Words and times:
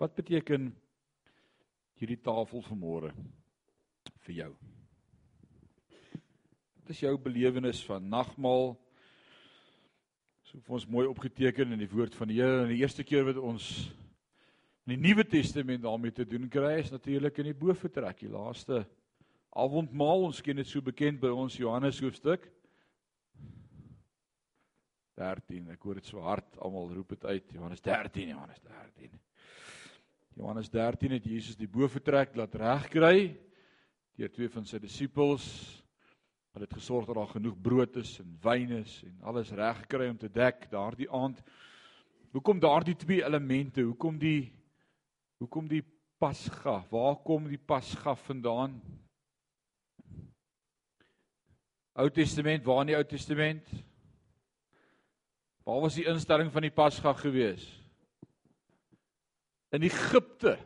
Wat 0.00 0.14
beteken 0.16 0.70
hierdie 2.00 2.22
tafel 2.24 2.62
vanmôre 2.64 3.10
vir 4.24 4.32
jou? 4.32 4.48
Wat 6.78 6.94
is 6.94 7.02
jou 7.02 7.12
belewenis 7.20 7.82
van 7.84 8.06
nagmaal? 8.08 8.72
So 10.48 10.62
vir 10.64 10.78
ons 10.78 10.88
mooi 10.88 11.04
opgeteken 11.04 11.76
in 11.76 11.84
die 11.84 11.90
woord 11.92 12.16
van 12.16 12.32
die 12.32 12.40
Here 12.40 12.64
en 12.64 12.72
die 12.72 12.80
eerste 12.80 13.04
keer 13.04 13.28
wat 13.28 13.42
ons 13.44 13.68
in 14.88 14.96
die 14.96 15.02
Nuwe 15.04 15.28
Testament 15.28 15.84
daarmee 15.84 16.16
te 16.16 16.24
doen 16.24 16.48
kry 16.48 16.78
is 16.80 16.88
natuurlik 16.96 17.44
in 17.44 17.52
die 17.52 17.58
boefretrek, 17.60 18.24
die 18.24 18.32
laaste 18.32 18.86
avondmaal. 19.52 20.30
Ons 20.32 20.40
ken 20.40 20.64
dit 20.64 20.66
so 20.66 20.80
bekend 20.80 21.20
by 21.20 21.28
ons 21.28 21.60
Johannes 21.60 22.00
hoofstuk 22.00 22.48
13. 25.20 25.74
Ek 25.76 25.84
hoor 25.84 26.00
dit 26.00 26.08
so 26.08 26.24
hard, 26.24 26.56
almal 26.56 26.88
roep 26.96 27.18
dit 27.18 27.34
uit. 27.34 27.58
Johannes 27.60 27.84
13, 27.84 28.32
Johannes 28.32 28.64
13. 28.64 29.20
Johannes 30.38 30.70
13 30.70 31.10
het 31.10 31.24
Jesus 31.26 31.56
die 31.58 31.68
boefretrek 31.68 32.36
laat 32.38 32.54
regkry 32.54 33.32
deur 34.20 34.30
twee 34.30 34.50
van 34.52 34.66
sy 34.68 34.78
disippels. 34.78 35.46
Hulle 36.52 36.66
het 36.66 36.76
gesorg 36.76 37.06
dat 37.08 37.16
daar 37.16 37.32
genoeg 37.32 37.56
brood 37.62 37.96
is 38.02 38.18
en 38.22 38.36
wyn 38.42 38.76
is 38.80 39.00
en 39.06 39.16
alles 39.30 39.52
reg 39.56 39.84
gekry 39.84 40.10
om 40.10 40.18
te 40.20 40.30
dek 40.30 40.68
daardie 40.70 41.08
aand. 41.10 41.40
Hoekom 42.34 42.60
daardie 42.62 42.96
twee 42.98 43.24
elemente? 43.24 43.82
Hoekom 43.82 44.18
die 44.18 44.52
hoekom 45.40 45.68
die 45.70 45.82
Pasga? 46.20 46.82
Waar 46.90 47.16
kom 47.24 47.46
die 47.48 47.58
Pasga 47.58 48.14
vandaan? 48.14 48.76
Ou 51.96 52.10
Testament, 52.12 52.64
waar 52.64 52.82
in 52.84 52.92
die 52.92 52.98
Ou 52.98 53.04
Testament? 53.08 53.70
Waar 55.64 55.80
was 55.80 55.96
die 55.96 56.06
instelling 56.08 56.52
van 56.52 56.68
die 56.68 56.74
Pasga 56.74 57.14
gewees? 57.16 57.79
In 59.70 59.86
Egipte. 59.86 60.56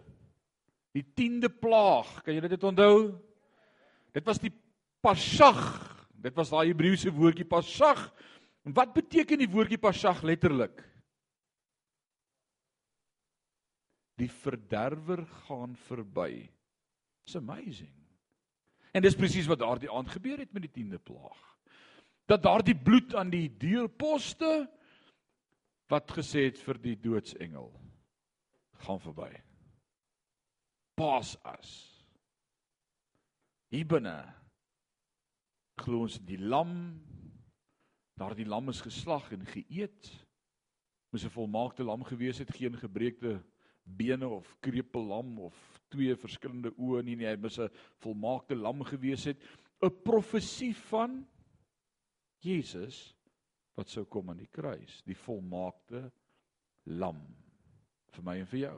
Die 0.94 1.04
10de 1.04 1.50
plaag, 1.50 2.20
kan 2.22 2.36
julle 2.36 2.48
dit 2.48 2.64
onthou? 2.64 2.98
Dit 4.14 4.26
was 4.28 4.38
die 4.38 4.52
Pasag. 5.04 5.60
Dit 6.24 6.36
was 6.38 6.52
daai 6.52 6.70
Hebreëse 6.70 7.12
woordjie 7.12 7.46
Pasag. 7.48 8.06
En 8.64 8.72
wat 8.76 8.94
beteken 8.94 9.42
die 9.42 9.50
woordjie 9.50 9.80
Pasag 9.80 10.22
letterlik? 10.24 10.78
Die 14.22 14.30
verderwer 14.30 15.24
gaan 15.44 15.74
verby. 15.88 16.46
It's 17.26 17.36
amazing. 17.36 17.92
En 18.94 19.02
dis 19.02 19.18
presies 19.18 19.50
wat 19.50 19.58
daardie 19.58 19.90
aand 19.90 20.12
gebeur 20.14 20.38
het 20.38 20.52
met 20.54 20.68
die 20.68 20.74
10de 20.78 21.02
plaag. 21.02 21.40
Dat 22.30 22.44
daardie 22.46 22.76
bloed 22.78 23.16
aan 23.18 23.32
die 23.34 23.48
deurposte 23.50 24.68
wat 25.90 26.14
gesê 26.14 26.46
het 26.46 26.60
vir 26.62 26.78
die 26.80 26.94
doodsengel 27.02 27.72
gaan 28.82 29.00
verby. 29.00 29.30
Pas 30.94 31.36
as. 31.42 31.72
Hier 33.68 33.86
binne 33.86 34.16
glo 35.82 36.04
ons 36.06 36.20
die 36.22 36.38
lam 36.38 36.74
daardie 38.18 38.46
lam 38.46 38.70
is 38.70 38.82
geslag 38.84 39.32
en 39.34 39.42
geëet. 39.46 40.10
Moes 41.10 41.24
'n 41.24 41.34
volmaakte 41.34 41.82
lam 41.82 42.04
gewees 42.04 42.38
het, 42.38 42.50
geen 42.54 42.76
gebreekte 42.78 43.42
bene 43.82 44.28
of 44.28 44.56
krepeel 44.60 45.06
lam 45.06 45.38
of 45.38 45.54
twee 45.88 46.14
verskillende 46.16 46.72
oë 46.78 47.02
nie, 47.02 47.16
nie, 47.16 47.26
hy 47.26 47.36
moes 47.36 47.58
'n 47.58 47.70
volmaakte 47.98 48.54
lam 48.54 48.82
gewees 48.82 49.24
het, 49.24 49.38
'n 49.82 50.02
profesie 50.02 50.74
van 50.74 51.26
Jesus 52.38 53.16
wat 53.74 53.88
sou 53.88 54.04
kom 54.04 54.30
aan 54.30 54.38
die 54.38 54.50
kruis, 54.50 55.02
die 55.02 55.16
volmaakte 55.16 56.12
lam 56.84 57.43
vir 58.14 58.24
my 58.24 58.38
en 58.40 58.50
vir 58.50 58.60
jou. 58.60 58.76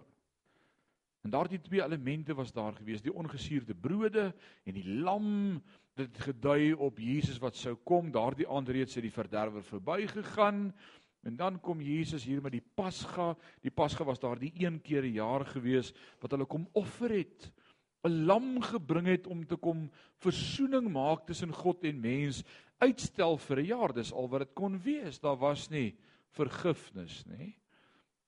En 1.26 1.32
daardie 1.34 1.58
twee 1.60 1.82
elemente 1.82 2.34
was 2.38 2.52
daar 2.54 2.76
gewees, 2.76 3.02
die 3.02 3.14
ongesuurde 3.14 3.74
brode 3.74 4.28
en 4.64 4.76
die 4.76 4.86
lam 4.86 5.58
dit 5.98 6.18
gedui 6.22 6.72
op 6.72 7.00
Jesus 7.02 7.40
wat 7.42 7.56
sou 7.58 7.74
kom. 7.88 8.12
Daardie 8.14 8.46
aand 8.48 8.70
reeds 8.70 8.94
het 8.94 9.02
die 9.06 9.14
verderwer 9.14 9.64
verbygegaan. 9.64 10.68
En 11.26 11.36
dan 11.36 11.58
kom 11.60 11.80
Jesus 11.82 12.24
hier 12.24 12.42
met 12.42 12.54
die 12.54 12.62
Pasga. 12.62 13.32
Die 13.64 13.74
Pasga 13.74 14.06
was 14.06 14.22
daardie 14.22 14.52
een 14.54 14.78
keer 14.82 15.02
'n 15.02 15.18
jaar 15.18 15.44
gewees 15.44 15.92
wat 16.20 16.30
hulle 16.30 16.46
kom 16.46 16.68
offer 16.72 17.10
het. 17.10 17.50
'n 18.04 18.26
Lam 18.26 18.62
gebring 18.62 19.06
het 19.06 19.26
om 19.26 19.46
te 19.46 19.56
kom 19.56 19.90
versoening 20.22 20.92
maak 20.92 21.26
tussen 21.26 21.52
God 21.52 21.84
en 21.84 22.00
mens 22.00 22.44
uitstel 22.78 23.36
vir 23.36 23.58
'n 23.58 23.66
jaar. 23.66 23.92
Dis 23.92 24.12
al 24.12 24.28
wat 24.28 24.40
dit 24.40 24.54
kon 24.54 24.78
wees. 24.78 25.18
Daar 25.18 25.36
was 25.36 25.70
nie 25.70 25.96
vergifnis 26.30 27.24
nie. 27.26 27.56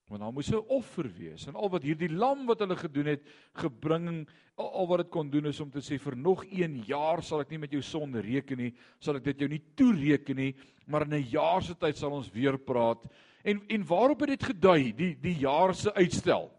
Want 0.08 0.20
daar 0.20 0.32
moes 0.32 0.50
'n 0.50 0.64
offer 0.68 1.10
wees. 1.12 1.46
En 1.46 1.54
al 1.54 1.68
wat 1.68 1.82
hierdie 1.82 2.12
lam 2.12 2.46
wat 2.46 2.58
hulle 2.58 2.76
gedoen 2.76 3.06
het, 3.06 3.22
gebring 3.52 4.28
al, 4.54 4.86
wat 4.86 4.98
dit 4.98 5.08
kon 5.08 5.30
doen 5.30 5.46
is 5.46 5.60
om 5.60 5.70
te 5.70 5.80
sê 5.80 5.98
vir 5.98 6.16
nog 6.16 6.44
1 6.44 6.82
jaar 6.86 7.22
sal 7.22 7.40
ek 7.40 7.50
nie 7.50 7.58
met 7.58 7.72
jou 7.72 7.82
sonde 7.82 8.20
reken 8.20 8.56
nie, 8.56 8.74
sal 8.98 9.16
ek 9.16 9.24
dit 9.24 9.38
jou 9.38 9.48
nie 9.48 9.62
toereken 9.74 10.36
nie, 10.36 10.54
maar 10.86 11.02
in 11.02 11.14
'n 11.14 11.28
jaar 11.30 11.62
se 11.62 11.74
tyd 11.74 11.96
sal 11.96 12.12
ons 12.12 12.30
weer 12.30 12.58
praat. 12.58 13.04
En 13.44 13.62
en 13.68 13.84
waarop 13.84 14.20
het 14.20 14.28
dit 14.28 14.44
gedui? 14.44 14.92
Die 14.96 15.16
die 15.20 15.38
jaar 15.38 15.74
se 15.74 15.94
uitstel. 15.94 16.50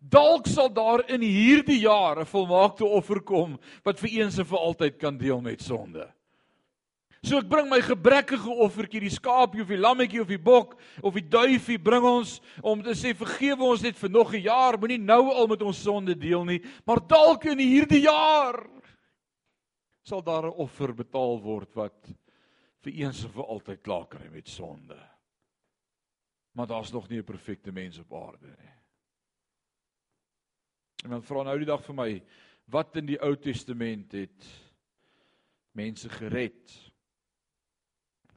Dalk 0.00 0.46
sal 0.46 0.72
daar 0.72 1.10
in 1.10 1.20
hierdie 1.20 1.80
jaar 1.80 2.20
'n 2.20 2.26
volmaakte 2.26 2.84
offer 2.84 3.20
kom 3.20 3.58
wat 3.84 3.98
vir 4.00 4.10
eens 4.10 4.38
en 4.38 4.44
vir 4.44 4.58
altyd 4.58 4.98
kan 4.98 5.16
deel 5.18 5.40
met 5.40 5.60
sonde. 5.60 6.12
So 7.20 7.36
ek 7.36 7.50
bring 7.50 7.68
my 7.68 7.82
gebrekkige 7.84 8.48
offertjie, 8.64 9.02
die 9.04 9.12
skaapie 9.12 9.60
of 9.60 9.68
die 9.68 9.80
lammetjie 9.80 10.22
of 10.22 10.30
die 10.30 10.40
bok 10.40 10.78
of 11.04 11.18
die 11.18 11.26
duifie 11.28 11.76
bring 11.76 12.06
ons 12.08 12.38
om 12.64 12.80
te 12.84 12.94
sê 12.96 13.12
vergewe 13.16 13.66
ons 13.66 13.84
net 13.84 13.98
vir 14.00 14.10
nog 14.10 14.32
'n 14.32 14.40
jaar, 14.40 14.78
moenie 14.80 14.98
nou 14.98 15.28
al 15.28 15.46
met 15.46 15.62
ons 15.62 15.82
sonde 15.82 16.16
deel 16.16 16.44
nie, 16.44 16.60
maar 16.86 17.00
dalk 17.00 17.44
in 17.44 17.58
hierdie 17.58 18.08
jaar 18.08 18.64
sal 20.02 20.22
daar 20.22 20.46
'n 20.46 20.56
offer 20.56 20.94
betaal 20.94 21.40
word 21.42 21.76
wat 21.76 22.08
vir 22.80 22.92
eens 23.04 23.24
en 23.24 23.30
vir 23.30 23.44
altyd 23.44 23.82
klaar 23.82 24.06
kry 24.08 24.28
met 24.32 24.48
sonde. 24.48 24.96
Maar 26.56 26.66
daar's 26.66 26.92
nog 26.92 27.08
nie 27.08 27.18
'n 27.18 27.24
perfekte 27.24 27.70
mens 27.70 27.98
op 27.98 28.12
aarde 28.12 28.46
nie. 28.46 28.74
En 31.04 31.10
dan 31.10 31.22
vra 31.22 31.42
nou 31.42 31.58
die 31.58 31.66
dag 31.66 31.84
vir 31.84 31.94
my, 31.94 32.22
wat 32.66 32.96
in 32.96 33.06
die 33.06 33.20
Ou 33.20 33.36
Testament 33.36 34.12
het 34.12 34.46
mense 35.72 36.08
gered? 36.08 36.89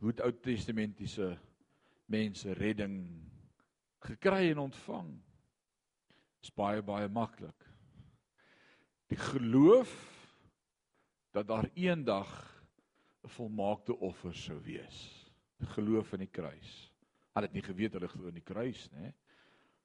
Hoe 0.03 0.11
het 0.11 0.19
Ou 0.19 0.33
Testamentiese 0.35 1.29
mense 2.11 2.51
redding 2.59 2.97
gekry 4.03 4.49
en 4.51 4.59
ontvang? 4.65 5.13
Dis 6.43 6.51
baie 6.51 6.83
baie 6.83 7.07
maklik. 7.07 7.63
Die 9.07 9.19
geloof 9.31 9.93
dat 11.31 11.47
daar 11.47 11.69
eendag 11.79 12.33
'n 13.23 13.31
volmaakte 13.31 13.95
offer 13.95 14.35
sou 14.35 14.59
wees. 14.59 15.31
Die 15.57 15.71
geloof 15.71 16.13
in 16.13 16.27
die 16.27 16.33
kruis. 16.35 16.91
Hulle 17.31 17.45
het 17.45 17.53
nie 17.53 17.63
geweet 17.63 17.93
hulle 17.93 18.07
glo 18.07 18.27
in 18.27 18.41
die 18.41 18.49
kruis, 18.51 18.89
nê? 18.91 19.13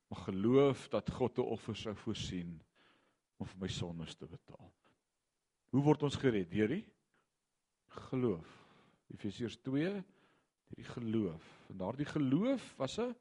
Maar 0.08 0.20
geloof 0.20 0.88
dat 0.88 1.10
God 1.10 1.38
'n 1.38 1.46
offer 1.46 1.76
sou 1.76 1.94
voorsien 1.94 2.60
om 3.36 3.46
vir 3.46 3.60
my 3.60 3.68
sondes 3.68 4.16
te 4.16 4.26
betaal. 4.26 4.72
Hoe 5.70 5.82
word 5.82 6.02
ons 6.02 6.16
gered? 6.16 6.50
Deur 6.50 6.68
die 6.68 6.86
geloof. 7.86 8.67
Efesiërs 9.14 9.56
2, 9.64 9.84
deur 9.88 10.04
die 10.76 10.84
geloof. 10.84 11.44
En 11.72 11.80
daardie 11.80 12.06
geloof 12.08 12.74
was 12.76 12.98
'n 12.98 13.14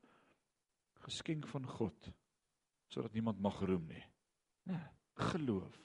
geskenk 0.99 1.47
van 1.47 1.65
God 1.65 2.11
sodat 2.87 3.13
niemand 3.13 3.39
mag 3.39 3.59
roem 3.59 3.87
nie. 3.87 4.03
Nee, 4.63 4.87
geloof. 5.13 5.83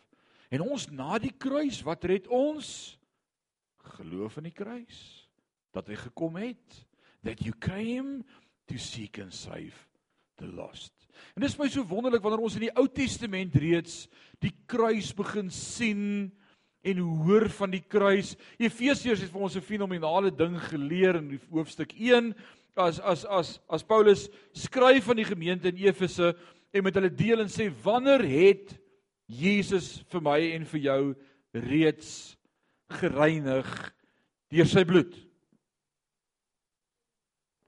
En 0.49 0.61
ons 0.61 0.91
na 0.91 1.19
die 1.19 1.33
kruis, 1.33 1.83
wat 1.83 2.05
red 2.05 2.27
ons? 2.27 2.99
Geloof 3.97 4.37
in 4.37 4.43
die 4.43 4.55
kruis 4.55 5.29
dat 5.73 5.89
hy 5.89 5.97
gekom 5.97 6.37
het 6.37 6.87
that 7.23 7.41
you 7.41 7.55
came 7.59 8.23
to 8.67 8.77
seek 8.77 9.19
and 9.19 9.35
save 9.35 9.89
the 10.37 10.47
lost. 10.47 10.93
En 11.35 11.43
dis 11.43 11.57
my 11.59 11.69
so 11.69 11.85
wonderlik 11.89 12.23
wanneer 12.23 12.45
ons 12.45 12.55
in 12.55 12.67
die 12.67 12.77
Ou 12.77 12.87
Testament 12.89 13.55
reeds 13.55 14.09
die 14.39 14.53
kruis 14.67 15.15
begin 15.15 15.51
sien 15.51 16.33
en 16.83 16.99
hoor 16.99 17.49
van 17.49 17.71
die 17.71 17.83
kruis. 17.89 18.35
Efesiërs 18.59 19.23
het 19.23 19.31
vir 19.31 19.43
ons 19.43 19.57
'n 19.57 19.61
fenominale 19.61 20.31
ding 20.31 20.59
geleer 20.59 21.17
in 21.17 21.41
hoofstuk 21.51 21.93
1 21.93 22.35
as 22.77 23.01
as 23.01 23.25
as 23.25 23.61
as 23.69 23.85
Paulus 23.85 24.29
skryf 24.53 25.09
aan 25.09 25.21
die 25.21 25.29
gemeente 25.29 25.69
in 25.69 25.77
Efese 25.77 26.35
en 26.73 26.85
met 26.85 26.95
hulle 26.95 27.11
deel 27.11 27.41
en 27.41 27.51
sê 27.53 27.69
wanneer 27.83 28.25
het 28.25 28.79
Jesus 29.29 30.03
vir 30.09 30.21
my 30.21 30.39
en 30.57 30.65
vir 30.65 30.81
jou 30.81 31.15
reeds 31.53 32.37
gereinig 33.01 33.69
deur 34.53 34.69
sy 34.69 34.85
bloed? 34.85 35.13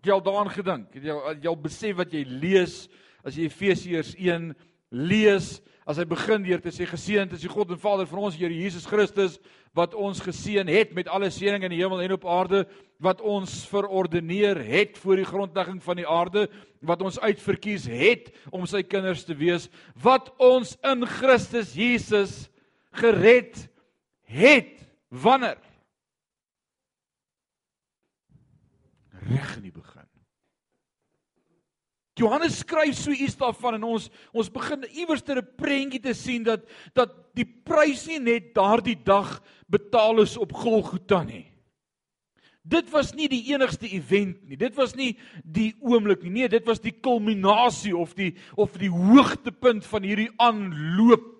Het 0.00 0.10
jy 0.10 0.12
al 0.12 0.24
daaraan 0.24 0.52
gedink? 0.52 0.88
Het 0.94 1.04
jy 1.04 1.12
al, 1.12 1.36
al 1.52 1.60
besef 1.60 1.96
wat 1.96 2.12
jy 2.12 2.24
lees 2.24 2.88
as 3.24 3.36
jy 3.36 3.46
Efesiërs 3.48 4.14
1 4.20 4.50
lees 4.90 5.58
as 5.84 5.98
hy 6.00 6.06
begin 6.08 6.44
deur 6.44 6.62
te 6.64 6.72
sê 6.72 6.86
geseënd 6.88 7.34
is 7.36 7.44
die 7.44 7.52
God 7.52 7.74
en 7.74 7.80
Vader 7.80 8.08
van 8.08 8.24
ons 8.24 8.36
Here 8.38 8.52
Jesus 8.52 8.86
Christus 8.88 9.36
wat 9.76 9.94
ons 9.98 10.22
geseën 10.22 10.68
het 10.70 10.94
met 10.96 11.10
alle 11.12 11.28
seëning 11.34 11.66
in 11.66 11.74
die 11.74 11.80
hemel 11.82 12.00
en 12.04 12.14
op 12.16 12.24
aarde 12.30 12.62
wat 13.02 13.20
ons 13.20 13.64
verordeneer 13.68 14.60
het 14.64 14.96
voor 15.02 15.20
die 15.20 15.28
grondlegging 15.28 15.82
van 15.84 16.00
die 16.00 16.08
aarde 16.08 16.46
wat 16.84 17.04
ons 17.04 17.20
uitverkies 17.20 17.88
het 17.90 18.30
om 18.54 18.64
sy 18.70 18.84
kinders 18.86 19.26
te 19.28 19.36
wees 19.36 19.68
wat 20.00 20.30
ons 20.42 20.76
in 20.86 21.04
Christus 21.18 21.74
Jesus 21.76 22.46
gered 22.94 23.58
het. 24.30 24.80
Wanneer? 25.08 25.60
Reg 29.24 29.56
in 29.56 29.68
die 29.68 29.74
begin 29.74 29.93
Johannes 32.18 32.60
skryf 32.62 32.94
so 32.94 33.10
iets 33.10 33.34
daarvan 33.36 33.80
en 33.80 33.88
ons 33.96 34.10
ons 34.32 34.50
begin 34.50 34.86
iewers 34.94 35.22
ter 35.22 35.38
'n 35.38 35.48
prentjie 35.56 36.00
te 36.00 36.14
sien 36.14 36.42
dat 36.42 36.62
dat 36.94 37.10
die 37.34 37.46
prys 37.46 38.06
nie 38.06 38.20
net 38.20 38.54
daardie 38.54 38.98
dag 39.04 39.42
betaal 39.66 40.20
is 40.22 40.36
op 40.36 40.52
Golgotha 40.52 41.22
nie. 41.22 41.50
Dit 42.64 42.88
was 42.90 43.12
nie 43.12 43.28
die 43.28 43.52
enigste 43.52 43.88
event 43.92 44.48
nie. 44.48 44.56
Dit 44.56 44.74
was 44.74 44.94
nie 44.94 45.18
die 45.44 45.74
oomblik 45.80 46.22
nie. 46.22 46.30
Nee, 46.30 46.48
dit 46.48 46.64
was 46.64 46.80
die 46.80 46.94
kulminasie 46.96 47.96
of 47.96 48.14
die 48.14 48.34
of 48.56 48.78
die 48.78 48.88
hoogtepunt 48.88 49.84
van 49.84 50.02
hierdie 50.02 50.30
aanloop 50.36 51.33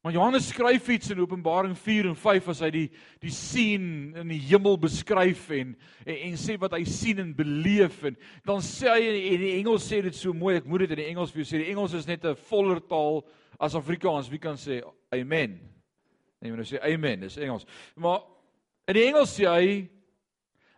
Maar 0.00 0.12
Johannes 0.12 0.48
skryf 0.48 0.88
iets 0.88 1.10
in 1.10 1.18
Openbaring 1.18 1.78
4 1.78 2.06
en 2.06 2.16
5 2.16 2.48
as 2.52 2.60
hy 2.62 2.68
die 2.70 2.84
die 3.18 3.32
sien 3.34 4.14
in 4.20 4.30
die 4.30 4.38
hemel 4.46 4.78
beskryf 4.78 5.48
en, 5.56 5.72
en 6.06 6.20
en 6.28 6.38
sê 6.38 6.54
wat 6.62 6.76
hy 6.76 6.84
sien 6.86 7.18
en 7.18 7.32
beleef 7.34 8.04
en 8.06 8.14
dan 8.46 8.62
sê 8.62 8.92
hy 8.92 9.10
en 9.32 9.42
die 9.42 9.56
Engels 9.56 9.88
sê 9.90 9.98
dit 10.06 10.14
so 10.14 10.30
mooi, 10.30 10.54
ek 10.60 10.70
moet 10.70 10.86
dit 10.86 10.94
in 10.94 11.02
die 11.02 11.08
Engels 11.10 11.34
vir 11.34 11.42
jou 11.42 11.48
sê. 11.50 11.64
Die 11.64 11.72
Engels 11.74 11.98
is 11.98 12.06
net 12.06 12.22
'n 12.22 12.38
voller 12.46 12.78
taal 12.78 13.24
as 13.58 13.74
Afrikaans. 13.74 14.30
Wie 14.30 14.38
kan 14.38 14.54
sê 14.54 14.84
amen? 15.10 15.58
Nee, 16.38 16.50
maar 16.52 16.62
nou 16.62 16.68
sê 16.70 16.78
amen, 16.78 17.20
dis 17.26 17.36
Engels. 17.36 17.66
Maar 17.96 18.22
in 18.86 18.94
die 18.94 19.06
Engels 19.10 19.34
sê 19.34 19.50
hy 19.50 19.88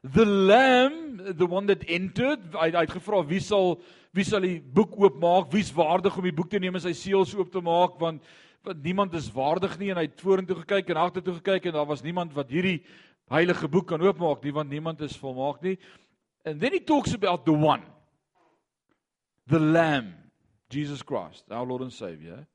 the 0.02 0.24
lamb, 0.24 1.36
the 1.36 1.44
one 1.44 1.66
that 1.66 1.84
entered, 1.86 2.54
hy, 2.56 2.70
hy 2.72 2.86
het 2.88 2.96
gevra 2.96 3.20
wie 3.28 3.40
sal 3.40 3.82
wie 4.16 4.24
sal 4.24 4.40
die 4.40 4.58
boek 4.60 4.96
oopmaak? 4.96 5.52
Wie's 5.52 5.74
waardig 5.76 6.16
om 6.16 6.24
die 6.24 6.34
boek 6.34 6.48
te 6.50 6.58
neem 6.58 6.74
en 6.74 6.82
sy 6.82 6.96
seels 6.96 7.34
oop 7.36 7.52
te 7.52 7.60
maak 7.60 8.00
want 8.00 8.24
want 8.62 8.82
niemand 8.82 9.14
is 9.14 9.30
waardig 9.32 9.78
nie 9.78 9.90
en 9.90 10.00
hy 10.00 10.06
het 10.08 10.20
vorentoe 10.20 10.58
gekyk 10.62 10.92
en 10.92 11.00
agtertoe 11.00 11.38
gekyk 11.38 11.68
en 11.68 11.78
daar 11.78 11.88
was 11.88 12.04
niemand 12.04 12.34
wat 12.36 12.50
hierdie 12.52 12.80
heilige 13.32 13.68
boek 13.68 13.88
kan 13.88 14.02
oopmaak 14.04 14.44
nie 14.44 14.52
want 14.52 14.70
niemand 14.70 15.00
is 15.06 15.16
volmaak 15.16 15.62
nie. 15.64 15.78
And 16.44 16.60
then 16.60 16.72
he 16.72 16.80
talks 16.80 17.14
about 17.14 17.44
the 17.44 17.56
one 17.56 17.82
the 19.46 19.60
lamb 19.60 20.14
Jesus 20.68 21.02
Christ 21.02 21.44
our 21.50 21.66
Lord 21.66 21.82
and 21.82 21.92
Savior 21.92 22.46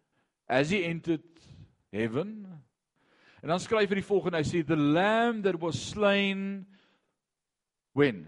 as 0.47 0.69
he 0.69 0.83
entered 0.85 1.25
heaven. 1.91 2.45
En 3.41 3.49
dan 3.49 3.59
skryf 3.59 3.89
hy 3.89 3.99
die 3.99 4.05
volgende 4.05 4.41
hy 4.41 4.45
sê 4.47 4.61
the 4.65 4.77
lamb 4.77 5.43
that 5.45 5.57
was 5.61 5.79
slain 5.91 6.65
when? 7.93 8.25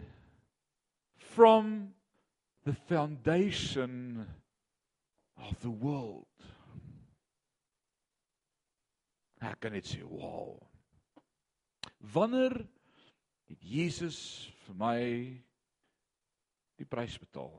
From 1.37 1.93
the 2.65 2.73
foundation 2.73 4.25
of 5.37 5.59
the 5.61 5.69
world 5.69 6.25
Ek 9.39 9.59
kan 9.61 9.71
net 9.71 9.85
sê, 9.85 10.01
"Wow." 10.03 10.57
Wanneer 11.99 12.55
het 13.47 13.61
Jesus 13.61 14.49
vir 14.65 14.75
my 14.75 14.99
die 16.77 16.85
prys 16.85 17.17
betaal? 17.17 17.53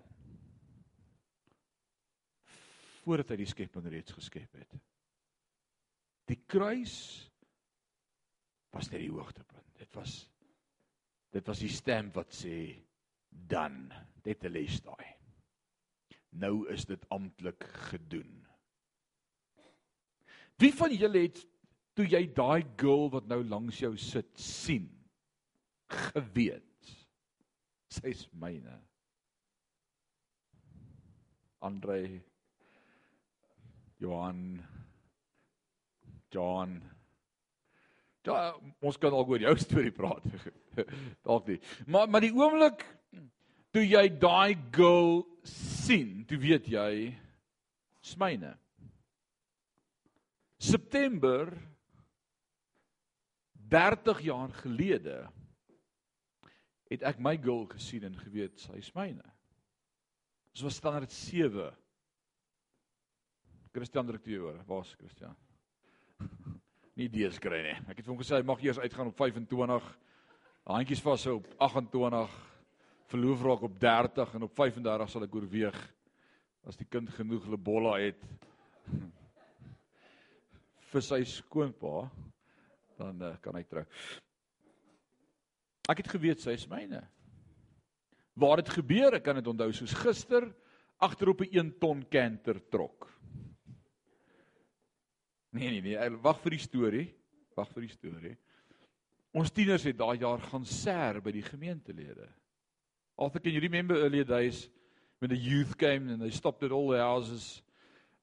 Voordat 3.02 3.30
hy 3.30 3.36
die 3.36 3.46
skepping 3.46 3.86
reeds 3.86 4.12
geskep 4.12 4.52
het. 4.52 4.74
Die 6.28 6.42
kruis 6.46 7.30
was 8.70 8.90
net 8.90 9.00
die 9.00 9.12
hoogtepunt. 9.12 9.70
Dit 9.78 9.94
was 9.94 10.26
dit 11.32 11.44
was 11.46 11.60
die 11.60 11.72
stem 11.72 12.08
wat 12.14 12.32
sê 12.32 12.72
dan 13.28 13.92
dit 14.24 14.38
te 14.40 14.48
lees 14.48 14.80
daai. 14.80 15.08
Nou 16.40 16.68
is 16.72 16.86
dit 16.88 17.04
amptelik 17.12 17.64
gedoen. 17.90 18.46
Wie 20.58 20.72
van 20.74 20.94
julle 20.94 21.26
het 21.26 21.42
toe 21.98 22.06
jy 22.06 22.28
daai 22.30 22.62
girl 22.78 23.08
wat 23.10 23.26
nou 23.26 23.40
langs 23.42 23.80
jou 23.82 23.90
sit 23.98 24.28
sien 24.38 24.86
geweet 25.90 26.92
sy's 27.90 28.28
myne. 28.38 28.76
Andre 31.64 32.20
Johan 33.98 34.60
John. 36.30 36.76
Ja 38.28 38.52
ons 38.84 39.00
kan 39.00 39.16
al 39.16 39.26
oor 39.26 39.42
jou 39.42 39.54
storie 39.58 39.94
praat. 39.96 40.22
Dalk 41.26 41.48
nie. 41.50 41.58
Maar 41.90 42.06
maar 42.06 42.22
die 42.22 42.34
oomblik 42.36 42.84
toe 43.74 43.82
jy 43.82 44.04
daai 44.22 44.54
girl 44.76 45.24
sien 45.48 46.22
toe 46.28 46.38
weet 46.38 46.68
jy 46.70 46.92
smaine 48.06 48.54
September 50.62 51.50
30 53.68 54.22
jaar 54.24 54.52
gelede 54.62 55.18
het 56.88 57.04
ek 57.04 57.20
my 57.20 57.34
girl 57.36 57.66
gesien 57.68 58.06
en 58.08 58.16
geweet 58.16 58.56
sy 58.62 58.78
is 58.80 58.88
myne. 58.96 59.24
Dit 60.54 60.64
was 60.64 60.78
standaard 60.80 61.12
7. 61.12 61.68
Christian 63.76 64.08
direkteur, 64.08 64.56
waar's 64.66 64.94
Christian? 64.96 65.36
nie 66.96 67.06
idees 67.06 67.36
kry 67.38 67.60
nie. 67.62 67.76
Ek 67.86 68.00
het 68.00 68.06
vir 68.06 68.14
hom 68.14 68.22
gesê 68.22 68.38
hy 68.38 68.46
mag 68.48 68.62
eers 68.64 68.80
uitgaan 68.80 69.12
op 69.12 69.20
25. 69.20 69.90
Handjies 70.68 71.04
vas 71.04 71.26
op 71.30 71.46
28. 71.68 72.38
Verloof 73.12 73.44
raak 73.44 73.68
op 73.68 73.76
30 73.80 74.34
en 74.36 74.48
op 74.48 74.56
35 74.56 75.12
sal 75.12 75.28
ek 75.28 75.38
oorweeg 75.38 75.78
as 76.68 76.76
die 76.76 76.88
kind 76.90 77.08
genoeg 77.14 77.46
lebolla 77.48 77.94
het 78.02 78.24
vir 80.90 81.04
sy 81.04 81.22
skoonpa 81.28 82.08
dan 82.98 83.22
uh, 83.22 83.34
kan 83.42 83.56
hy 83.56 83.62
trou. 83.68 83.84
Ek 85.88 86.02
het 86.02 86.10
geweet 86.12 86.42
sy 86.42 86.56
is 86.58 86.66
myne. 86.68 87.00
Waar 88.38 88.60
dit 88.60 88.70
gebeur, 88.70 89.16
ek 89.18 89.24
kan 89.26 89.38
dit 89.38 89.50
onthou 89.50 89.70
soos 89.74 89.94
gister 90.02 90.46
agterop 91.02 91.40
'n 91.46 91.54
1 91.54 91.70
ton 91.80 92.02
canter 92.10 92.58
trok. 92.70 93.08
Nee 95.50 95.70
nee 95.70 95.80
nee, 95.80 96.10
wag 96.22 96.40
vir 96.42 96.58
die 96.58 96.62
storie. 96.62 97.06
Wag 97.56 97.70
vir 97.72 97.86
die 97.86 97.94
storie. 97.94 98.36
Ons 99.32 99.50
tieners 99.52 99.84
het 99.84 99.98
daai 99.98 100.18
jaar 100.20 100.40
gaan 100.40 100.64
ser 100.64 101.20
by 101.22 101.32
die 101.32 101.42
gemeentelede. 101.42 102.28
Altyd 103.18 103.42
can 103.42 103.52
you 103.52 103.60
remember 103.60 103.96
earlier 103.96 104.24
days 104.24 104.68
when 105.18 105.30
the 105.30 105.36
youth 105.36 105.76
came 105.76 106.10
and 106.10 106.20
they 106.20 106.30
stopped 106.30 106.62
at 106.62 106.72
all 106.72 106.88
the 106.88 106.98
houses 106.98 107.62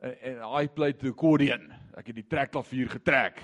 and, 0.01 0.15
and 0.23 0.39
I 0.43 0.67
played 0.67 0.99
the 0.99 1.09
accordion. 1.09 1.71
Ek 1.97 2.07
het 2.07 2.15
die 2.15 2.27
trekklavier 2.27 2.89
getrek. 2.89 3.41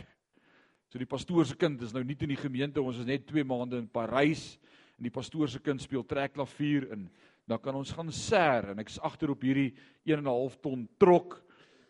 So 0.92 1.00
die 1.00 1.08
pastoor 1.08 1.46
se 1.48 1.56
kind 1.56 1.80
is 1.86 1.94
nou 1.96 2.02
nie 2.04 2.18
in 2.20 2.34
die 2.34 2.36
gemeente, 2.36 2.82
ons 2.84 2.98
is 3.00 3.08
net 3.08 3.24
2 3.30 3.46
maande 3.48 3.78
in 3.80 3.86
Parys 3.88 4.58
en 4.98 5.06
die 5.06 5.14
pastoor 5.14 5.48
se 5.48 5.62
kind 5.64 5.80
speel 5.80 6.04
trekklavier 6.04 6.90
en 6.92 7.06
dan 7.48 7.62
kan 7.64 7.78
ons 7.80 7.94
gaan 7.96 8.10
ser 8.12 8.74
en 8.74 8.82
ek's 8.84 8.98
agter 9.00 9.32
op 9.32 9.46
hierdie 9.48 9.70
1 10.04 10.18
en 10.18 10.26
'n 10.26 10.28
half 10.28 10.58
ton 10.60 10.84
trok 11.00 11.38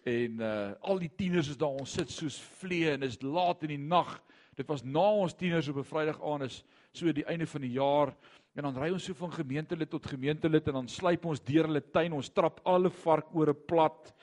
en 0.06 0.38
uh 0.38 0.74
al 0.86 1.02
die 1.02 1.10
tieners 1.18 1.50
is 1.50 1.58
daar 1.58 1.74
ons 1.74 1.96
sit 1.98 2.14
soos 2.14 2.38
vlee 2.62 2.92
en 2.92 3.02
is 3.02 3.18
laat 3.24 3.64
in 3.64 3.74
die 3.74 3.82
nag. 3.82 4.22
Dit 4.56 4.70
was 4.70 4.84
na 4.84 5.10
ons 5.24 5.34
tieners 5.34 5.68
op 5.70 5.78
'n 5.78 5.84
Vrydag 5.84 6.22
aand 6.22 6.44
is 6.44 6.64
so 6.94 7.12
die 7.12 7.26
einde 7.26 7.48
van 7.48 7.62
die 7.62 7.74
jaar 7.74 8.14
en 8.56 8.64
dan 8.64 8.78
ry 8.78 8.92
ons 8.94 9.04
so 9.04 9.14
van 9.14 9.32
gemeentelid 9.32 9.90
tot 9.90 10.06
gemeentelid 10.06 10.68
en 10.68 10.74
dan 10.74 10.88
sluip 10.88 11.26
ons 11.26 11.42
deur 11.42 11.66
hulle 11.66 11.82
tuin, 11.82 12.14
ons 12.14 12.30
trap 12.30 12.62
alle 12.66 12.90
vark 12.90 13.34
oor 13.34 13.50
'n 13.50 13.66
plat 13.66 14.14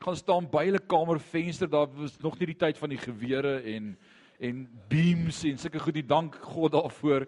gaan 0.00 0.16
staan 0.16 0.50
by 0.50 0.64
hulle 0.66 0.82
kamervenster 0.82 1.70
daar 1.70 1.86
was 1.86 2.18
nog 2.18 2.36
nie 2.38 2.46
die 2.46 2.58
tyd 2.58 2.78
van 2.78 2.90
die 2.90 2.98
gewere 2.98 3.62
en 3.62 3.96
en 4.38 4.64
beams 4.90 5.42
en 5.48 5.60
sulke 5.60 5.82
goed. 5.82 5.98
Die 5.98 6.06
dank 6.06 6.38
God 6.54 6.74
daarvoor. 6.74 7.26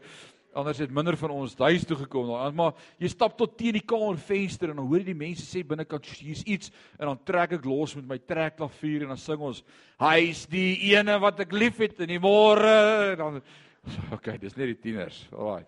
Anders 0.57 0.79
het 0.81 0.93
minder 0.95 1.17
van 1.21 1.35
ons 1.35 1.53
huis 1.61 1.85
toe 1.85 1.99
gekom. 2.01 2.31
Maar 2.57 2.73
jy 3.03 3.11
stap 3.13 3.37
tot 3.37 3.59
teen 3.59 3.77
die 3.77 3.85
kamervenster 3.85 4.73
en 4.73 4.81
dan 4.81 4.89
hoor 4.89 5.03
jy 5.03 5.11
die 5.11 5.19
mense 5.19 5.45
sê 5.45 5.61
binnekant 5.67 6.09
hier's 6.17 6.41
iets 6.49 6.73
en 6.97 7.11
dan 7.11 7.21
trek 7.29 7.59
ek 7.59 7.69
los 7.69 7.93
met 7.99 8.09
my 8.15 8.19
trekklavier 8.25 9.05
en 9.05 9.13
dan 9.13 9.21
sing 9.21 9.45
ons 9.45 9.61
hy's 10.01 10.47
die 10.49 10.95
ene 10.95 11.19
wat 11.21 11.45
ek 11.45 11.53
liefhet 11.53 12.01
in 12.07 12.15
die 12.15 12.23
môre 12.23 12.73
en 13.13 13.21
dan 13.21 13.41
okay, 14.17 14.39
dis 14.41 14.57
net 14.57 14.73
die 14.73 14.81
tieners. 14.89 15.27
Alraai. 15.37 15.67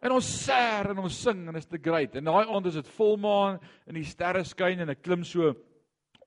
En 0.00 0.14
ons 0.16 0.28
ser 0.44 0.92
en 0.92 1.00
ons 1.02 1.16
sing 1.24 1.42
en 1.44 1.56
dit 1.56 1.60
is 1.60 1.68
te 1.68 1.80
great. 1.80 2.14
En 2.16 2.28
daai 2.30 2.44
aand 2.44 2.68
is 2.70 2.78
dit 2.80 2.94
volmaan 2.96 3.58
en 3.88 3.96
die 3.96 4.06
sterre 4.08 4.44
skyn 4.48 4.84
en 4.84 4.92
ek 4.92 5.02
klim 5.04 5.24
so 5.28 5.54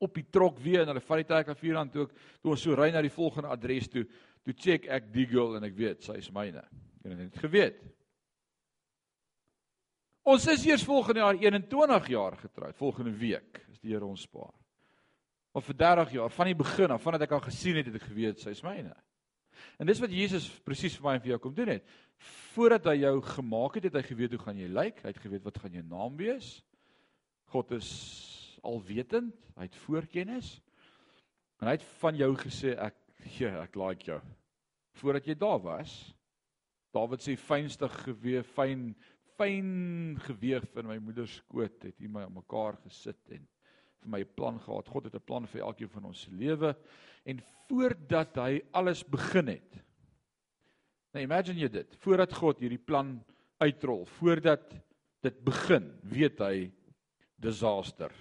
op 0.04 0.16
die 0.20 0.26
trok 0.32 0.60
weer 0.64 0.84
en 0.84 0.92
hulle 0.92 1.04
vat 1.04 1.22
die 1.24 1.30
trekklavier 1.32 1.80
aan 1.80 1.92
toe 1.94 2.08
ek 2.08 2.16
toe 2.42 2.54
ons 2.54 2.64
so 2.66 2.76
ry 2.78 2.90
na 2.94 3.02
die 3.04 3.14
volgende 3.14 3.52
adres 3.54 3.90
toe 3.92 4.06
toe 4.44 4.56
check 4.60 4.88
ek 4.92 5.12
die 5.14 5.26
girl 5.30 5.56
en 5.58 5.68
ek 5.68 5.76
weet 5.78 6.04
sy 6.04 6.18
is 6.20 6.32
myne. 6.36 6.64
Ek 7.04 7.12
het 7.12 7.22
dit 7.22 7.40
geweet. 7.44 7.80
Ons 10.24 10.46
is 10.52 10.66
eers 10.68 10.84
volgende 10.88 11.20
jaar 11.20 11.40
21 11.40 12.12
jaar 12.14 12.38
getroud, 12.40 12.76
volgende 12.80 13.12
week 13.20 13.64
as 13.70 13.80
die 13.82 13.92
Here 13.92 14.08
ons 14.08 14.24
spaar. 14.24 14.54
Of 15.54 15.68
vir 15.68 15.78
30 15.82 16.14
jaar 16.16 16.32
van 16.34 16.50
die 16.50 16.58
begin 16.58 16.94
af, 16.96 17.04
vandat 17.04 17.26
ek 17.28 17.36
al 17.36 17.44
gesien 17.44 17.78
het, 17.78 17.90
het 17.92 18.00
ek 18.00 18.08
geweet 18.08 18.40
sy 18.42 18.54
is 18.56 18.64
myne. 18.66 18.94
En 19.80 19.88
dis 19.88 20.00
wat 20.02 20.14
Jesus 20.14 20.48
presies 20.66 20.96
vir 20.98 21.08
my 21.08 21.16
en 21.18 21.24
vir 21.24 21.34
jou 21.34 21.42
kom 21.44 21.56
doen 21.56 21.74
het. 21.76 21.92
Voordat 22.54 22.88
hy 22.92 23.02
jou 23.04 23.18
gemaak 23.34 23.78
het, 23.78 23.90
het 23.90 24.00
hy 24.00 24.04
geweet 24.08 24.36
hoe 24.36 24.42
gaan 24.46 24.62
jy 24.64 24.70
lyk, 24.72 25.04
hy 25.04 25.12
het 25.12 25.22
geweet 25.24 25.46
wat 25.46 25.60
gaan 25.62 25.76
jou 25.76 25.84
naam 25.92 26.16
wees. 26.20 26.56
God 27.54 27.76
is 27.78 27.92
alwetend, 28.64 29.36
hy 29.58 29.68
het 29.68 29.80
voorkennis. 29.86 30.56
En 31.62 31.70
hy 31.70 31.78
het 31.78 31.86
van 32.02 32.18
jou 32.20 32.32
gesê 32.42 32.74
ek 32.80 32.98
ja, 33.40 33.64
ek 33.64 33.78
like 33.80 34.10
jou. 34.10 34.20
Voordat 35.00 35.28
jy 35.28 35.36
daar 35.40 35.62
was, 35.64 35.94
Dawid 36.94 37.24
sê 37.26 37.34
fynstig 37.40 37.94
geweef, 38.04 38.52
fyn 38.54 38.92
fyn 39.34 40.18
geweef 40.28 40.68
in 40.78 40.86
my 40.86 41.00
moeder 41.02 41.26
se 41.26 41.40
skoot 41.42 41.88
het 41.88 41.96
hy 41.98 42.10
my 42.12 42.28
aan 42.28 42.36
mekaar 42.36 42.78
gesit 42.84 43.34
en 43.34 43.48
vir 44.04 44.12
my 44.14 44.20
'n 44.22 44.36
plan 44.36 44.60
gehad. 44.60 44.88
God 44.88 45.06
het 45.06 45.16
'n 45.16 45.26
plan 45.26 45.48
vir 45.48 45.62
elkeen 45.62 45.90
van 45.90 46.06
ons 46.06 46.22
se 46.22 46.32
lewe 46.32 46.76
en 47.26 47.42
voordat 47.68 48.36
hy 48.36 48.62
alles 48.72 49.04
begin 49.04 49.48
het. 49.48 49.80
Nou 51.14 51.24
imagine 51.24 51.60
jy 51.60 51.70
dit, 51.70 51.96
voordat 51.96 52.34
God 52.34 52.60
hierdie 52.60 52.86
plan 52.86 53.24
uitrol, 53.58 54.06
voordat 54.06 54.74
dit 55.22 55.44
begin, 55.44 56.00
weet 56.04 56.40
hy 56.40 56.72
disaster. 57.38 58.12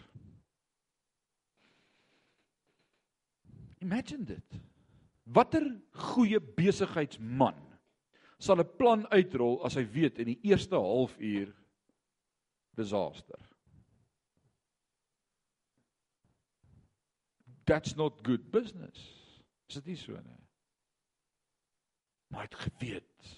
Imagine 3.83 4.25
dit. 4.25 4.61
Watter 5.35 5.65
goeie 6.13 6.41
besigheidsman 6.41 7.59
sal 8.43 8.59
'n 8.59 8.77
plan 8.79 9.07
uitrol 9.15 9.61
as 9.67 9.75
hy 9.79 9.85
weet 9.87 10.19
in 10.19 10.33
die 10.33 10.41
eerste 10.51 10.75
halfuur 10.75 11.53
disaster. 12.75 13.39
That's 17.65 17.95
not 17.97 18.23
good 18.27 18.51
business. 18.51 18.99
Is 19.69 19.75
dit 19.75 19.87
nie 19.87 19.97
so 19.97 20.13
nie? 20.13 20.43
Maar 22.29 22.41
hy 22.41 22.49
het 22.51 22.61
geweet. 22.67 23.31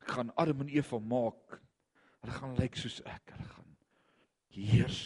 Ek 0.00 0.14
gaan 0.14 0.32
Adam 0.36 0.60
en 0.60 0.68
Eva 0.68 0.98
maak. 0.98 1.60
Hulle 2.22 2.32
gaan 2.32 2.56
lyk 2.56 2.76
soos 2.78 3.00
ek. 3.04 3.30
Hulle 3.34 3.48
gaan 3.50 3.76
heers. 4.54 5.02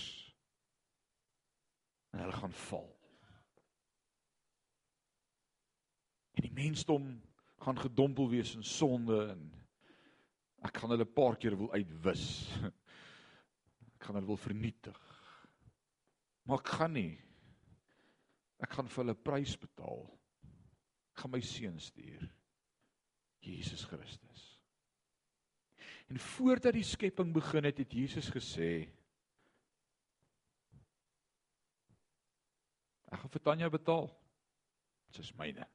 En 2.13 2.21
hulle 2.21 2.33
gaan 2.33 2.53
val. 2.53 2.89
En 6.39 6.43
die 6.43 6.49
mensdom 6.61 7.09
gaan 7.65 7.79
gedompel 7.79 8.29
wees 8.29 8.55
in 8.57 8.65
sonde 8.65 9.19
en 9.33 9.43
ek 10.67 10.77
gaan 10.77 10.93
hulle 10.93 11.07
'n 11.07 11.17
paar 11.17 11.37
keer 11.41 11.57
wil 11.57 11.73
uitwis. 11.73 12.25
Ek 13.97 14.07
gaan 14.07 14.17
hulle 14.17 14.33
wil 14.33 14.41
vernietig. 14.41 15.01
Maar 16.49 16.63
ek 16.63 16.71
gaan 16.73 16.95
nie. 16.97 17.19
Ek 18.65 18.73
gaan 18.73 18.89
vir 18.89 19.05
hulle 19.05 19.15
prys 19.15 19.57
betaal. 19.61 20.07
Ek 21.13 21.21
gaan 21.21 21.33
my 21.35 21.41
seun 21.45 21.77
stuur. 21.79 22.25
Jesus 23.45 23.85
Christus. 23.85 24.47
En 26.09 26.19
voordat 26.19 26.73
die 26.73 26.85
skepping 26.85 27.33
begin 27.33 27.69
het, 27.69 27.79
het 27.79 27.93
Jesus 27.93 28.33
gesê 28.33 28.89
Ek 33.11 33.19
gaan 33.21 33.33
vir 33.35 33.43
Tanya 33.43 33.69
betaal. 33.69 34.09
Dit 35.11 35.25
is 35.25 35.33
myne. 35.35 35.67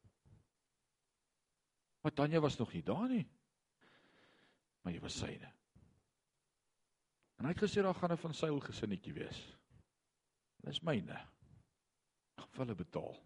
Maar 2.06 2.14
Tanya 2.14 2.40
was 2.40 2.58
nog 2.58 2.74
nie 2.74 2.84
daar 2.84 3.08
nie. 3.10 3.24
Maar 4.82 4.94
jy 4.94 5.00
was 5.02 5.16
syne. 5.18 5.48
En 7.42 7.48
hy 7.48 7.54
het 7.56 7.64
gesê 7.64 7.82
daar 7.82 7.98
gaan 7.98 8.14
'n 8.14 8.18
van 8.22 8.34
Saul 8.34 8.60
gesinnetjie 8.62 9.14
wees. 9.14 9.40
Dis 10.62 10.82
myne. 10.86 11.18
Ek 12.38 12.52
vir 12.52 12.66
hulle 12.66 12.76
betaal. 12.76 13.18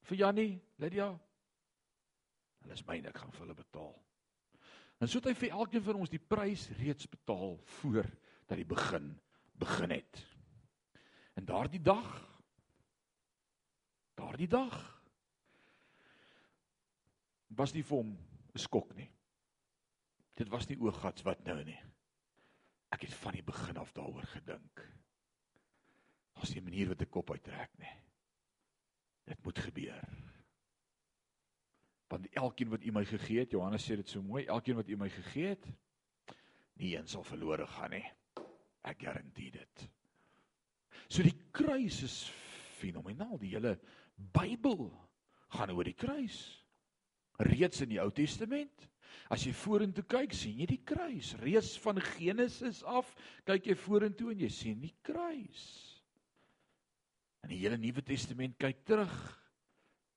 Vir 0.00 0.16
Jannie, 0.16 0.62
Lydia. 0.76 1.10
Hulle 2.62 2.72
is 2.72 2.84
myne, 2.86 3.08
ek 3.08 3.18
gaan 3.18 3.32
vir 3.32 3.40
hulle 3.40 3.54
betaal. 3.54 3.94
En 4.98 5.08
so 5.08 5.18
het 5.18 5.28
hy 5.28 5.34
vir 5.34 5.50
elkeen 5.50 5.82
van 5.82 5.94
ons 5.94 6.08
die 6.10 6.26
prys 6.28 6.68
reeds 6.68 7.06
betaal 7.06 7.60
voor 7.64 8.08
dat 8.46 8.56
die 8.56 8.64
begin 8.64 9.20
begin 9.52 9.90
het. 9.90 10.26
En 11.34 11.44
daardie 11.44 11.82
dag 11.82 12.40
daardie 14.14 14.48
dag 14.48 14.95
was 17.48 17.74
nie 17.74 17.82
vir 17.82 17.96
hom 17.96 18.16
'n 18.54 18.58
skok 18.58 18.94
nie. 18.96 19.10
Dit 20.36 20.48
was 20.48 20.68
nie 20.68 20.78
ooggats 20.80 21.22
wat 21.22 21.44
nou 21.44 21.62
nie. 21.64 21.78
Ek 22.92 23.02
het 23.02 23.14
van 23.14 23.32
die 23.32 23.42
begin 23.42 23.76
af 23.76 23.92
daaroor 23.92 24.26
gedink. 24.26 24.82
Daar's 26.34 26.54
'n 26.54 26.64
manier 26.64 26.88
wat 26.88 27.00
ek 27.00 27.10
kop 27.10 27.30
uittrek 27.30 27.78
nie. 27.78 27.96
Dit 29.24 29.44
moet 29.44 29.58
gebeur. 29.58 30.08
Want 32.08 32.28
elkeen 32.32 32.68
wat 32.68 32.84
U 32.84 32.92
my 32.92 33.04
gegee 33.04 33.38
het, 33.38 33.50
Johannes 33.50 33.84
sê 33.84 33.96
dit 33.96 34.08
so 34.08 34.22
mooi, 34.22 34.46
elkeen 34.46 34.76
wat 34.76 34.88
U 34.88 34.96
my 34.96 35.08
gegee 35.08 35.46
het, 35.46 35.66
nie 36.74 36.96
een 36.96 37.08
sal 37.08 37.24
verlore 37.24 37.66
gaan 37.66 37.90
nie. 37.90 38.04
Ek 38.82 39.02
garandeer 39.02 39.50
dit. 39.50 39.88
So 41.08 41.22
die 41.22 41.36
kruis 41.50 42.02
is 42.02 42.30
fenomenaal. 42.78 43.38
Die 43.38 43.54
hele 43.54 43.80
Bybel 44.16 44.90
gaan 45.48 45.70
oor 45.70 45.84
die 45.84 45.94
kruis 45.94 46.65
reeds 47.38 47.82
in 47.84 47.90
die 47.94 48.00
Ou 48.02 48.10
Testament. 48.14 48.88
As 49.32 49.42
jy 49.46 49.52
vorentoe 49.56 50.04
kyk, 50.06 50.34
sien 50.36 50.60
jy 50.60 50.68
die 50.70 50.82
kruis. 50.86 51.34
Reeds 51.42 51.74
van 51.82 52.00
Genesis 52.14 52.82
af 52.86 53.10
kyk 53.48 53.72
jy 53.72 53.78
vorentoe 53.80 54.32
en 54.34 54.44
jy 54.44 54.50
sien 54.52 54.80
die 54.82 54.94
kruis. 55.06 55.64
In 57.46 57.54
die 57.54 57.62
hele 57.62 57.78
Nuwe 57.78 58.04
Testament 58.06 58.58
kyk 58.58 58.84
terug 58.86 59.16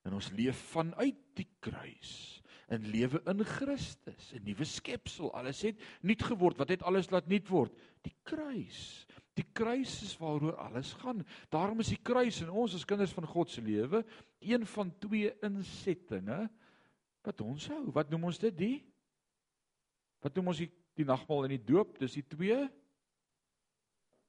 en 0.08 0.16
ons 0.18 0.32
leef 0.38 0.58
vanuit 0.72 1.18
die 1.38 1.48
kruis 1.62 2.40
in 2.70 2.86
lewe 2.94 3.22
in 3.26 3.44
Christus, 3.46 4.34
'n 4.34 4.44
nuwe 4.46 4.66
skepsel. 4.66 5.34
Alles 5.34 5.62
het 5.62 5.80
nuut 6.02 6.24
geword. 6.24 6.58
Wat 6.58 6.70
het 6.70 6.84
alles 6.84 7.10
laat 7.10 7.28
nuut 7.28 7.48
word? 7.50 7.74
Die 8.02 8.16
kruis. 8.24 9.06
Die 9.34 9.46
kruis 9.54 10.02
is 10.04 10.18
waaroor 10.18 10.56
alles 10.56 10.94
gaan. 10.94 11.26
Daarom 11.50 11.80
is 11.80 11.88
die 11.88 12.02
kruis 12.04 12.42
in 12.42 12.50
ons 12.50 12.76
as 12.76 12.86
kinders 12.86 13.14
van 13.14 13.26
God 13.26 13.50
se 13.50 13.62
lewe 13.62 14.06
een 14.40 14.66
van 14.66 14.94
twee 15.00 15.34
insettinge 15.42 16.50
wat 17.26 17.42
ons 17.42 17.68
hou. 17.72 17.86
Wat 17.96 18.10
noem 18.12 18.30
ons 18.32 18.40
dit 18.42 18.56
die? 18.56 18.78
Wat 20.24 20.36
noem 20.36 20.52
ons 20.54 20.62
die, 20.64 20.70
die 21.00 21.08
nagmaal 21.08 21.48
en 21.48 21.56
die 21.56 21.66
doop? 21.72 21.98
Dis 22.00 22.18
die 22.20 22.26
twee 22.28 22.60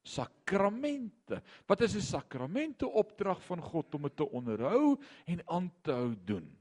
sakramente. 0.07 1.43
Wat 1.69 1.81
is 1.85 1.95
'n 1.97 2.01
sakramente 2.01 2.89
opdrag 2.89 3.43
van 3.43 3.61
God 3.61 3.95
om 3.95 4.03
dit 4.03 4.17
te 4.17 4.25
onderhou 4.25 4.99
en 5.27 5.43
aan 5.47 5.71
te 5.83 5.93
hou 5.93 6.15
doen? 6.25 6.57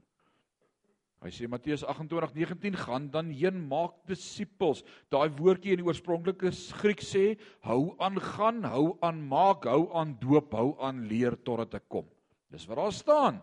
Hy 1.20 1.30
sê 1.30 1.48
Matteus 1.48 1.84
28:19 1.84 2.76
gaan 2.76 3.10
dan 3.12 3.30
heen 3.30 3.68
maak 3.68 4.06
disippels. 4.08 4.84
Daai 5.10 5.30
woordjie 5.30 5.72
in 5.72 5.78
die 5.78 5.86
oorspronklike 5.86 6.52
Griek 6.52 7.02
sê 7.02 7.38
hou 7.62 7.96
aan 8.00 8.20
gaan, 8.20 8.64
hou 8.64 8.98
aan 9.02 9.28
maak, 9.28 9.66
hou 9.66 9.92
aan 9.94 10.18
doop, 10.20 10.54
hou 10.54 10.78
aan 10.80 11.08
leer 11.08 11.36
totdat 11.44 11.74
ek 11.74 11.90
kom. 11.90 12.08
Dis 12.50 12.66
wat 12.68 12.78
daar 12.78 12.92
staan 12.92 13.42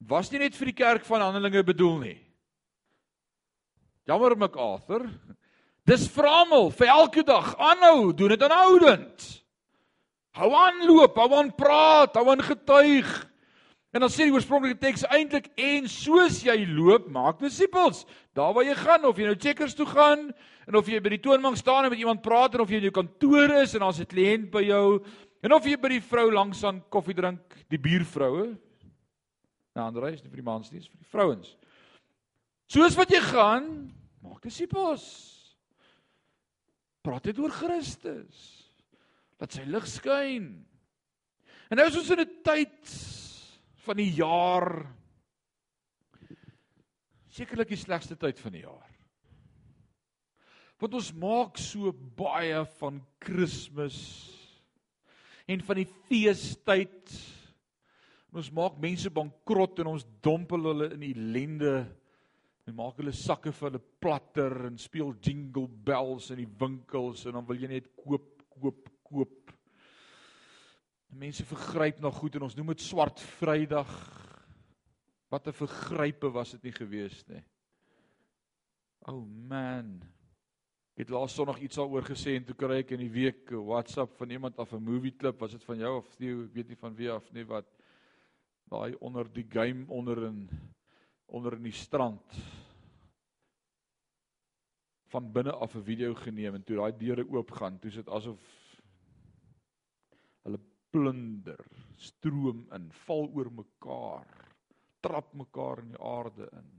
was 0.00 0.30
nie 0.32 0.40
net 0.40 0.56
vir 0.56 0.70
die 0.72 0.78
kerk 0.80 1.04
van 1.04 1.20
Handelinge 1.20 1.62
bedoel 1.64 1.98
nie. 2.00 2.18
Jammer 4.08 4.36
MacArthur. 4.36 5.06
Dis 5.86 6.06
vir 6.12 6.26
almal, 6.28 6.70
vir 6.74 6.90
elke 6.92 7.22
dag. 7.26 7.52
Aanhou, 7.58 8.12
doen 8.16 8.34
dit 8.34 8.42
aanhoudend. 8.42 9.26
Hou 10.38 10.50
aan 10.54 10.84
loop, 10.86 11.16
hou 11.18 11.34
aan 11.38 11.50
praat, 11.56 12.14
hou 12.14 12.30
aan 12.30 12.42
getuig. 12.44 13.10
En 13.90 14.04
dan 14.04 14.12
sê 14.12 14.28
die 14.28 14.34
oorspronklike 14.34 14.78
teks 14.78 15.02
eintlik 15.10 15.48
en 15.58 15.88
soos 15.90 16.38
jy 16.46 16.54
loop, 16.68 17.08
maak 17.10 17.40
disippels. 17.42 18.04
Daar 18.38 18.54
waar 18.54 18.68
jy 18.68 18.76
gaan 18.78 19.08
of 19.08 19.18
jy 19.18 19.26
nou 19.26 19.34
checkers 19.34 19.74
toe 19.74 19.88
gaan 19.90 20.28
en 20.70 20.78
of 20.78 20.86
jy 20.86 21.00
by 21.02 21.16
die 21.16 21.22
toonbank 21.24 21.58
staan 21.58 21.88
en 21.88 21.90
met 21.90 21.98
iemand 21.98 22.22
praat 22.22 22.54
en 22.54 22.62
of 22.62 22.70
jy 22.70 22.78
in 22.78 22.86
jou 22.86 22.94
kantoor 23.00 23.56
is 23.64 23.74
en 23.74 23.82
daar's 23.82 23.98
'n 23.98 24.06
kliënt 24.06 24.50
by 24.52 24.62
jou 24.62 25.02
en 25.42 25.52
of 25.52 25.66
jy 25.66 25.76
by 25.76 25.88
die 25.88 26.00
vrou 26.00 26.30
langs 26.30 26.62
aan 26.64 26.82
koffie 26.88 27.14
drink, 27.14 27.40
die 27.68 27.78
buurvroue, 27.78 28.54
Nou 29.80 29.88
Andre 29.88 30.12
is 30.12 30.20
nie 30.20 30.28
vir 30.28 30.42
die 30.42 30.44
mans 30.44 30.68
nie, 30.68 30.82
is 30.82 30.90
vir 30.92 31.00
die 31.00 31.08
vrouens. 31.08 31.54
Soos 32.70 32.96
wat 32.98 33.12
jy 33.14 33.20
gaan, 33.24 33.70
maak 34.20 34.42
disippels. 34.44 35.06
Praat 37.00 37.30
dit 37.30 37.40
oor 37.40 37.54
Christus. 37.54 38.42
Laat 39.40 39.56
sy 39.56 39.64
lig 39.64 39.86
skyn. 39.88 40.50
En 41.72 41.80
nou 41.80 41.86
is 41.88 41.96
ons 41.96 42.10
in 42.12 42.20
'n 42.20 42.42
tyd 42.44 42.92
van 43.86 43.96
die 43.96 44.10
jaar 44.12 44.84
sekerlik 47.30 47.72
die 47.72 47.80
slegste 47.80 48.16
tyd 48.16 48.38
van 48.38 48.52
die 48.52 48.66
jaar. 48.66 48.90
Want 50.78 50.94
ons 50.94 51.12
maak 51.12 51.56
so 51.56 51.92
baie 51.92 52.66
van 52.80 53.00
Kersfees 53.18 54.28
en 55.46 55.60
van 55.62 55.76
die 55.76 55.88
feestyd 56.08 57.39
En 58.30 58.38
ons 58.38 58.52
maak 58.54 58.78
mense 58.78 59.10
bankrot 59.10 59.78
en 59.78 59.86
ons 59.86 60.06
dompel 60.22 60.68
hulle 60.70 60.92
in 60.94 61.02
ellende 61.02 61.86
En 62.70 62.76
maak 62.78 63.00
hulle 63.00 63.12
sakke 63.16 63.50
vir 63.50 63.66
hulle 63.66 63.82
platter 64.02 64.54
en 64.68 64.76
speel 64.78 65.14
jingle 65.24 65.66
bells 65.88 66.28
in 66.30 66.38
die 66.44 66.50
winkels 66.60 67.24
en 67.26 67.34
dan 67.38 67.46
wil 67.48 67.58
jy 67.58 67.70
net 67.72 67.88
koop, 67.98 68.44
koop, 68.52 68.90
koop. 69.08 69.54
Mense 71.18 71.42
vergryp 71.48 71.98
na 71.98 72.12
goed 72.14 72.38
en 72.38 72.46
ons 72.46 72.54
noem 72.54 72.70
dit 72.70 72.84
swart 72.84 73.18
Vrydag. 73.40 73.90
Wat 75.30 75.46
'n 75.46 75.56
vergrype 75.56 76.30
was 76.30 76.52
dit 76.52 76.68
nie 76.68 76.76
gewees 76.76 77.24
nie. 77.26 77.42
O 79.08 79.16
oh 79.16 79.26
man. 79.26 79.98
Ek 80.94 81.06
het 81.06 81.10
laas 81.10 81.34
Sondag 81.34 81.58
iets 81.58 81.76
daaroor 81.76 82.06
gesê 82.06 82.36
en 82.36 82.44
toe 82.44 82.54
kry 82.54 82.82
ek 82.84 82.92
in 82.92 83.02
die 83.02 83.10
week 83.10 83.50
'n 83.50 83.66
WhatsApp 83.66 84.18
van 84.18 84.30
iemand 84.30 84.58
af 84.58 84.72
'n 84.72 84.82
movie 84.82 85.16
klip, 85.16 85.40
was 85.40 85.52
dit 85.52 85.64
van 85.64 85.78
jou 85.78 85.96
of 85.98 86.20
jy 86.20 86.34
weet 86.54 86.68
nie 86.68 86.76
van 86.76 86.94
wie 86.94 87.10
af 87.10 87.32
nie 87.32 87.44
wat 87.44 87.79
daai 88.70 88.94
onder 89.00 89.28
die 89.32 89.46
game 89.50 89.86
onder 89.88 90.24
in 90.28 90.48
onder 91.30 91.54
in 91.54 91.62
die 91.68 91.74
strand 91.74 92.38
van 95.10 95.32
binne 95.32 95.52
af 95.52 95.74
'n 95.74 95.82
video 95.82 96.14
geneem 96.14 96.54
en 96.54 96.64
toe 96.64 96.76
daai 96.76 96.96
deure 96.96 97.26
oop 97.30 97.50
gaan, 97.50 97.78
toe 97.78 97.90
sit 97.90 98.08
asof 98.08 98.40
hulle 100.42 100.60
plunder, 100.90 101.64
stroom 101.96 102.66
in, 102.74 102.92
val 103.06 103.28
oor 103.34 103.50
mekaar, 103.52 104.30
trap 105.00 105.34
mekaar 105.34 105.82
in 105.82 105.88
die 105.94 106.02
aarde 106.02 106.48
in. 106.52 106.70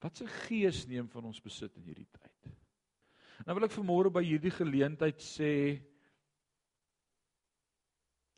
Wat 0.00 0.20
'n 0.20 0.28
gees 0.46 0.86
neem 0.86 1.08
van 1.08 1.24
ons 1.24 1.40
besit 1.40 1.76
in 1.76 1.84
hierdie 1.84 2.10
tyd. 2.10 2.52
Nou 3.46 3.54
wil 3.54 3.64
ek 3.64 3.76
vanmôre 3.76 4.12
by 4.12 4.22
hierdie 4.24 4.52
geleentheid 4.52 5.20
sê 5.20 5.80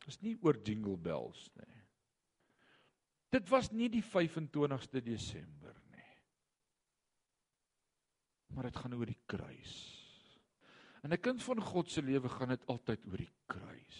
is 0.07 0.21
nie 0.23 0.37
oor 0.41 0.57
jingle 0.63 0.97
bells 0.97 1.49
nie. 1.59 1.73
Dit 3.35 3.49
was 3.51 3.71
nie 3.75 3.89
die 3.91 4.03
25ste 4.03 5.01
Desember 5.03 5.75
nie. 5.91 6.11
Maar 8.55 8.69
dit 8.69 8.79
gaan 8.79 8.95
oor 8.95 9.09
die 9.09 9.23
kruis. 9.27 9.75
En 11.03 11.11
'n 11.13 11.21
kind 11.21 11.43
van 11.43 11.61
God 11.61 11.91
se 11.91 12.01
lewe 12.01 12.29
gaan 12.29 12.49
dit 12.49 12.65
altyd 12.65 13.05
oor 13.07 13.17
die 13.17 13.33
kruis. 13.45 13.99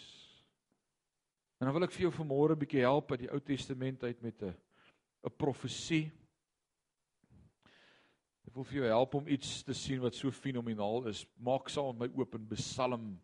En 1.59 1.65
dan 1.65 1.73
wil 1.73 1.83
ek 1.83 1.91
vir 1.91 2.01
jou 2.01 2.11
vanmôre 2.11 2.55
'n 2.55 2.59
bietjie 2.59 2.85
help 2.85 3.11
uit 3.11 3.19
die 3.19 3.31
Ou 3.31 3.39
Testament 3.39 4.03
uit 4.03 4.21
met 4.21 4.41
'n 4.43 4.55
'n 5.23 5.35
profesie. 5.37 6.11
Ek 8.47 8.53
wil 8.53 8.63
vir 8.63 8.75
jou 8.75 8.85
help 8.85 9.13
om 9.13 9.27
iets 9.27 9.63
te 9.63 9.73
sien 9.73 9.99
wat 10.01 10.15
so 10.15 10.31
fenomenaal 10.31 11.07
is. 11.07 11.25
Maak 11.37 11.69
saam 11.69 11.97
met 11.97 12.15
my 12.15 12.21
oop 12.21 12.35
in 12.35 12.47
Psalm 12.47 13.21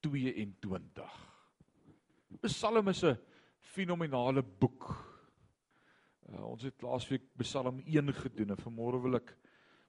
22. 0.00 1.35
Psalm 2.42 2.88
is 2.88 3.04
'n 3.04 3.18
fenominale 3.60 4.42
boek. 4.42 5.06
Uh, 6.32 6.44
ons 6.44 6.62
het 6.62 6.82
laasweek 6.82 7.22
Psalm 7.38 7.80
1 7.86 8.12
gedoen 8.12 8.50
en 8.50 8.56
vanmôre 8.56 9.02
wil 9.02 9.14
ek 9.14 9.36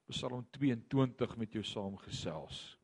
Psalm 0.08 0.46
22 0.50 1.36
met 1.36 1.52
jou 1.52 1.62
saamgesels. 1.62 2.78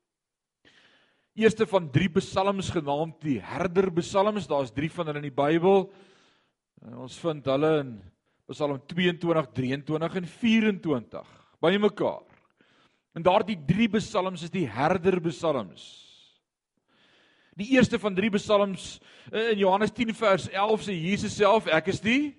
Eerste 1.35 1.67
van 1.67 1.91
3 1.91 2.09
psalms 2.21 2.71
genaamd 2.71 3.21
die 3.21 3.41
Herder 3.41 3.91
Psalms, 3.93 4.47
daar's 4.47 4.71
3 4.71 4.91
van 4.91 5.07
hulle 5.07 5.19
in 5.19 5.31
die 5.31 5.35
Bybel. 5.35 5.93
En 6.83 6.99
ons 7.07 7.19
vind 7.19 7.45
hulle 7.45 7.79
in 7.81 8.03
Psalm 8.53 8.79
22, 8.87 9.49
23 9.53 10.17
en 10.21 10.27
24 10.27 11.33
bymekaar. 11.65 12.23
En 13.15 13.23
daardie 13.23 13.57
3 13.67 13.89
psalms 13.97 14.43
is 14.43 14.51
die 14.51 14.67
Herder 14.69 15.21
Psalms. 15.31 16.04
Die 17.59 17.71
eerste 17.77 17.99
van 18.03 18.15
3 18.15 18.31
psalms 18.35 18.97
eh, 19.31 19.53
in 19.53 19.61
Johannes 19.63 19.93
10 19.95 20.15
vers 20.19 20.49
11 20.51 20.89
sê 20.89 20.97
Jesus 20.97 21.37
self, 21.37 21.69
ek 21.71 21.93
is 21.95 22.03
die 22.03 22.35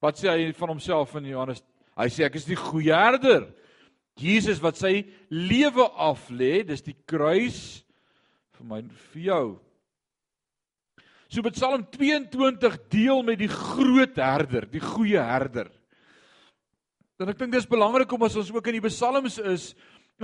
Wat 0.00 0.16
sê 0.16 0.30
hy 0.32 0.52
van 0.56 0.72
homself 0.72 1.12
in 1.18 1.28
Johannes? 1.28 1.60
Hy 2.00 2.06
sê 2.08 2.24
ek 2.24 2.38
is 2.40 2.46
die 2.48 2.56
goeie 2.56 2.96
herder. 2.96 3.50
Jesus 4.20 4.60
wat 4.64 4.78
sy 4.80 5.02
lewe 5.28 5.84
af 6.00 6.22
lê, 6.32 6.62
dis 6.64 6.80
die 6.84 6.96
kruis 7.08 7.82
vir 8.56 8.68
my 8.68 8.80
vir 9.12 9.26
jou. 9.26 9.44
So 11.30 11.44
met 11.44 11.54
Psalm 11.54 11.84
22 11.92 12.78
deel 12.90 13.20
met 13.22 13.38
die 13.38 13.50
groot 13.52 14.16
herder, 14.18 14.66
die 14.72 14.82
goeie 14.82 15.20
herder. 15.20 15.68
Dan 17.20 17.30
ek 17.30 17.38
dink 17.38 17.52
dis 17.54 17.68
belangrik 17.68 18.10
om 18.16 18.24
as 18.24 18.38
ons 18.40 18.50
ook 18.50 18.72
in 18.72 18.78
die 18.78 18.88
psalms 18.88 19.36
is 19.44 19.70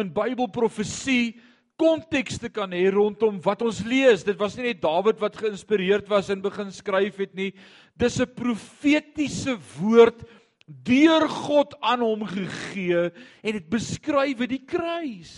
in 0.01 0.09
Bybelprofesie 0.13 1.37
konteks 1.77 2.41
te 2.41 2.49
kan 2.53 2.73
hê 2.73 2.89
rondom 2.93 3.39
wat 3.45 3.63
ons 3.63 3.83
lees. 3.85 4.25
Dit 4.25 4.39
was 4.41 4.57
nie 4.57 4.71
net 4.71 4.81
Dawid 4.83 5.21
wat 5.21 5.37
geïnspireerd 5.37 6.09
was 6.09 6.31
en 6.33 6.45
begin 6.45 6.73
skryf 6.73 7.21
het 7.21 7.35
nie. 7.35 7.53
Dis 7.97 8.21
'n 8.21 8.27
profetiese 8.27 9.57
woord 9.79 10.25
deur 10.67 11.29
God 11.29 11.77
aan 11.81 12.01
hom 12.01 12.27
gegee 12.27 13.11
en 13.43 13.53
dit 13.53 13.69
beskryf 13.71 14.39
die 14.49 14.65
kruis. 14.65 15.35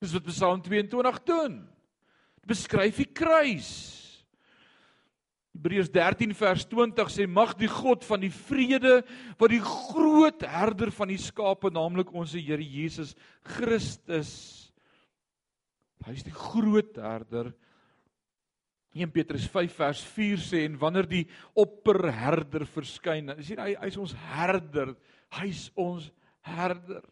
Dis 0.00 0.12
wat 0.12 0.24
Psalm 0.24 0.62
22 0.62 1.22
doen. 1.24 1.68
Dit 2.40 2.46
beskryf 2.46 2.96
die 2.96 3.12
kruis. 3.12 4.05
Hebreërs 5.56 5.88
13 5.88 6.34
vers 6.36 6.66
20 6.68 7.10
sê 7.12 7.26
mag 7.26 7.54
die 7.56 7.70
God 7.70 8.04
van 8.04 8.20
die 8.20 8.32
vrede 8.32 9.00
wat 9.40 9.50
die 9.52 9.62
groot 9.64 10.44
herder 10.44 10.92
van 10.92 11.08
die 11.08 11.20
skape 11.20 11.72
naamlik 11.72 12.12
ons 12.12 12.36
Here 12.36 12.62
Jesus 12.62 13.14
Christus 13.56 14.66
hy 16.06 16.14
is 16.14 16.26
die 16.26 16.34
groot 16.34 16.98
herder. 17.02 17.50
1 18.96 19.10
Petrus 19.12 19.44
5 19.52 19.74
vers 19.76 20.02
4 20.14 20.40
sê 20.40 20.62
en 20.64 20.78
wanneer 20.80 21.08
die 21.10 21.24
opperherder 21.58 22.64
verskyn 22.70 23.32
dan 23.32 23.42
sien 23.44 23.60
hy 23.60 23.74
hy's 23.82 23.98
ons 24.00 24.14
herder 24.30 24.94
hy's 25.36 25.66
ons 25.74 26.06
herder. 26.46 27.02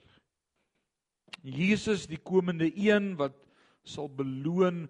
Jesus 1.45 2.07
die 2.09 2.21
komende 2.23 2.71
een 2.71 3.13
wat 3.21 3.35
sal 3.85 4.09
beloon 4.09 4.87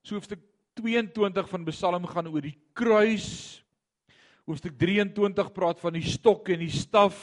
so 0.00 0.16
hoofstuk 0.16 0.40
22 0.78 1.48
van 1.48 1.66
Psalm 1.68 2.06
gaan 2.06 2.30
oor 2.30 2.44
die 2.44 2.56
kruis. 2.76 3.60
Hoofstuk 4.48 4.78
23 4.80 5.52
praat 5.54 5.80
van 5.80 5.96
die 5.96 6.06
stok 6.06 6.50
en 6.54 6.64
die 6.64 6.72
staf. 6.72 7.18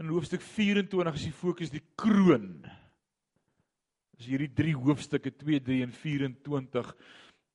In 0.00 0.12
hoofstuk 0.12 0.44
24 0.44 1.18
is 1.18 1.26
die 1.28 1.36
fokus 1.36 1.72
die 1.72 1.82
kroon. 1.98 2.62
Dis 4.16 4.28
hierdie 4.30 4.52
drie 4.52 4.76
hoofstukke 4.76 5.32
2, 5.32 5.60
3 5.64 5.82
en 5.86 5.92
24. 5.96 6.94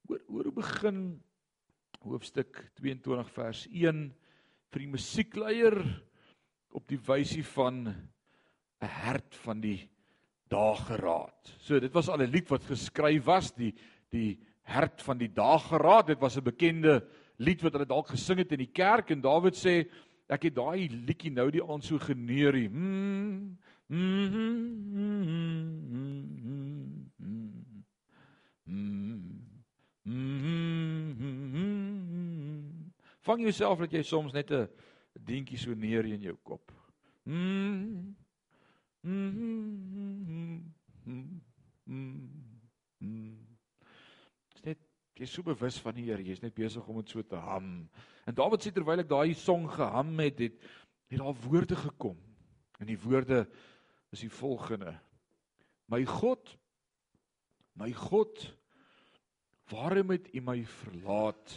Oor 0.10 0.22
oor 0.30 0.52
begin 0.54 1.00
hoofstuk 2.06 2.60
22 2.78 3.32
vers 3.34 3.65
1 3.72 4.04
vir 4.74 4.84
die 4.84 4.91
musiekleier 4.91 5.80
op 6.76 6.86
die 6.89 7.00
wysie 7.08 7.46
van 7.56 7.88
'n 7.88 8.91
hert 9.02 9.36
van 9.46 9.62
die 9.62 9.89
dageraad. 10.52 11.56
So 11.60 11.80
dit 11.80 11.94
was 11.94 12.10
al 12.10 12.22
'n 12.22 12.32
lied 12.32 12.50
wat 12.50 12.63
geskryf 12.63 13.26
was, 13.26 13.52
die 13.52 13.74
die 14.12 14.38
hert 14.65 15.01
van 15.06 15.17
die 15.17 15.32
dageraad. 15.32 16.08
Dit 16.08 16.19
was 16.19 16.38
'n 16.38 16.43
bekende 16.43 17.06
lied 17.38 17.62
wat 17.62 17.73
hulle 17.73 17.86
dalk 17.86 18.08
gesing 18.08 18.39
het 18.41 18.51
in 18.51 18.63
die 18.63 18.71
kerk 18.71 19.10
en 19.12 19.21
Dawid 19.21 19.56
sê 19.56 19.86
ek 20.28 20.43
het 20.49 20.56
daai 20.56 20.89
liedjie 20.89 21.32
nou 21.32 21.49
die 21.51 21.63
aand 21.63 21.84
so 21.84 21.99
geneer. 21.99 22.54
Mm, 22.69 23.58
mm, 23.88 24.30
mm, 30.04 30.56
Vang 33.25 33.41
jouself 33.41 33.80
dat 33.80 33.91
jy 33.91 34.04
soms 34.04 34.34
net 34.34 34.51
'n 34.51 34.69
dingetjie 35.13 35.58
so 35.58 35.73
neer 35.73 36.06
in 36.06 36.21
jou 36.21 36.38
kop. 36.43 36.71
Mm, 37.25 38.15
mm, 39.01 39.32
mm, 41.06 41.41
mm, 41.86 42.32
mm. 42.99 43.45
Jy's 45.15 45.32
so 45.32 45.45
bewus 45.47 45.78
van 45.80 45.95
die 45.95 46.10
Here, 46.10 46.23
jy's 46.23 46.41
net 46.43 46.56
besig 46.58 46.88
om 46.91 46.99
dit 46.99 47.13
so 47.13 47.23
te 47.23 47.39
ham. 47.39 47.88
En 48.28 48.36
Dawid 48.36 48.65
sê 48.65 48.73
terwyl 48.75 48.99
ek 48.99 49.12
daai 49.12 49.32
song 49.39 49.69
geham 49.71 50.12
het, 50.19 50.41
het 50.43 50.58
het 51.13 51.21
daar 51.21 51.38
woorde 51.45 51.78
gekom. 51.78 52.17
En 52.82 52.89
die 52.89 52.99
woorde 52.99 53.45
is 54.12 54.25
die 54.25 54.32
volgende: 54.34 54.95
My 55.88 56.01
God, 56.10 56.51
my 57.80 57.91
God, 57.95 58.41
waarom 59.71 60.12
het 60.15 60.28
U 60.34 60.41
my 60.43 60.58
verlaat? 60.82 61.56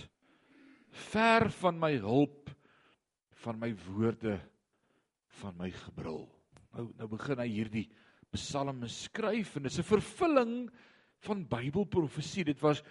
Ver 1.10 1.48
van 1.58 1.78
my 1.80 1.92
hulp, 2.02 2.52
van 3.42 3.58
my 3.58 3.72
woorde, 3.88 4.38
van 5.40 5.56
my 5.58 5.70
gebrul. 5.74 6.26
Nou 6.76 6.88
nou 6.98 7.08
begin 7.10 7.42
hy 7.42 7.48
hierdie 7.50 7.88
psalme 8.36 8.88
skryf 8.92 9.56
en 9.56 9.66
dit 9.66 9.72
is 9.72 9.80
'n 9.80 9.90
vervulling 9.90 10.70
van 11.26 11.46
Bybelprofesie. 11.48 12.44
Dit 12.44 12.60
was 12.60 12.82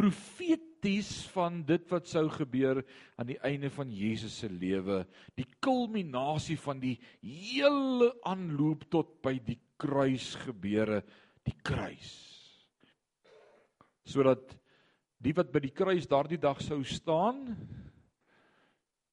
profeties 0.00 1.10
van 1.34 1.60
dit 1.68 1.84
wat 1.92 2.08
sou 2.08 2.24
gebeur 2.32 2.80
aan 3.20 3.28
die 3.28 3.38
einde 3.44 3.68
van 3.74 3.90
Jesus 3.92 4.38
se 4.40 4.48
lewe, 4.48 5.02
die 5.36 5.44
kulminasie 5.60 6.56
van 6.60 6.80
die 6.80 6.94
hele 7.20 8.14
aanloop 8.28 8.86
tot 8.92 9.18
by 9.24 9.34
die 9.44 9.58
kruis 9.80 10.32
gebeure, 10.46 11.02
die 11.44 11.56
kruis. 11.64 12.14
Sodat 14.08 14.56
die 15.20 15.34
wat 15.36 15.52
by 15.52 15.60
die 15.66 15.74
kruis 15.76 16.08
daardie 16.08 16.40
dag 16.40 16.62
sou 16.64 16.80
staan 16.88 17.44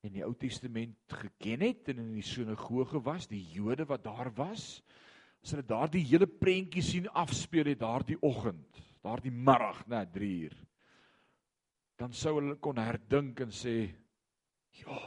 in 0.08 0.14
die 0.16 0.24
Ou 0.24 0.32
Testament 0.40 1.18
geken 1.20 1.66
het 1.68 1.92
en 1.92 2.00
in 2.06 2.14
die 2.16 2.24
sinagoge 2.24 3.02
was, 3.04 3.28
die 3.28 3.44
Jode 3.52 3.84
wat 3.90 4.06
daar 4.08 4.32
was, 4.38 4.80
as 5.44 5.52
hulle 5.52 5.68
daardie 5.68 6.06
hele 6.08 6.30
prentjie 6.32 6.86
sien 6.86 7.12
afspeel 7.12 7.74
het 7.74 7.84
daardie 7.84 8.16
oggend, 8.24 8.80
daardie 9.04 9.36
middag, 9.36 9.84
na 9.92 10.06
3 10.08 10.32
uur, 10.48 10.56
dan 11.98 12.14
sou 12.14 12.38
hulle 12.38 12.58
kon 12.62 12.78
herdink 12.78 13.42
en 13.42 13.54
sê, 13.54 13.76
ja, 14.78 14.98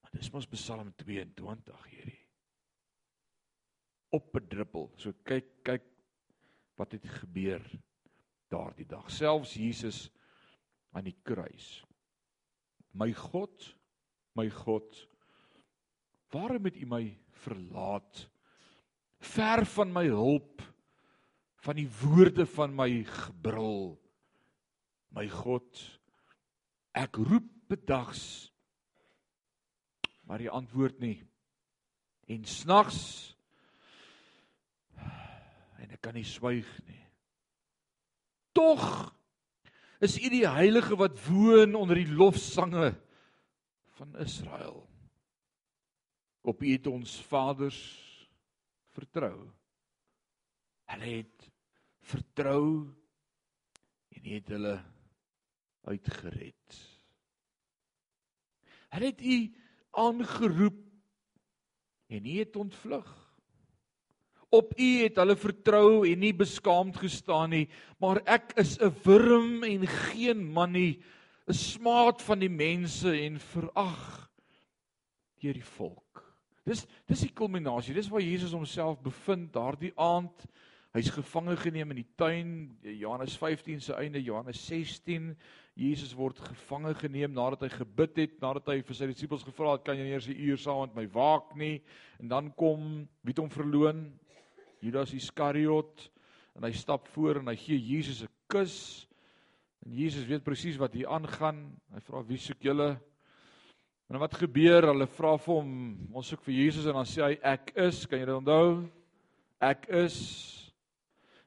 maar 0.00 0.12
dis 0.16 0.30
mos 0.32 0.48
Psalm 0.54 0.92
22 1.00 1.88
hierdie. 1.92 2.20
Op 4.14 4.36
'n 4.36 4.48
druppel. 4.48 4.92
So 4.96 5.12
kyk, 5.24 5.50
kyk 5.64 5.84
wat 6.76 6.92
het 6.92 7.06
gebeur 7.20 7.62
daardie 8.48 8.86
dag. 8.86 9.10
Selfs 9.10 9.54
Jesus 9.54 10.10
aan 10.92 11.04
die 11.04 11.18
kruis. 11.22 11.82
My 12.94 13.12
God, 13.12 13.74
my 14.34 14.48
God, 14.50 15.08
waarom 16.30 16.64
het 16.64 16.76
U 16.76 16.86
my 16.86 17.18
verlaat? 17.30 18.28
Ver 19.18 19.66
van 19.66 19.92
my 19.92 20.06
hulp, 20.06 20.62
van 21.64 21.76
die 21.76 21.88
woorde 21.88 22.46
van 22.46 22.74
my 22.74 23.04
gebrul. 23.04 24.03
My 25.14 25.28
God, 25.30 25.78
ek 26.98 27.20
roep 27.22 27.46
bedags, 27.70 28.50
maar 30.26 30.42
U 30.42 30.48
antwoord 30.50 30.98
nie. 31.02 31.20
En 32.26 32.46
snags 32.48 32.98
en 35.78 35.92
ek 35.92 36.00
kan 36.02 36.16
nie 36.16 36.26
swyg 36.26 36.68
nie. 36.88 37.02
Tog 38.56 38.82
is 40.02 40.16
U 40.18 40.30
die 40.32 40.46
heilige 40.48 40.96
wat 40.98 41.18
woon 41.28 41.76
onder 41.78 42.00
die 42.00 42.10
lofsange 42.10 42.94
van 43.98 44.16
Israel. 44.24 44.80
Op 46.42 46.62
U 46.62 46.72
het 46.72 46.88
ons 46.90 47.18
vaders 47.28 47.78
vertrou. 48.96 49.36
Hulle 50.90 51.12
het 51.20 51.46
vertrou 52.04 52.64
en 54.14 54.26
het 54.28 54.50
hulle 54.52 54.74
uitgered. 55.84 56.80
Hulle 58.94 59.10
het 59.10 59.20
U 59.20 59.38
aangeroep 59.90 60.80
en 62.06 62.26
U 62.26 62.38
het 62.38 62.56
ontvlug. 62.56 63.10
Op 64.54 64.72
U 64.78 64.88
het 65.02 65.16
hulle 65.18 65.36
vertrou 65.36 66.04
en 66.06 66.18
nie 66.22 66.34
beskaamd 66.34 66.96
gestaan 67.02 67.50
nie, 67.50 67.66
maar 67.98 68.22
ek 68.26 68.54
is 68.60 68.78
'n 68.78 68.94
wurm 69.04 69.64
en 69.64 69.86
geen 69.86 70.44
man 70.52 70.72
nie, 70.72 71.02
'n 71.48 71.52
smaad 71.52 72.22
van 72.22 72.38
die 72.38 72.50
mense 72.52 73.10
en 73.10 73.40
verag 73.40 74.30
deur 75.40 75.52
die 75.52 75.70
volk. 75.76 76.24
Dis 76.64 76.86
dis 77.06 77.20
die 77.20 77.32
kulminasie. 77.32 77.94
Dis 77.94 78.08
waar 78.08 78.22
Jesus 78.24 78.52
homself 78.52 79.02
bevind 79.02 79.52
daardie 79.52 79.92
aand. 80.00 80.46
Hy's 80.94 81.10
gevange 81.10 81.56
geneem 81.56 81.90
in 81.90 81.96
die 81.96 82.12
tuin, 82.16 82.78
Johannes 82.82 83.36
15 83.36 83.80
se 83.80 83.96
einde, 83.98 84.22
Johannes 84.22 84.66
16. 84.66 85.32
Jesus 85.74 86.12
word 86.14 86.38
gevange 86.38 86.94
geneem 86.94 87.32
nadat 87.34 87.64
hy 87.66 87.68
gebid 87.72 88.18
het, 88.22 88.34
nadat 88.42 88.68
hy 88.70 88.76
vir 88.86 88.94
sy 88.94 89.08
disippels 89.10 89.42
gevra 89.42 89.72
het, 89.72 89.84
"Kan 89.84 89.98
jy 89.98 90.06
eers 90.06 90.28
'n 90.28 90.38
uur 90.38 90.58
saam 90.58 90.80
met 90.80 90.94
my 90.94 91.06
waak 91.06 91.56
nie?" 91.56 91.82
En 92.20 92.28
dan 92.28 92.54
kom 92.54 93.08
wie 93.22 93.32
het 93.32 93.38
hom 93.38 93.50
verloon? 93.50 94.12
Judas 94.80 95.14
Iskariot 95.14 96.10
en 96.54 96.62
hy 96.62 96.72
stap 96.72 97.08
voor 97.08 97.40
en 97.40 97.48
hy 97.48 97.56
gee 97.56 97.78
Jesus 97.78 98.22
'n 98.22 98.28
kus. 98.46 99.08
En 99.84 99.92
Jesus 99.92 100.26
weet 100.26 100.44
presies 100.44 100.76
wat 100.76 100.94
hier 100.94 101.08
aangaan. 101.08 101.80
Hy 101.92 102.00
vra 102.00 102.22
wie 102.22 102.38
soek 102.38 102.62
julle? 102.62 103.00
En 104.08 104.18
wat 104.18 104.34
gebeur? 104.34 104.86
Hulle 104.86 105.06
vra 105.06 105.36
vir 105.36 105.54
hom, 105.54 105.70
ons 106.12 106.28
soek 106.28 106.42
vir 106.42 106.54
Jesus 106.54 106.86
en 106.86 106.92
dan 106.92 107.04
sê 107.04 107.22
hy 107.22 107.38
ek 107.42 107.72
is. 107.76 108.06
Kan 108.06 108.18
jy 108.18 108.24
dit 108.24 108.34
onthou? 108.34 108.90
Ek 109.60 109.88
is. 109.88 110.63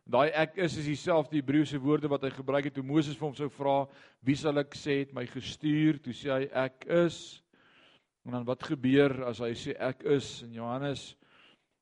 Daai 0.07 0.29
ek 0.39 0.55
is 0.63 0.77
is 0.79 0.87
dieselfde 0.87 1.35
Hebreëse 1.35 1.79
woorde 1.83 2.07
wat 2.07 2.23
hy 2.23 2.29
gebruik 2.31 2.69
het 2.69 2.77
toe 2.77 2.85
Moses 2.85 3.17
vir 3.19 3.27
hom 3.27 3.35
sou 3.35 3.49
vra, 3.51 3.81
wie 4.23 4.37
sal 4.39 4.61
ek 4.61 4.77
sê 4.79 5.01
het 5.01 5.11
my 5.15 5.25
gestuur? 5.27 5.99
Toe 5.99 6.15
sê 6.15 6.31
hy 6.31 6.45
ek 6.63 6.87
is. 7.03 7.17
En 8.23 8.37
dan 8.37 8.47
wat 8.47 8.63
gebeur 8.63 9.25
as 9.27 9.41
hy 9.43 9.51
sê 9.59 9.75
ek 9.75 10.05
is 10.07 10.37
in 10.47 10.55
Johannes 10.55 11.09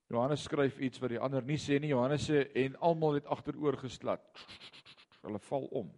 Johannes 0.09 0.43
skryf 0.45 0.77
iets 0.79 1.01
wat 1.01 1.13
die 1.15 1.21
ander 1.21 1.45
nie 1.45 1.57
sê 1.61 1.79
nie. 1.81 1.89
Johannes 1.93 2.27
sê 2.29 2.43
en 2.65 2.75
almal 2.85 3.17
het 3.19 3.29
agteroor 3.33 3.77
geslat. 3.81 4.21
Hulle 5.25 5.41
val 5.47 5.65
om. 5.81 5.89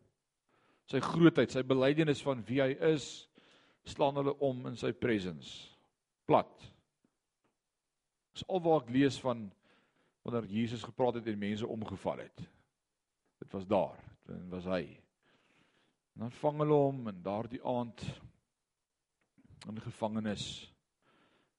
Sy 0.87 1.01
grootheid, 1.03 1.51
sy 1.51 1.63
belydenis 1.67 2.23
van 2.23 2.43
wie 2.47 2.61
hy 2.63 2.71
is, 2.93 3.27
slaan 3.87 4.15
hulle 4.19 4.35
om 4.43 4.63
in 4.69 4.79
sy 4.79 4.93
presence. 4.95 5.67
Plat. 6.27 6.51
Dis 8.35 8.47
alwaar 8.47 8.85
ek 8.85 8.93
lees 8.95 9.19
van 9.23 9.49
wanneer 10.27 10.49
Jesus 10.51 10.83
gepraat 10.83 11.13
het 11.21 11.27
en 11.27 11.39
mense 11.39 11.67
omgeval 11.67 12.17
het. 12.17 12.41
Dit 13.39 13.51
was 13.51 13.67
daar, 13.67 13.99
dit 14.27 14.49
was 14.51 14.65
hy. 14.67 14.83
En 16.15 16.25
dan 16.25 16.33
vang 16.41 16.59
hulle 16.63 16.79
hom 16.81 17.07
en 17.07 17.21
daardie 17.23 17.63
aand 17.63 18.03
in 19.67 19.79
gevangenis 19.81 20.45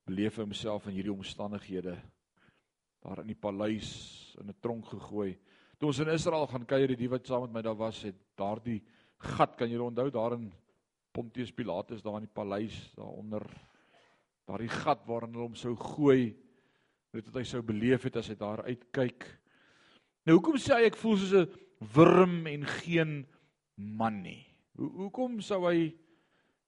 beleef 0.09 0.37
hy 0.37 0.44
homself 0.44 0.88
in 0.88 0.96
hierdie 0.98 1.14
omstandighede 1.14 1.96
daar 3.04 3.22
in 3.22 3.31
die 3.31 3.38
paleis 3.38 3.90
in 4.40 4.48
'n 4.50 4.61
tronk 4.61 4.87
gegooi. 4.87 5.38
Toe 5.78 5.88
ons 5.88 5.98
in 5.98 6.09
Israel 6.09 6.46
gaan 6.46 6.66
kuier, 6.66 6.96
die 6.96 7.09
wat 7.09 7.26
saam 7.26 7.42
met 7.42 7.52
my 7.52 7.62
daar 7.62 7.76
was, 7.76 8.02
het 8.02 8.16
daardie 8.35 8.83
gat, 9.18 9.57
kan 9.57 9.70
julle 9.70 9.85
onthou, 9.85 10.11
daar 10.11 10.33
in 10.33 10.52
Pontius 11.12 11.52
Pilatus 11.52 12.02
daar 12.02 12.16
in 12.16 12.26
die 12.26 12.35
paleis 12.35 12.92
daaronder 12.94 13.46
daardie 14.44 14.68
gat 14.68 15.07
waarin 15.07 15.33
hulle 15.33 15.46
hom 15.46 15.54
sou 15.54 15.76
gooi, 15.76 16.35
net 17.14 17.28
wat 17.28 17.40
hy 17.40 17.46
sou 17.48 17.62
beleef 17.64 18.04
het 18.04 18.18
as 18.20 18.28
hy 18.28 18.36
daar 18.38 18.64
uitkyk. 18.66 19.24
Nou 20.28 20.36
hoekom 20.36 20.58
sê 20.60 20.76
hy 20.76 20.88
ek 20.90 20.98
voel 21.00 21.16
soos 21.16 21.32
'n 21.32 21.48
wurm 21.94 22.46
en 22.46 22.66
geen 22.82 23.26
man 23.76 24.22
nie? 24.22 24.44
Hoe 24.76 24.90
hoekom 25.04 25.40
sou 25.40 25.64
hy 25.66 25.94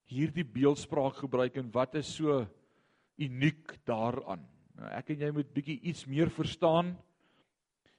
hierdie 0.09 0.45
beeldspraak 0.45 1.21
gebruik 1.21 1.57
en 1.57 1.71
wat 1.71 1.95
is 1.95 2.07
so 2.07 2.47
uniek 3.19 3.77
daaraan? 3.85 4.47
Nou 4.75 4.89
ek 4.89 5.11
en 5.11 5.21
jy 5.21 5.31
moet 5.31 5.53
bietjie 5.53 5.81
iets 5.83 6.07
meer 6.07 6.31
verstaan. 6.31 6.97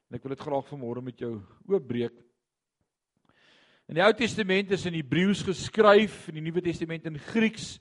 En 0.10 0.16
ek 0.16 0.24
wil 0.24 0.36
dit 0.36 0.40
graag 0.40 0.68
vanmôre 0.68 1.02
met 1.02 1.20
jou 1.20 1.42
oopbreek. 1.68 2.14
In 3.88 3.96
die 3.96 4.04
Ou 4.04 4.14
Testament 4.14 4.72
is 4.72 4.86
in 4.86 4.94
Hebreëus 4.94 5.44
geskryf, 5.44 6.28
in 6.30 6.36
die 6.36 6.42
Nuwe 6.42 6.62
Testament 6.62 7.06
in 7.06 7.20
Grieks. 7.20 7.80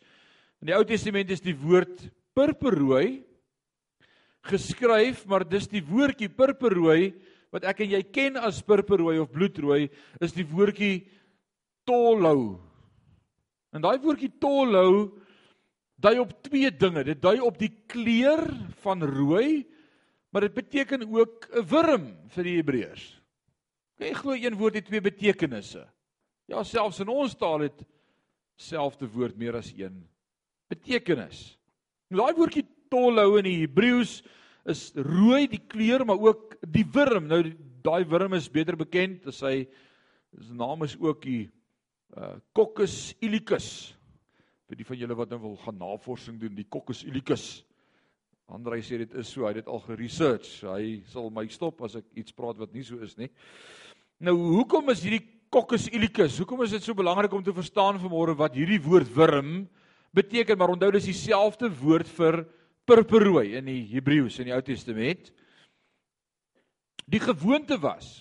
In 0.60 0.66
die 0.66 0.74
Ou 0.76 0.84
Testament 0.84 1.30
is 1.30 1.40
die 1.40 1.56
woord 1.56 2.10
purperrooi 2.34 3.29
geskryf, 4.48 5.26
maar 5.28 5.44
dis 5.44 5.68
die 5.68 5.82
woordjie 5.84 6.30
purperrooi 6.32 7.12
wat 7.50 7.66
ek 7.66 7.82
en 7.84 7.94
jy 7.96 8.02
ken 8.14 8.38
as 8.38 8.62
purperrooi 8.62 9.18
of 9.18 9.32
bloedrooi, 9.34 9.88
is 10.22 10.34
die 10.36 10.46
woordjie 10.46 11.08
tolou. 11.88 12.60
En 13.74 13.82
daai 13.82 13.98
woordjie 14.02 14.30
tolou 14.42 15.10
dui 16.00 16.16
op 16.22 16.32
twee 16.46 16.70
dinge. 16.70 17.04
Dit 17.10 17.22
dui 17.22 17.38
op 17.42 17.58
die 17.60 17.72
kleur 17.90 18.44
van 18.84 19.02
rooi, 19.04 19.66
maar 20.30 20.46
dit 20.46 20.54
beteken 20.54 21.04
ook 21.10 21.48
'n 21.50 21.66
wurm 21.66 22.06
vir 22.30 22.44
die 22.44 22.56
Hebreërs. 22.56 23.20
Jy 23.98 24.14
glo 24.14 24.32
een 24.32 24.56
woord 24.56 24.74
het 24.74 24.86
twee 24.86 25.00
betekenisse. 25.00 25.84
Ja, 26.48 26.62
selfs 26.64 27.00
in 27.00 27.08
ons 27.08 27.34
taal 27.34 27.60
het 27.60 27.84
selfde 28.56 29.06
woord 29.06 29.36
meer 29.36 29.56
as 29.56 29.72
een 29.76 30.08
betekenis. 30.68 31.58
Nou 32.08 32.22
daai 32.22 32.36
woordjie 32.36 32.66
tolhou 32.90 33.38
in 33.38 33.46
die 33.48 33.60
Hebreëus 33.62 34.20
is 34.70 34.90
rooi 34.96 35.46
die 35.50 35.62
kleur, 35.70 36.04
maar 36.06 36.20
ook 36.20 36.58
die 36.66 36.84
wurm. 36.84 37.30
Nou 37.30 37.42
daai 37.84 38.04
wurm 38.08 38.36
is 38.36 38.50
beter 38.52 38.76
bekend 38.76 39.26
as 39.30 39.40
hy 39.46 39.64
sy 40.36 40.54
naam 40.54 40.84
is 40.86 40.98
ook 41.00 41.24
die 41.24 41.48
uh 42.18 42.36
Coccus 42.56 43.14
ilicis 43.22 43.94
vir 44.70 44.78
die 44.78 44.86
van 44.86 44.98
julle 45.00 45.16
wat 45.18 45.32
nou 45.32 45.40
wil 45.42 45.56
gaan 45.64 45.78
navorsing 45.78 46.38
doen, 46.38 46.54
die 46.54 46.68
Coccus 46.70 47.02
ilicis. 47.06 47.64
Andrei 48.50 48.80
sê 48.82 49.00
dit 49.02 49.12
is 49.18 49.30
so, 49.30 49.42
hy 49.42 49.52
het 49.52 49.60
dit 49.60 49.70
al 49.70 49.82
geresearch. 49.82 50.48
Hy 50.66 51.00
sal 51.10 51.30
my 51.34 51.44
stop 51.50 51.82
as 51.86 51.96
ek 51.98 52.06
iets 52.18 52.34
praat 52.34 52.58
wat 52.58 52.72
nie 52.74 52.84
so 52.86 52.98
is 53.02 53.16
nie. 53.18 53.30
Nou, 54.22 54.36
hoekom 54.58 54.90
is 54.94 55.02
hierdie 55.06 55.22
Coccus 55.50 55.88
ilicis? 55.90 56.38
Hoekom 56.38 56.62
is 56.62 56.74
dit 56.76 56.86
so 56.86 56.94
belangrik 56.94 57.32
om 57.34 57.42
te 57.42 57.54
verstaan 57.54 57.98
vanmôre 57.98 58.36
wat 58.38 58.54
hierdie 58.58 58.78
woord 58.82 59.10
wurm 59.16 59.52
beteken? 60.14 60.58
Maar 60.58 60.74
onthou 60.76 60.90
dis 60.94 61.08
dieselfde 61.10 61.70
woord 61.80 62.10
vir 62.18 62.44
purperrooi 62.88 63.56
in 63.58 63.68
die 63.68 63.84
Hebreëus 63.92 64.40
in 64.40 64.50
die 64.50 64.56
Ou 64.56 64.62
Testament. 64.64 65.30
Die 67.10 67.20
gewoonte 67.22 67.78
was 67.82 68.20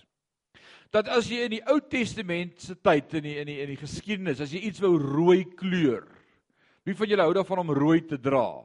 dat 0.89 1.08
as 1.13 1.28
jy 1.30 1.43
in 1.45 1.54
die 1.60 1.65
Ou 1.69 1.78
Testament 1.86 2.58
se 2.63 2.76
tyd 2.76 3.13
in 3.19 3.28
die 3.28 3.36
in 3.41 3.50
die 3.52 3.60
in 3.62 3.74
die 3.76 3.82
geskiedenis, 3.82 4.41
as 4.41 4.54
jy 4.54 4.63
iets 4.69 4.82
wou 4.82 4.95
rooi 4.98 5.43
kleur, 5.58 6.08
Wie 6.89 6.95
van 6.98 7.12
julle 7.12 7.26
hou 7.28 7.34
daarvan 7.36 7.60
om 7.62 7.74
rooi 7.76 8.00
te 8.08 8.17
dra? 8.17 8.63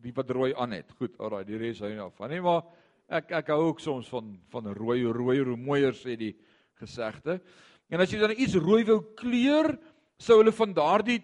Wie 0.00 0.14
wat 0.16 0.30
rooi 0.32 0.52
aan 0.56 0.76
het. 0.78 0.94
Goed, 0.96 1.18
alraai, 1.20 1.42
die 1.44 1.58
res 1.60 1.82
hou 1.82 1.90
nie 1.90 1.98
daarvan 1.98 2.32
nie, 2.32 2.40
maar 2.44 2.62
ek 3.12 3.34
ek 3.42 3.50
hou 3.52 3.58
ook 3.66 3.82
soms 3.82 4.08
van 4.08 4.30
van 4.54 4.70
rooi, 4.72 5.02
rooi, 5.04 5.42
rooi 5.42 5.58
mooier 5.58 5.96
sê 5.98 6.14
die 6.16 6.32
gesegde. 6.80 7.40
En 7.92 8.00
as 8.00 8.12
jy 8.12 8.22
dan 8.22 8.32
iets 8.32 8.56
rooi 8.56 8.86
wou 8.88 9.02
kleur, 9.18 9.74
sou 10.16 10.38
hulle 10.40 10.54
van 10.54 10.72
daardie 10.72 11.18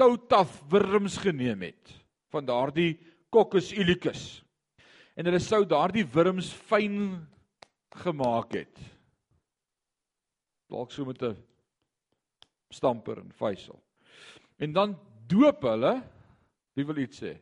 toutaf 0.00 0.62
wurms 0.70 1.18
geneem 1.22 1.62
het 1.68 1.92
van 2.34 2.46
daardie 2.46 2.96
Coccus 3.34 3.72
ilicis. 3.74 4.42
En 5.14 5.26
hulle 5.26 5.40
sou 5.42 5.62
daardie 5.66 6.06
wurms 6.06 6.50
fyn 6.68 6.98
gemaak 8.02 8.54
het. 8.58 8.78
Dalk 10.70 10.90
so 10.90 11.04
met 11.04 11.22
'n 11.22 11.36
stamper 12.70 13.18
en 13.18 13.32
vuisel. 13.32 13.78
En 14.58 14.72
dan 14.72 14.98
doop 15.26 15.62
hulle, 15.62 16.02
wie 16.74 16.86
wil 16.86 16.96
iets 16.96 17.22
sê? 17.22 17.36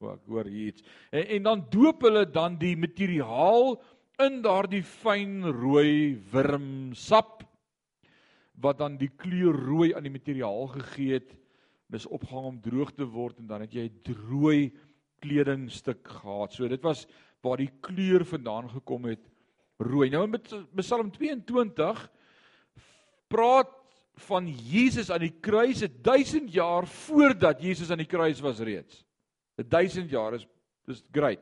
O, 0.00 0.12
ek 0.12 0.26
hoor 0.26 0.44
hier 0.44 0.72
iets. 0.72 0.82
En, 1.10 1.26
en 1.26 1.42
dan 1.42 1.66
doop 1.70 2.02
hulle 2.02 2.24
dan 2.30 2.56
die 2.58 2.76
materiaal 2.76 3.82
in 4.18 4.42
daardie 4.42 4.82
fyn 4.82 5.44
rooi 5.44 6.16
wurmsap 6.32 7.44
wat 8.60 8.78
dan 8.78 8.96
die 9.00 9.10
kleur 9.16 9.56
rooi 9.56 9.94
aan 9.94 10.06
die 10.06 10.12
materiaal 10.12 10.66
gegee 10.76 11.18
het. 11.18 11.34
Dis 11.90 12.06
opgehang 12.06 12.46
om 12.46 12.60
droog 12.62 12.92
te 12.94 13.06
word 13.08 13.38
en 13.38 13.48
dan 13.50 13.64
het 13.64 13.74
jy 13.74 13.88
'n 13.88 14.16
rooi 14.30 14.72
kledingstuk 15.20 16.08
gehad. 16.08 16.52
So 16.52 16.68
dit 16.68 16.82
was 16.82 17.06
waar 17.42 17.56
die 17.56 17.72
kleur 17.80 18.24
vandaan 18.24 18.70
gekom 18.70 19.04
het 19.04 19.20
rooi. 19.78 20.10
Nou 20.10 20.26
met 20.28 20.48
Psalm 20.76 21.10
22 21.10 22.10
praat 23.28 23.68
van 24.14 24.48
Jesus 24.48 25.10
aan 25.10 25.24
die 25.24 25.34
kruis 25.40 25.82
1000 26.02 26.52
jaar 26.52 26.86
voordat 26.86 27.62
Jesus 27.62 27.90
aan 27.90 28.02
die 28.02 28.10
kruis 28.10 28.40
was 28.40 28.58
reeds. 28.58 29.04
1000 29.56 30.10
jaar 30.10 30.34
is 30.34 30.46
is 30.90 31.04
great. 31.12 31.40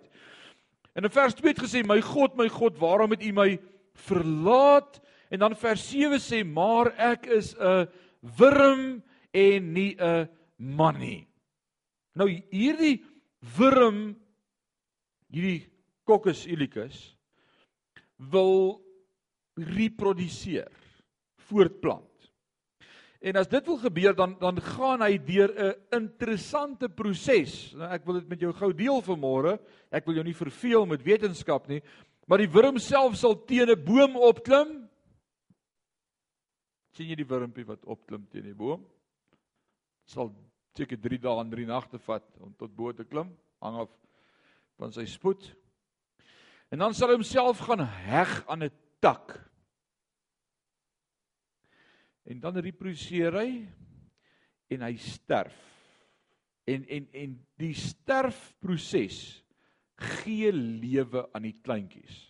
En 0.93 1.07
in 1.07 1.11
vers 1.11 1.35
2 1.35 1.53
het 1.53 1.63
gesê 1.63 1.83
my 1.87 2.01
God, 2.01 2.37
my 2.37 2.49
God, 2.49 2.79
waarom 2.79 3.11
het 3.11 3.23
U 3.25 3.33
my 3.33 3.61
verlaat? 3.95 5.01
En 5.31 5.39
dan 5.39 5.57
vers 5.57 5.91
7 5.91 6.21
sê 6.21 6.45
maar 6.45 6.93
ek 6.97 7.27
is 7.27 7.55
'n 7.55 7.89
wurm 8.39 9.03
en 9.33 9.73
nie 9.73 9.97
'n 9.99 10.29
man 10.57 10.99
nie. 10.99 11.29
Nou 12.15 12.29
hierdie 12.51 13.05
wurm 13.57 14.17
hierdie 15.31 15.69
Coccus 16.05 16.47
ilicis 16.47 17.15
wil 18.17 18.81
reproduseer, 19.55 20.73
voortplant. 21.49 22.07
En 23.19 23.37
as 23.37 23.49
dit 23.51 23.67
wil 23.67 23.81
gebeur 23.83 24.15
dan 24.15 24.37
dan 24.39 24.61
gaan 24.63 25.03
hy 25.03 25.19
deur 25.19 25.51
'n 25.51 25.75
interessante 25.91 26.89
proses. 26.89 27.75
Nou 27.75 27.91
ek 27.91 28.05
wil 28.07 28.15
dit 28.15 28.29
met 28.29 28.41
jou 28.41 28.53
gou 28.53 28.73
deel 28.73 29.03
vanmôre. 29.03 29.59
Ek 29.91 30.07
wil 30.07 30.15
jou 30.15 30.25
nie 30.25 30.35
verveel 30.35 30.87
met 30.87 31.03
wetenskap 31.03 31.69
nie, 31.69 31.83
maar 32.27 32.39
die 32.39 32.51
wurm 32.51 32.79
self 32.79 33.17
sal 33.17 33.45
teen 33.45 33.71
'n 33.71 33.85
boom 33.85 34.17
opklim. 34.17 34.88
Sien 36.99 37.13
jy 37.13 37.21
die 37.21 37.29
wurmpie 37.31 37.67
wat 37.69 37.85
opklim 37.87 38.25
teen 38.27 38.49
die 38.49 38.57
boom? 38.59 38.83
Sal 40.09 40.33
seker 40.75 40.99
3 40.99 41.21
dae 41.23 41.43
en 41.43 41.51
3 41.53 41.67
nagte 41.69 42.01
vat 42.03 42.27
om 42.43 42.51
tot 42.59 42.75
bo 42.75 42.91
te 42.95 43.07
klim, 43.07 43.31
hang 43.63 43.83
af 43.85 43.93
van 44.79 44.95
sy 44.95 45.05
spoed. 45.11 45.47
En 46.75 46.83
dan 46.83 46.95
sal 46.95 47.13
hy 47.13 47.19
homself 47.19 47.63
gaan 47.67 47.85
heg 47.87 48.33
aan 48.51 48.67
'n 48.67 48.75
tak. 49.01 49.39
En 52.27 52.41
dan 52.41 52.59
reproduseer 52.59 53.33
hy 53.33 53.51
en 54.71 54.83
hy 54.83 54.97
sterf. 54.97 55.57
En 56.67 56.85
en 56.85 57.09
en 57.13 57.47
die 57.57 57.75
sterfproses 57.75 59.43
gee 59.97 60.53
lewe 60.53 61.29
aan 61.33 61.43
die 61.43 61.59
kleintjies. 61.63 62.28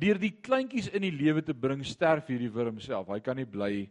Deur 0.00 0.20
die 0.20 0.32
kleintjies 0.32 0.88
in 0.96 1.04
die 1.04 1.14
lewe 1.14 1.42
te 1.44 1.54
bring, 1.56 1.82
sterf 1.84 2.30
hierdie 2.30 2.52
wurm 2.52 2.78
self. 2.80 3.10
Hy 3.12 3.20
kan 3.24 3.36
nie 3.36 3.48
bly 3.48 3.88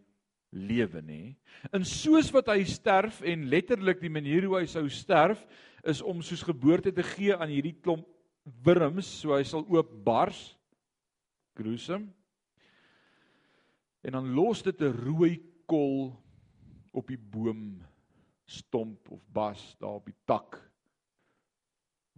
lewe 0.50 1.02
nie. 1.06 1.36
En 1.76 1.86
soos 1.86 2.32
wat 2.34 2.50
hy 2.50 2.64
sterf 2.66 3.22
en 3.22 3.50
letterlik 3.52 4.02
die 4.02 4.14
manier 4.14 4.48
hoe 4.48 4.58
hy 4.60 4.66
sou 4.70 4.88
sterf 4.90 5.44
is 5.88 6.02
om 6.02 6.24
soos 6.26 6.42
geboorte 6.46 6.92
te 6.96 7.06
gee 7.14 7.36
aan 7.36 7.52
hierdie 7.52 7.78
klomp 7.78 8.08
wurms, 8.66 9.08
so 9.22 9.36
hy 9.36 9.44
sal 9.46 9.66
oop 9.70 9.92
bars. 10.06 10.40
Gruesome. 11.60 12.10
En 14.02 14.16
dan 14.16 14.34
los 14.34 14.64
dit 14.64 14.82
'n 14.82 14.96
rooi 14.96 15.38
kol 15.68 16.16
op 16.92 17.08
die 17.08 17.20
boom 17.20 17.84
stomp 18.46 19.12
of 19.12 19.22
bas 19.32 19.76
daar 19.80 20.00
op 20.00 20.06
die 20.06 20.18
tak 20.26 20.58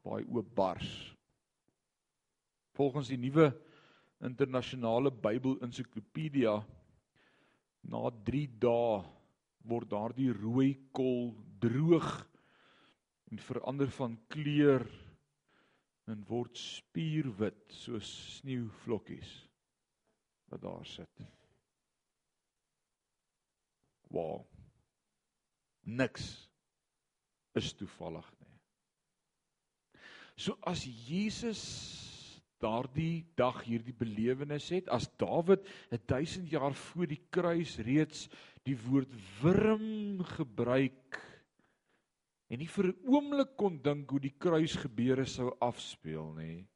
waar 0.03 0.21
hy 0.21 0.25
oop 0.31 0.55
bars. 0.55 1.15
Volgens 2.73 3.11
die 3.11 3.17
nuwe 3.17 3.51
internasionale 4.25 5.11
Bybel 5.11 5.57
ensiklopedia 5.65 6.53
na 7.89 8.01
3 8.09 8.47
dae 8.61 9.01
word 9.65 9.89
daardie 9.89 10.31
rooi 10.33 10.73
kol 10.93 11.31
droog 11.61 12.09
en 13.31 13.41
verander 13.41 13.89
van 13.97 14.17
kleur 14.29 14.85
en 16.11 16.23
word 16.27 16.57
spierwit 16.57 17.73
soos 17.73 18.09
sneeuvlokkies 18.37 19.31
wat 20.51 20.61
daar 20.61 20.85
sit. 20.85 21.21
Wow. 24.11 24.43
Niks 25.87 26.49
is 27.55 27.71
toevallig 27.73 28.27
nie. 28.39 28.49
So 30.35 30.57
as 30.67 30.83
Jesus 30.83 31.61
daardie 32.61 33.25
dag 33.37 33.63
hierdie 33.65 33.95
belewenis 33.97 34.69
het, 34.73 34.89
as 34.89 35.09
Dawid 35.19 35.65
1000 35.91 36.49
jaar 36.51 36.75
voor 36.77 37.09
die 37.09 37.21
kruis 37.33 37.77
reeds 37.83 38.27
die 38.67 38.77
woord 38.77 39.11
wurm 39.41 40.21
gebruik 40.35 41.19
en 42.51 42.59
nie 42.59 42.67
vir 42.67 42.91
'n 42.91 43.07
oomblik 43.07 43.55
kon 43.57 43.81
dink 43.81 44.09
hoe 44.11 44.19
die 44.19 44.35
kruis 44.37 44.75
gebeure 44.75 45.25
sou 45.25 45.55
afspeel 45.59 46.33
nie, 46.35 46.67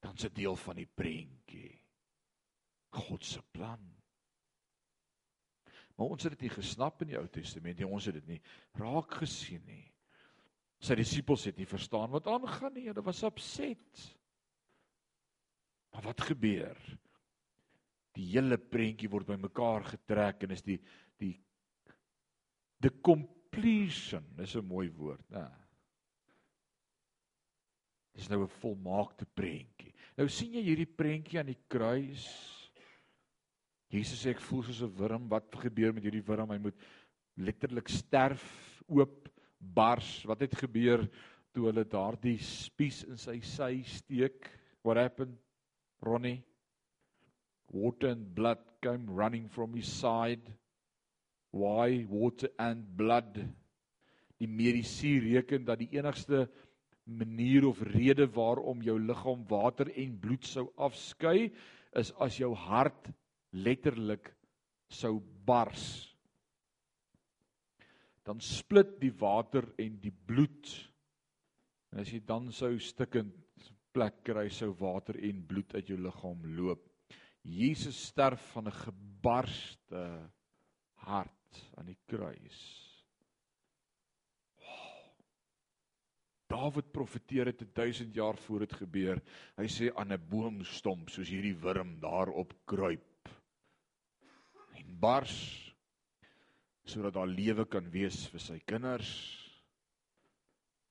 dan 0.00 0.16
se 0.18 0.28
deel 0.28 0.56
van 0.56 0.76
die 0.76 0.86
prentjie 0.86 1.82
God 2.92 3.24
se 3.24 3.42
plan. 3.52 4.02
Maar 5.96 6.06
ons 6.06 6.22
het 6.22 6.32
dit 6.32 6.40
nie 6.40 6.56
gesnap 6.56 7.02
in 7.02 7.12
die 7.12 7.18
Ou 7.18 7.26
Testament 7.28 7.78
nie. 7.78 7.86
Ons 7.86 8.06
het 8.06 8.14
dit 8.14 8.26
nie 8.26 8.40
raak 8.80 9.14
gesien 9.22 9.62
nie. 9.66 9.91
Sy 10.82 10.96
disippels 10.98 11.46
het 11.46 11.60
nie 11.60 11.68
verstaan 11.68 12.10
wat 12.10 12.26
aangaan 12.30 12.74
nie. 12.74 12.88
Hulle 12.88 13.04
was 13.06 13.22
opset. 13.26 14.02
Maar 15.92 16.08
wat 16.10 16.24
gebeur? 16.32 16.78
Die 18.16 18.26
hele 18.34 18.58
prentjie 18.58 19.10
word 19.12 19.30
bymekaar 19.30 19.86
getrek 19.94 20.44
en 20.44 20.56
is 20.56 20.64
die 20.66 20.80
die 21.22 21.36
the 22.82 22.90
completion, 23.00 24.24
dis 24.34 24.56
'n 24.56 24.66
mooi 24.66 24.88
woord, 24.90 25.28
né? 25.30 25.46
Dis 28.12 28.28
nou 28.28 28.42
'n 28.42 28.48
volmaakte 28.60 29.24
prentjie. 29.24 29.94
Nou 30.16 30.28
sien 30.28 30.52
jy 30.52 30.62
hierdie 30.62 30.96
prentjie 30.96 31.38
aan 31.38 31.46
die 31.46 31.62
kruis 31.68 32.26
Jesus 33.92 34.22
sê 34.24 34.32
ek 34.32 34.40
voel 34.40 34.62
soos 34.64 34.80
'n 34.80 34.94
wurm. 34.96 35.28
Wat 35.28 35.52
gebeur 35.60 35.92
met 35.92 36.04
hierdie 36.06 36.24
wurm? 36.24 36.50
Hy 36.50 36.58
moet 36.58 36.78
letterlik 37.36 37.88
sterf, 37.88 38.42
oop 38.88 39.21
bars. 39.62 40.24
Wat 40.26 40.42
het 40.42 40.56
gebeur 40.58 41.06
toe 41.52 41.68
hulle 41.68 41.84
daardie 41.88 42.38
spies 42.42 43.02
in 43.06 43.20
sy 43.20 43.38
sy 43.46 43.82
steek? 43.86 44.50
What 44.82 44.98
happened? 44.98 45.38
Ronnie 46.02 46.42
water 47.72 48.08
and 48.08 48.34
blood 48.34 48.58
came 48.82 49.06
running 49.08 49.48
from 49.48 49.74
his 49.74 49.88
side. 49.88 50.42
Why 51.52 52.04
water 52.08 52.48
and 52.58 52.84
blood? 52.96 53.38
Die 54.38 54.48
medisy 54.48 55.18
reken 55.22 55.64
dat 55.64 55.80
die 55.80 55.90
enigste 55.96 56.48
manier 57.04 57.66
of 57.66 57.80
rede 57.94 58.28
waarom 58.34 58.82
jou 58.82 58.98
liggaam 59.00 59.44
water 59.50 59.90
en 59.96 60.18
bloed 60.20 60.46
sou 60.46 60.68
afskei 60.76 61.50
is 61.98 62.12
as 62.22 62.38
jou 62.38 62.52
hart 62.54 63.10
letterlik 63.52 64.30
sou 64.88 65.18
bars 65.46 66.11
dan 68.22 68.40
split 68.40 68.98
die 69.00 69.12
water 69.18 69.66
en 69.82 69.98
die 70.00 70.14
bloed. 70.26 70.70
En 71.92 72.02
as 72.02 72.12
jy 72.12 72.22
dan 72.26 72.50
sou 72.54 72.76
stikkend 72.78 73.34
plek 73.92 74.22
kry 74.24 74.48
sou 74.48 74.70
water 74.78 75.18
en 75.20 75.42
bloed 75.46 75.74
uit 75.76 75.90
jou 75.92 75.98
liggaam 76.00 76.46
loop. 76.56 76.86
Jesus 77.42 77.98
sterf 78.08 78.40
van 78.54 78.68
'n 78.68 78.78
gebarste 78.84 80.30
hart 81.02 81.64
aan 81.76 81.86
die 81.86 81.98
kruis. 82.06 82.60
Dawid 86.46 86.92
profeteer 86.92 87.44
dit 87.44 87.74
1000 87.74 88.14
jaar 88.14 88.36
voor 88.36 88.58
dit 88.58 88.72
gebeur. 88.72 89.22
Hy 89.56 89.66
sê 89.66 89.90
aan 89.96 90.12
'n 90.12 90.28
boomstomp 90.28 91.10
soos 91.10 91.28
hierdie 91.28 91.56
wurm 91.56 91.98
daarop 92.00 92.54
kruip. 92.64 93.28
Bars 95.00 95.71
sodat 96.84 97.14
daar 97.14 97.30
lewe 97.30 97.66
kan 97.70 97.86
wees 97.92 98.24
vir 98.32 98.42
sy 98.42 98.58
kinders. 98.66 99.12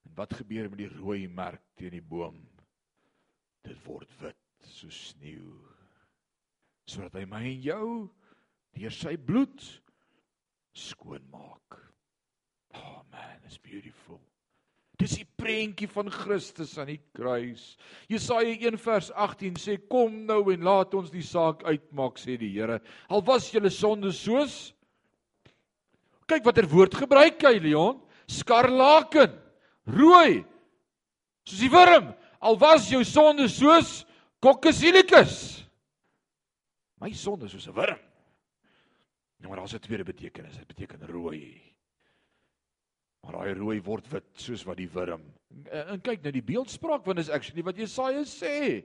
En 0.06 0.16
wat 0.18 0.34
gebeur 0.40 0.70
met 0.70 0.84
die 0.84 0.92
rooi 0.94 1.26
merk 1.28 1.62
teen 1.78 1.94
die 1.94 2.04
boom? 2.04 2.40
Dit 3.66 3.78
word 3.86 4.10
wit 4.22 4.38
soos 4.72 4.98
sneeu. 5.12 5.54
Sodat 6.88 7.20
hy 7.20 7.26
my 7.30 7.44
en 7.52 7.62
jou 7.62 7.86
deur 8.76 8.94
sy 8.96 9.14
bloed 9.20 9.62
skoonmaak. 10.72 11.78
Oh 12.74 13.02
man, 13.12 13.40
it's 13.44 13.60
beautiful. 13.60 14.20
Dis 15.00 15.16
die 15.18 15.26
prentjie 15.40 15.88
van 15.90 16.10
Christus 16.12 16.76
aan 16.78 16.92
die 16.92 17.00
kruis. 17.16 17.72
Jesaja 18.12 18.52
1 18.54 18.78
vers 18.80 19.10
18 19.18 19.58
sê 19.60 19.76
kom 19.90 20.22
nou 20.28 20.44
en 20.52 20.64
laat 20.64 20.94
ons 20.94 21.10
die 21.12 21.24
saak 21.26 21.64
uitmaak 21.66 22.20
sê 22.20 22.36
die 22.40 22.52
Here. 22.54 22.78
Al 23.10 23.24
was 23.26 23.50
julle 23.52 23.72
sonde 23.72 24.12
soos 24.16 24.70
Kyk 26.32 26.46
watter 26.48 26.64
woord 26.64 26.94
gebruik 26.96 27.42
hy 27.44 27.58
Leon? 27.60 27.98
Skarlaken, 28.30 29.34
rooi. 29.84 30.40
Soos 31.44 31.60
die 31.60 31.68
wurm. 31.72 32.14
Al 32.40 32.56
was 32.56 32.86
jou 32.88 33.02
sonde 33.04 33.50
soos 33.52 34.06
kokkesilikus. 34.40 35.34
My 37.02 37.12
sonde 37.12 37.50
is 37.50 37.52
soos 37.52 37.68
'n 37.68 37.76
wurm. 37.76 38.00
Nou 39.40 39.50
maar 39.50 39.60
daar's 39.60 39.74
'n 39.74 39.84
tweede 39.84 40.04
betekenis. 40.04 40.56
Dit 40.56 40.66
beteken 40.66 41.06
rooi. 41.06 41.60
Maar 43.22 43.32
daai 43.32 43.54
rooi 43.54 43.82
word 43.82 44.08
wit 44.08 44.24
soos 44.32 44.64
wat 44.64 44.76
die 44.76 44.88
wurm. 44.88 45.22
En, 45.70 45.86
en 45.86 46.00
kyk 46.00 46.22
nou 46.22 46.32
die 46.32 46.42
beeldspraak 46.42 47.04
want 47.04 47.18
dis 47.18 47.28
actually 47.28 47.62
wat 47.62 47.76
Jesaja 47.76 48.24
sê. 48.24 48.84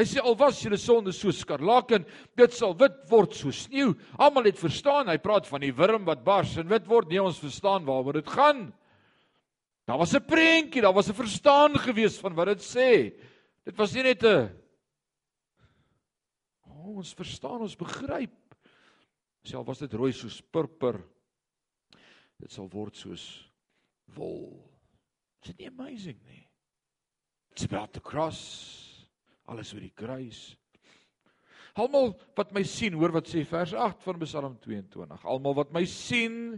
Hy 0.00 0.06
sê 0.08 0.22
al 0.24 0.36
was 0.40 0.62
julle 0.64 0.78
sonde 0.80 1.12
so 1.12 1.28
skarlaken, 1.28 2.06
dit 2.38 2.54
sal 2.56 2.72
wit 2.80 3.02
word 3.10 3.34
so 3.36 3.52
sneeu. 3.52 3.92
Almal 4.16 4.48
het 4.48 4.56
verstaan, 4.56 5.10
hy 5.12 5.18
praat 5.20 5.48
van 5.50 5.60
die 5.60 5.74
wurm 5.76 6.06
wat 6.08 6.22
bars 6.24 6.54
en 6.56 6.70
wit 6.70 6.86
word. 6.88 7.10
Nee, 7.10 7.20
ons 7.20 7.40
verstaan 7.42 7.84
waaroor 7.84 8.16
dit 8.16 8.30
gaan. 8.32 8.70
Daar 9.84 10.00
was 10.00 10.14
'n 10.14 10.24
prentjie, 10.24 10.80
daar 10.80 10.96
was 10.96 11.10
'n 11.10 11.20
verstaan 11.20 11.76
gewees 11.76 12.16
van 12.18 12.34
wat 12.34 12.46
dit 12.46 12.62
sê. 12.64 13.12
Dit 13.64 13.76
was 13.76 13.92
nie 13.92 14.02
net 14.02 14.22
'n 14.22 14.56
oh, 16.64 16.96
ons 16.96 17.12
verstaan, 17.12 17.60
ons 17.60 17.76
begryp. 17.76 18.56
Self 19.44 19.66
was 19.66 19.78
dit 19.78 19.92
rooi 19.92 20.12
soos 20.12 20.40
purper. 20.40 21.04
Dit 22.38 22.52
sal 22.52 22.68
word 22.68 22.96
soos 22.96 23.50
wol. 24.14 24.64
Is 25.42 25.48
dit 25.48 25.58
nie 25.58 25.68
amazing 25.68 26.18
nie? 26.24 26.48
It's 27.50 27.64
about 27.64 27.92
the 27.92 28.00
cross. 28.00 28.89
Alles 29.50 29.72
oor 29.74 29.82
die 29.82 29.94
kruis. 29.96 30.40
Almal 31.78 32.12
wat 32.38 32.52
my 32.54 32.62
sien, 32.66 32.96
hoor 32.98 33.14
wat 33.14 33.28
sê 33.30 33.44
vers 33.46 33.74
8 33.74 34.02
van 34.04 34.22
Psalm 34.24 34.56
22. 34.62 35.26
Almal 35.26 35.56
wat 35.58 35.74
my 35.74 35.84
sien, 35.88 36.56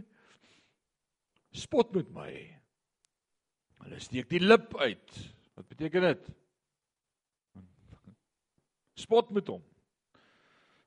spot 1.53 1.93
met 1.97 2.09
my. 2.13 2.31
Hulle 3.83 3.99
steek 4.01 4.29
die 4.31 4.41
lip 4.41 4.73
uit. 4.79 5.19
Wat 5.57 5.69
beteken 5.69 6.07
dit? 6.07 6.31
Spot 9.03 9.29
met 9.35 9.49
hom. 9.51 9.61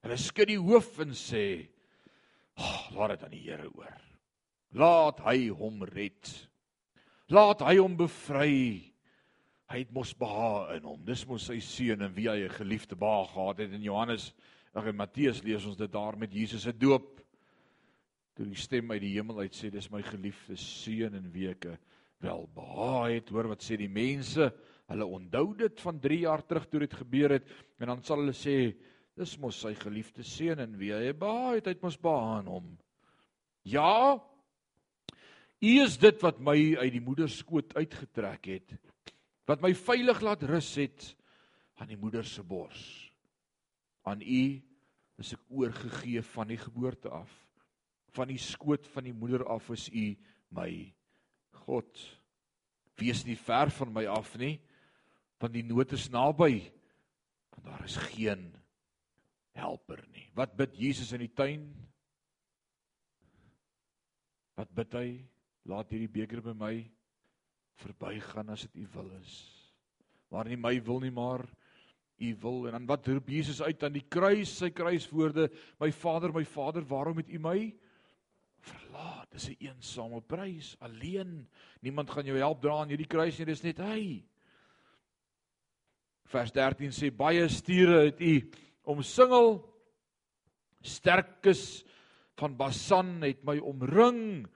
Hulle 0.06 0.18
skud 0.20 0.50
die 0.50 0.60
hoof 0.62 0.92
en 1.02 1.14
sê: 1.18 1.46
"Ag, 2.56 2.66
oh, 2.66 2.96
laat 2.96 3.16
dit 3.16 3.24
aan 3.26 3.34
die 3.34 3.44
Here 3.46 3.70
oor. 3.74 4.02
Laat 4.78 5.22
hy 5.26 5.48
hom 5.50 5.82
red." 5.90 6.34
Laat 7.34 7.64
hy 7.66 7.74
hom 7.80 7.96
bevry. 7.98 8.94
Hy 9.66 9.80
het 9.82 9.90
mos 9.94 10.12
behaag 10.14 10.76
in 10.76 10.84
hom. 10.86 11.00
Dis 11.06 11.24
mos 11.26 11.48
sy 11.48 11.56
seun 11.64 12.04
en 12.06 12.14
wie 12.14 12.28
hy 12.30 12.44
'n 12.46 12.58
geliefde 12.58 12.94
behaag 12.94 13.32
gehad 13.32 13.58
het 13.58 13.72
in 13.72 13.82
Johannes. 13.82 14.32
Ag 14.74 14.86
in 14.86 14.96
Matteus 14.96 15.42
lees 15.42 15.64
ons 15.66 15.76
dit 15.76 15.92
daar 15.92 16.16
met 16.16 16.32
Jesus 16.32 16.62
se 16.62 16.72
doop. 16.72 17.20
Toe 18.36 18.46
die 18.46 18.54
stem 18.54 18.90
uit 18.90 19.00
die 19.00 19.14
hemel 19.14 19.38
uit 19.38 19.54
sê 19.54 19.70
dis 19.70 19.90
my 19.90 20.02
geliefde 20.02 20.56
seun 20.56 21.14
en 21.14 21.32
wie 21.32 21.48
ek 21.48 21.66
wel 22.20 22.48
behaag 22.54 23.10
het. 23.10 23.28
Hoor 23.30 23.48
wat 23.48 23.62
sê 23.62 23.76
die 23.76 23.88
mense? 23.88 24.52
Hulle 24.86 25.06
onthou 25.06 25.54
dit 25.56 25.80
van 25.80 25.98
3 26.00 26.18
jaar 26.20 26.46
terug 26.46 26.68
toe 26.68 26.80
dit 26.80 26.94
gebeur 26.94 27.30
het 27.30 27.48
en 27.80 27.86
dan 27.88 28.02
sal 28.02 28.18
hulle 28.18 28.32
sê 28.32 28.76
dis 29.16 29.38
mos 29.38 29.60
sy 29.60 29.74
geliefde 29.74 30.22
seun 30.22 30.58
en 30.58 30.78
wie 30.78 30.92
hy 30.92 31.12
behaag 31.12 31.54
het. 31.54 31.66
Hy 31.66 31.72
het 31.72 31.82
mos 31.82 31.98
behaag 31.98 32.44
in 32.44 32.46
hom. 32.52 32.78
Ja, 33.64 34.22
U 35.62 35.70
is 35.82 35.96
dit 35.96 36.20
wat 36.20 36.36
my 36.44 36.76
uit 36.76 36.92
die 36.92 37.00
moeder 37.00 37.30
skoot 37.32 37.72
uitgetrek 37.78 38.44
het. 38.52 38.74
Wat 39.46 39.62
my 39.62 39.72
veilig 39.78 40.20
laat 40.26 40.42
rus 40.48 40.72
het 40.80 41.12
aan 41.78 41.90
die 41.92 41.98
moeder 42.00 42.24
se 42.26 42.42
bors. 42.42 42.82
Aan 44.06 44.22
U 44.22 44.42
is 45.22 45.32
ek 45.36 45.42
oorgegee 45.48 46.22
van 46.34 46.50
die 46.50 46.58
geboorte 46.60 47.12
af. 47.14 47.30
Van 48.16 48.30
die 48.30 48.40
skoot 48.40 48.86
van 48.94 49.06
die 49.06 49.14
moeder 49.14 49.44
af 49.52 49.68
is 49.74 49.88
U 49.92 50.06
my 50.56 50.70
God. 51.64 52.02
Wees 52.98 53.22
nie 53.26 53.36
ver 53.38 53.70
van 53.76 53.92
my 53.92 54.06
af 54.08 54.32
nie, 54.40 54.56
want 55.42 55.52
die 55.52 55.64
nood 55.66 55.92
is 55.92 56.08
naby. 56.10 56.64
Want 57.52 57.66
daar 57.68 57.84
is 57.84 57.98
geen 58.14 58.48
helper 59.56 60.02
nie. 60.12 60.26
Wat 60.36 60.56
bid 60.56 60.76
Jesus 60.80 61.12
in 61.12 61.22
die 61.24 61.32
tuin? 61.32 61.68
Wat 64.56 64.72
bid 64.72 64.96
hy? 64.96 65.08
Laat 65.68 65.90
hierdie 65.92 66.12
beker 66.12 66.40
by 66.44 66.54
my 66.56 66.74
verbygaan 67.82 68.50
as 68.54 68.66
dit 68.66 68.84
u 68.84 68.88
wil 68.94 69.10
is. 69.20 69.36
Maar 70.32 70.48
nie 70.50 70.58
my 70.58 70.74
wil 70.84 71.00
nie, 71.04 71.12
maar 71.14 71.44
u 72.16 72.36
wil. 72.42 72.66
En 72.66 72.78
dan 72.78 72.86
wat 72.88 73.06
roep 73.06 73.28
Jesus 73.28 73.62
uit 73.62 73.82
aan 73.84 73.96
die 73.96 74.06
kruis, 74.08 74.56
sy 74.58 74.70
kruiswoorde: 74.74 75.50
My 75.80 75.92
Vader, 75.92 76.32
my 76.34 76.44
Vader, 76.44 76.86
waarom 76.88 77.20
het 77.22 77.30
u 77.30 77.40
my 77.42 77.58
verlaat? 78.66 79.30
Dis 79.32 79.48
'n 79.50 79.56
eensame 79.68 80.20
prys, 80.20 80.76
alleen. 80.80 81.48
Niemand 81.80 82.10
gaan 82.10 82.24
jou 82.24 82.38
help 82.38 82.60
dra 82.60 82.80
aan 82.80 82.88
hierdie 82.88 83.06
kruis 83.06 83.38
nie, 83.38 83.46
dis 83.46 83.62
net 83.62 83.78
hy. 83.78 84.24
Vers 86.26 86.52
13 86.52 86.90
sê 86.90 87.10
baie 87.14 87.48
stiere 87.48 88.04
het 88.04 88.20
u 88.20 88.50
omsingel. 88.82 89.62
Sterkes 90.82 91.84
van 92.36 92.56
Basan 92.56 93.22
het 93.22 93.44
my 93.44 93.58
omring. 93.58 94.46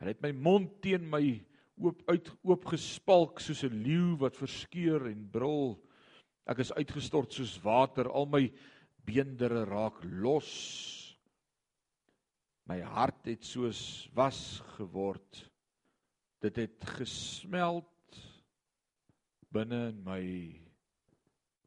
Hy 0.00 0.06
het 0.06 0.22
my 0.22 0.32
mond 0.32 0.80
teen 0.82 1.10
my 1.10 1.40
oop 1.80 2.02
uit 2.10 2.28
oopgespalk 2.44 3.40
soos 3.40 3.64
'n 3.64 3.82
leeu 3.82 4.16
wat 4.20 4.36
verskeur 4.36 5.06
en 5.08 5.28
brul. 5.30 5.78
Ek 6.46 6.58
is 6.58 6.72
uitgestort 6.72 7.32
soos 7.32 7.58
water, 7.62 8.08
al 8.08 8.26
my 8.26 8.52
beendere 9.04 9.64
raak 9.64 10.04
los. 10.04 11.16
My 12.66 12.80
hart 12.80 13.26
het 13.26 13.44
soos 13.44 14.08
was 14.14 14.60
geword. 14.76 15.50
Dit 16.40 16.56
het 16.56 16.84
gesmelt 16.84 17.86
binne 19.50 19.88
in 19.88 20.04
my 20.04 20.22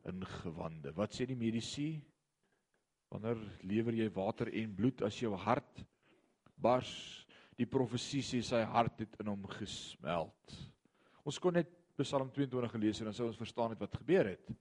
ingewande. 0.08 0.94
Wat 0.96 1.14
sê 1.14 1.26
die 1.26 1.36
medisy? 1.36 2.02
Wanneer 3.10 3.38
lewer 3.62 3.94
jy 3.94 4.10
water 4.10 4.50
en 4.54 4.76
bloed 4.76 5.02
as 5.02 5.20
jou 5.20 5.36
hart 5.36 5.84
bars? 6.56 7.23
Die 7.58 7.70
profesie 7.70 8.24
sê 8.26 8.42
sy 8.46 8.62
hart 8.66 9.04
het 9.06 9.18
in 9.22 9.30
hom 9.32 9.46
gesmeld. 9.60 10.56
Ons 11.24 11.40
kon 11.40 11.56
net 11.56 11.70
Psalm 12.02 12.32
22 12.34 12.72
gelees 12.74 13.00
en 13.00 13.10
dan 13.12 13.16
sou 13.16 13.28
ons 13.30 13.38
verstaan 13.38 13.76
het 13.76 13.82
wat 13.84 14.00
gebeur 14.02 14.32
het. 14.32 14.54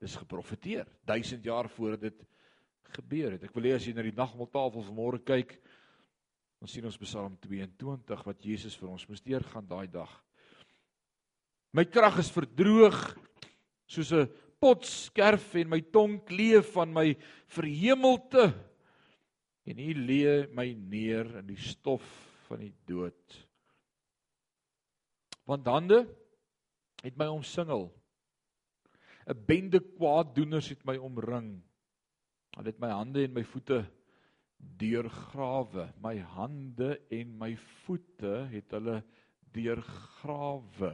Dis 0.00 0.14
geprofeteer 0.20 0.86
1000 1.08 1.44
jaar 1.44 1.68
voor 1.68 1.96
dit 1.98 2.20
gebeur 2.94 3.34
het. 3.34 3.46
Ek 3.48 3.56
wil 3.56 3.66
hê 3.68 3.74
as 3.74 3.86
jy 3.86 3.94
na 3.96 4.04
die 4.06 4.14
nagmaaltafel 4.14 4.84
vanmôre 4.86 5.18
kyk, 5.26 5.56
dan 6.62 6.70
sien 6.70 6.86
ons 6.86 7.00
Psalm 7.02 7.34
22 7.42 8.22
wat 8.28 8.46
Jesus 8.46 8.76
vir 8.78 8.92
ons 8.92 9.06
moes 9.10 9.24
deurgaan 9.24 9.66
daai 9.68 9.88
dag. 9.90 10.10
My 11.74 11.82
krag 11.90 12.20
is 12.22 12.30
verdroog 12.30 13.00
soos 13.90 14.12
'n 14.12 14.30
potskerf 14.62 15.54
en 15.60 15.68
my 15.68 15.80
tong 15.80 16.20
kleef 16.24 16.72
van 16.72 16.92
my 16.92 17.16
verhemelte 17.50 18.54
en 19.64 19.80
U 19.80 19.90
lê 20.06 20.46
my 20.52 20.66
neer 20.76 21.30
in 21.40 21.48
die 21.48 21.60
stof 21.60 22.04
van 22.48 22.60
die 22.64 22.74
dood. 22.88 23.36
Want 25.48 25.68
hande 25.68 26.04
het 27.04 27.16
my 27.20 27.28
omsingel. 27.32 27.88
'n 29.24 29.44
Bende 29.48 29.80
kwaaddoeners 29.80 30.68
het 30.68 30.84
my 30.84 30.96
omring. 30.96 31.62
Hulle 32.56 32.70
het 32.70 32.80
my 32.80 32.90
hande 32.92 33.24
en 33.24 33.32
my 33.32 33.44
voete 33.44 33.84
deurgrawe. 34.58 35.92
My 36.00 36.18
hande 36.18 37.00
en 37.10 37.38
my 37.38 37.54
voete 37.84 38.34
het 38.52 38.72
hulle 38.76 39.00
deurgrawe. 39.56 40.92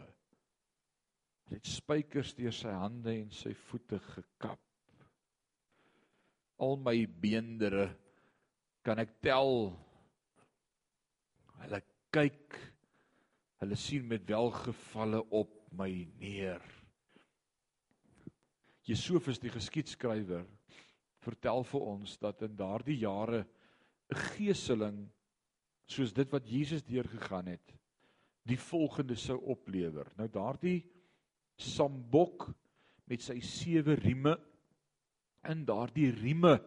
Hy 1.50 1.58
het 1.58 1.66
spykers 1.66 2.34
deur 2.38 2.54
sy 2.54 2.70
hande 2.74 3.14
en 3.16 3.30
sy 3.34 3.52
voete 3.66 3.98
gekap. 4.12 4.62
Al 6.60 6.76
my 6.78 6.94
beendere 7.22 7.88
kan 8.86 9.00
ek 9.02 9.16
tel. 9.24 9.70
Hulle 11.60 11.80
kyk 12.14 12.58
hulle 13.60 13.76
sien 13.76 14.06
met 14.08 14.24
welgevalle 14.28 15.20
op 15.36 15.52
my 15.76 15.90
neer. 16.20 16.62
Jesofus 18.88 19.38
die 19.42 19.52
geskiedskrywer 19.52 20.46
vertel 21.20 21.66
vir 21.68 21.88
ons 21.92 22.16
dat 22.22 22.40
in 22.46 22.56
daardie 22.56 22.96
jare 23.02 23.44
'n 24.10 24.16
geeseling 24.32 25.08
soos 25.86 26.12
dit 26.12 26.32
wat 26.32 26.48
Jesus 26.48 26.82
deurgegaan 26.82 27.46
het 27.46 27.76
die 28.48 28.58
volgende 28.58 29.14
sou 29.14 29.38
oplewer. 29.52 30.08
Nou 30.16 30.28
daardie 30.28 30.82
sambok 31.56 32.48
met 33.06 33.22
sy 33.22 33.40
sewe 33.40 33.94
rieme 33.94 34.36
in 35.50 35.64
daardie 35.64 36.10
rieme 36.10 36.58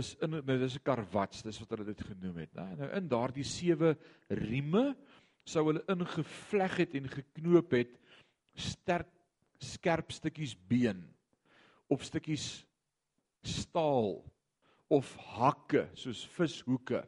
is 0.00 0.14
in 0.24 0.38
dit 0.46 0.60
is 0.60 0.76
'n 0.76 0.84
karwats, 0.84 1.42
dis 1.42 1.58
wat 1.58 1.70
hulle 1.70 1.84
dit 1.84 2.00
genoem 2.00 2.36
het, 2.36 2.54
né? 2.54 2.76
Nou 2.76 2.90
in 2.96 3.08
daardie 3.08 3.44
sewe 3.44 3.96
rieme 4.28 4.96
sou 5.44 5.66
hulle 5.66 5.84
ingevleg 5.88 6.76
het 6.76 6.94
en 6.94 7.08
geknoop 7.08 7.72
het 7.72 7.98
sterk 8.54 9.08
skerp 9.58 10.10
stukkies 10.12 10.54
been 10.68 11.02
of 11.88 12.02
stukkies 12.04 12.64
staal 13.42 14.22
of 14.88 15.16
hakke 15.16 15.88
soos 15.94 16.26
vishoeke 16.26 17.02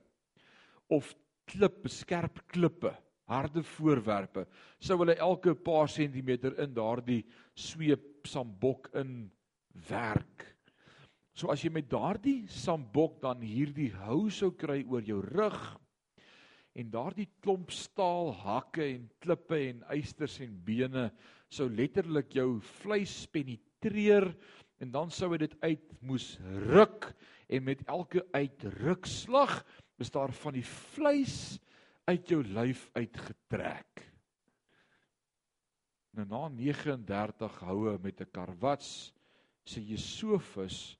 of 0.92 1.14
klippe, 1.48 1.88
skerp 1.88 2.40
klippe, 2.52 2.92
harde 3.28 3.62
voorwerpe, 3.64 4.46
sou 4.80 4.98
hulle 5.00 5.16
elke 5.20 5.54
paar 5.54 5.88
sentimeter 5.88 6.56
in 6.62 6.74
daardie 6.76 7.22
sweep 7.56 8.28
sambok 8.28 8.90
in 9.00 9.30
werk. 9.88 10.53
So 11.34 11.50
as 11.50 11.64
jy 11.64 11.72
met 11.74 11.88
daardie 11.90 12.44
sambok 12.46 13.18
dan 13.24 13.40
hierdie 13.42 13.90
hou 14.04 14.28
sou 14.30 14.52
kry 14.54 14.84
oor 14.86 15.02
jou 15.02 15.18
rug 15.24 15.58
en 16.78 16.90
daardie 16.90 17.26
klomp 17.42 17.72
staal 17.74 18.30
hakke 18.44 18.84
en 18.86 19.08
klippe 19.22 19.58
en 19.70 19.82
eisters 19.94 20.38
en 20.46 20.54
bene 20.66 21.08
sou 21.50 21.66
letterlik 21.70 22.36
jou 22.38 22.60
vleis 22.78 23.16
penetreer 23.34 24.28
en 24.82 24.94
dan 24.94 25.10
sou 25.14 25.32
dit 25.38 25.54
uit 25.66 25.92
moes 26.06 26.36
ruk 26.70 27.10
en 27.50 27.66
met 27.66 27.82
elke 27.90 28.22
uitrukslag 28.34 29.58
is 30.02 30.14
daar 30.14 30.34
van 30.38 30.54
die 30.54 30.66
vleis 30.66 31.58
uit 32.06 32.30
jou 32.30 32.42
lyf 32.46 32.88
uitgetrek. 32.94 34.02
Nou 36.14 36.26
na 36.30 36.48
39 36.52 37.62
houe 37.66 37.98
met 37.98 38.20
'n 38.20 38.30
karwats 38.30 39.10
sê 39.66 39.80
Jesofus 39.82 40.94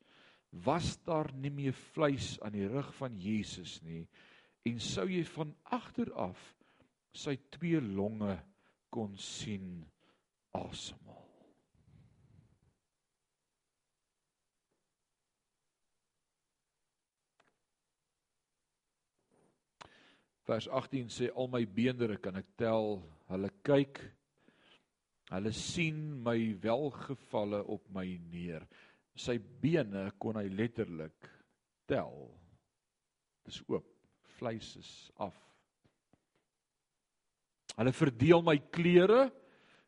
was 0.62 0.94
daar 1.02 1.32
nie 1.34 1.50
meer 1.50 1.74
vleis 1.94 2.36
aan 2.44 2.55
die 2.55 2.68
rug 2.70 2.92
van 3.00 3.16
Jesus 3.18 3.80
nie 3.82 4.05
en 4.68 4.78
sou 4.80 5.09
jy 5.11 5.24
van 5.34 5.50
agter 5.74 6.12
af 6.14 6.40
sy 7.14 7.36
twee 7.57 7.80
longe 7.82 8.36
kon 8.94 9.16
sien 9.18 9.82
asemhaal. 10.55 11.22
Vers 20.44 20.68
18 20.68 21.09
sê 21.09 21.30
al 21.32 21.48
my 21.48 21.62
beendere 21.64 22.18
kan 22.20 22.36
ek 22.36 22.50
tel, 22.61 22.98
hulle 23.32 23.48
kyk, 23.64 24.00
hulle 25.32 25.52
sien 25.57 26.02
my 26.26 26.36
welgevalle 26.62 27.62
op 27.72 27.86
my 27.96 28.05
neer. 28.28 28.66
Sy 29.14 29.38
bene 29.38 30.08
kon 30.18 30.38
hy 30.40 30.48
letterlik 30.50 31.28
tel. 31.88 32.14
Dis 33.46 33.60
oop, 33.68 33.86
vleis 34.38 34.72
is 34.80 34.92
af. 35.22 35.36
Hulle 37.74 37.94
verdeel 37.94 38.42
my 38.46 38.56
klere. 38.74 39.28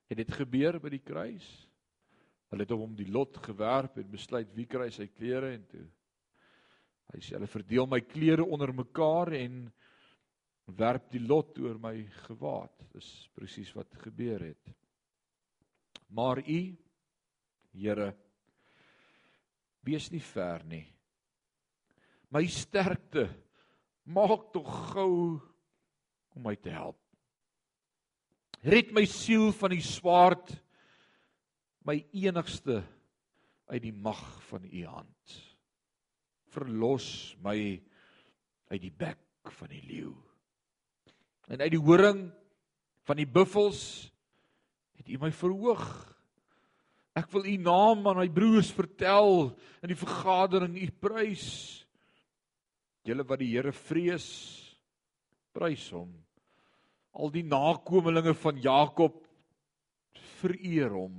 Het 0.06 0.20
dit 0.22 0.32
gebeur 0.38 0.78
by 0.78 0.90
die 0.92 1.02
kruis? 1.02 1.46
Hulle 2.52 2.62
het 2.62 2.74
hom 2.74 2.94
die 2.94 3.08
lot 3.10 3.40
gewerp 3.42 3.98
en 3.98 4.12
besluit 4.12 4.52
wie 4.54 4.68
kry 4.70 4.86
sy 4.94 5.08
klere 5.10 5.50
en 5.56 5.64
toe 5.66 5.86
hy 7.14 7.22
sê 7.22 7.36
hulle 7.36 7.50
verdeel 7.50 7.86
my 7.90 8.00
klere 8.04 8.44
onder 8.44 8.72
mekaar 8.74 9.32
en 9.36 9.66
werp 10.76 11.10
die 11.12 11.22
lot 11.22 11.58
oor 11.62 11.78
my 11.78 11.94
gewaad. 12.26 12.74
Dis 12.94 13.08
presies 13.36 13.70
wat 13.76 13.94
gebeur 14.02 14.42
het. 14.48 14.74
Maar 16.10 16.42
u 16.42 16.60
Here 17.76 18.14
wees 19.86 20.10
nie 20.12 20.22
ver 20.22 20.64
nie. 20.66 20.84
My 22.30 22.44
sterkte 22.50 23.28
maak 24.04 24.50
tog 24.54 24.68
gou 24.92 25.38
om 26.34 26.44
my 26.44 26.56
te 26.58 26.74
help. 26.74 26.98
Red 28.66 28.92
my 28.94 29.06
siel 29.06 29.52
van 29.54 29.72
die 29.76 29.84
swaard 29.84 30.50
my 31.86 32.00
enigste 32.10 32.82
uit 33.70 33.82
die 33.82 33.94
mag 33.94 34.22
van 34.50 34.66
u 34.66 34.84
hand. 34.90 35.40
Verlos 36.50 37.08
my 37.42 37.58
uit 38.72 38.82
die 38.82 38.94
bek 38.94 39.22
van 39.54 39.70
die 39.70 39.84
leeu 39.86 40.14
en 41.46 41.62
uit 41.62 41.72
die 41.74 41.82
horing 41.82 42.26
van 43.06 43.20
die 43.20 43.28
buffels 43.28 44.10
het 44.98 45.08
u 45.08 45.18
my 45.22 45.30
verhoog. 45.32 45.84
Ek 47.16 47.30
wil 47.32 47.46
u 47.48 47.56
naam 47.64 48.04
aan 48.10 48.20
my 48.20 48.28
broers 48.28 48.68
vertel 48.76 49.48
in 49.80 49.92
die 49.92 49.98
vergadering 49.98 50.76
u 50.76 50.88
prys. 51.00 51.46
Julle 53.06 53.24
wat 53.24 53.40
die 53.40 53.54
Here 53.54 53.72
vrees, 53.72 54.26
prys 55.56 55.86
hom. 55.94 56.10
Al 57.16 57.32
die 57.32 57.46
nakommelinge 57.46 58.34
van 58.36 58.60
Jakob 58.60 59.22
vereer 60.42 60.92
hom. 60.92 61.14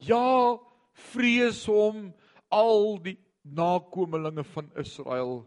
Ja, 0.00 0.56
vrees 1.12 1.66
hom 1.68 2.08
al 2.48 2.96
die 3.04 3.18
nakommelinge 3.44 4.46
van 4.54 4.72
Israel 4.80 5.42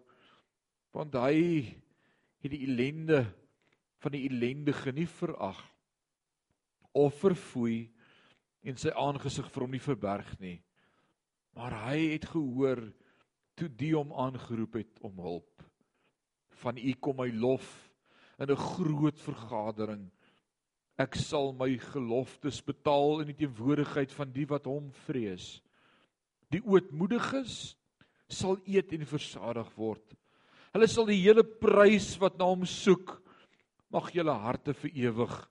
want 0.96 1.14
hy 1.20 1.66
het 2.42 2.52
die 2.54 2.64
ellende 2.66 3.24
van 4.02 4.14
die 4.16 4.24
ellendige 4.30 4.94
nie 4.96 5.08
verag 5.10 5.60
of 6.98 7.18
verfoei 7.22 7.90
en 8.64 8.78
sy 8.80 8.92
aangesig 8.92 9.48
vir 9.54 9.66
hom 9.66 9.76
nie 9.76 9.84
verberg 9.84 10.32
nie. 10.42 10.58
Maar 11.58 11.76
hy 11.90 12.00
het 12.14 12.28
gehoor 12.32 12.82
toe 13.60 13.70
die 13.70 13.94
hom 13.96 14.14
aangeroep 14.16 14.80
het 14.80 15.02
om 15.06 15.20
hulp. 15.24 15.64
Van 16.62 16.78
u 16.78 16.94
kom 17.00 17.20
my 17.20 17.30
lof 17.32 17.68
in 18.40 18.52
'n 18.52 18.56
groot 18.56 19.20
vergadering. 19.20 20.10
Ek 20.98 21.16
sal 21.16 21.54
my 21.54 21.78
geloftes 21.78 22.62
betaal 22.62 23.22
in 23.22 23.28
die 23.28 23.46
teenwoordigheid 23.46 24.12
van 24.12 24.32
die 24.32 24.46
wat 24.46 24.66
hom 24.66 24.92
vrees. 24.92 25.62
Die 26.52 26.62
ootmoediges 26.66 27.76
sal 28.28 28.58
eet 28.66 28.94
en 28.94 29.06
versadig 29.06 29.70
word. 29.76 30.16
Hulle 30.74 30.88
sal 30.88 31.06
die 31.06 31.22
hele 31.22 31.44
prys 31.44 32.18
wat 32.22 32.38
na 32.38 32.46
hom 32.46 32.66
soek 32.66 33.22
mag 33.90 34.12
julle 34.14 34.34
harte 34.34 34.74
vir 34.74 34.92
ewig 35.08 35.50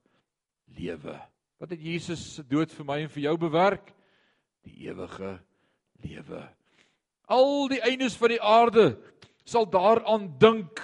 lewe. 0.79 1.17
Wat 1.59 1.73
het 1.75 1.83
Jesus 1.83 2.21
se 2.37 2.45
dood 2.47 2.71
vir 2.71 2.87
my 2.87 3.01
en 3.03 3.11
vir 3.11 3.25
jou 3.25 3.35
bewerk? 3.43 3.89
Die 4.63 4.87
ewige 4.87 5.33
lewe. 6.05 6.43
Al 7.27 7.67
die 7.73 7.81
eindes 7.83 8.15
van 8.19 8.31
die 8.31 8.39
aarde 8.39 8.93
sal 9.43 9.67
daaraan 9.67 10.29
dink 10.39 10.79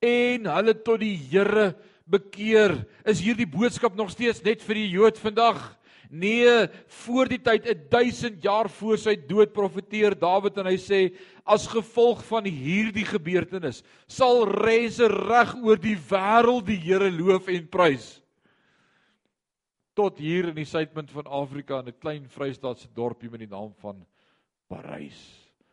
en 0.00 0.46
hulle 0.48 0.72
tot 0.80 1.02
die 1.02 1.12
Here 1.28 1.74
bekeer. 2.08 2.78
Is 3.04 3.20
hierdie 3.20 3.48
boodskap 3.50 3.98
nog 3.98 4.08
steeds 4.14 4.40
net 4.46 4.64
vir 4.64 4.80
die 4.80 4.86
Jood 4.94 5.20
vandag? 5.20 5.60
Nee, 6.08 6.70
voor 7.04 7.28
die 7.28 7.40
tyd 7.44 7.68
1000 7.92 8.40
jaar 8.40 8.70
voor 8.72 8.96
sy 8.96 9.12
dood 9.28 9.52
profeteer 9.52 10.16
Dawid 10.16 10.56
en 10.56 10.70
hy 10.70 10.78
sê 10.80 11.02
as 11.44 11.66
gevolg 11.68 12.22
van 12.30 12.48
hierdie 12.48 13.04
gebeurtenis 13.04 13.82
sal 14.08 14.46
reise 14.48 15.04
reg 15.12 15.52
oor 15.60 15.76
die 15.76 15.98
wêreld 16.08 16.64
die 16.70 16.80
Here 16.80 17.12
loof 17.12 17.52
en 17.52 17.68
prys. 17.68 18.08
Tot 19.98 20.20
hier 20.22 20.46
in 20.52 20.54
die 20.54 20.68
suidpunt 20.68 21.10
van 21.10 21.26
Afrika 21.26 21.80
in 21.82 21.88
'n 21.90 21.98
klein 21.98 22.26
Vrystaatse 22.30 22.86
dorpie 22.94 23.30
met 23.30 23.40
die 23.40 23.50
naam 23.50 23.72
van 23.80 24.06
Parys. 24.68 25.18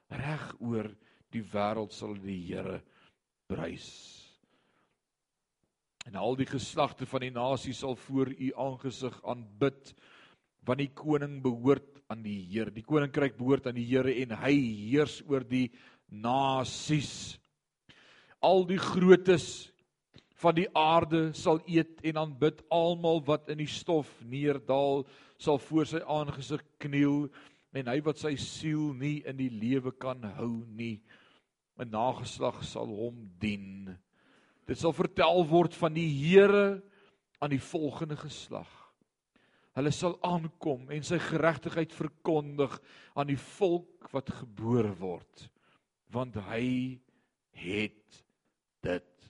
Reg 0.09 0.55
oor 0.59 0.89
die 1.30 1.43
wêreld 1.43 1.93
sal 1.93 2.15
die 2.15 2.39
Here 2.47 2.82
prys. 3.47 3.86
En 6.07 6.15
al 6.15 6.36
die 6.36 6.49
geslagte 6.49 7.05
van 7.05 7.21
die 7.21 7.30
nasies 7.30 7.78
sal 7.80 7.95
voor 7.95 8.34
u 8.34 8.51
aangesig 8.57 9.21
aanbid 9.23 9.93
want 10.65 10.80
die 10.80 10.93
koning 10.93 11.43
behoort 11.43 12.01
aan 12.09 12.23
die 12.23 12.41
Here. 12.49 12.71
Die 12.71 12.84
koninkryk 12.84 13.38
behoort 13.38 13.67
aan 13.67 13.78
die 13.78 13.86
Here 13.86 14.09
en 14.09 14.32
hy 14.32 14.55
heers 14.89 15.21
oor 15.30 15.43
die 15.43 15.69
nasies. 16.09 17.38
Al 18.41 18.65
die 18.65 18.82
grootes 18.82 19.71
van 20.41 20.55
die 20.57 20.67
aarde 20.75 21.29
sal 21.38 21.61
eet 21.67 22.01
en 22.03 22.19
aanbid. 22.25 22.63
Almal 22.73 23.21
wat 23.27 23.49
in 23.53 23.61
die 23.63 23.71
stof 23.71 24.09
neerdal 24.27 25.05
sal 25.38 25.59
voor 25.59 25.88
sy 25.89 26.01
aangesig 26.01 26.63
kniel 26.83 27.27
en 27.75 27.91
hy 27.91 27.99
wat 28.03 28.21
sy 28.21 28.36
siel 28.39 28.93
nie 28.95 29.19
in 29.27 29.38
die 29.39 29.51
lewe 29.51 29.91
kan 29.91 30.23
hou 30.38 30.63
nie. 30.67 31.01
'n 31.75 31.91
nageslag 31.91 32.63
sal 32.63 32.88
hom 32.88 33.17
dien. 33.39 33.91
Dit 34.65 34.79
sal 34.79 34.93
vertel 34.95 35.43
word 35.47 35.75
van 35.75 35.93
die 35.93 36.07
Here 36.07 36.81
aan 37.43 37.51
die 37.51 37.61
volgende 37.61 38.15
geslag. 38.15 38.69
Hulle 39.75 39.91
sal 39.91 40.15
aankom 40.23 40.88
en 40.89 41.03
sy 41.03 41.19
geregtigheid 41.19 41.91
verkondig 41.91 42.77
aan 43.13 43.27
die 43.27 43.39
volk 43.59 44.07
wat 44.15 44.31
gebore 44.31 44.93
word 44.99 45.49
want 46.15 46.38
hy 46.47 46.95
het 47.59 48.21
dit 48.86 49.25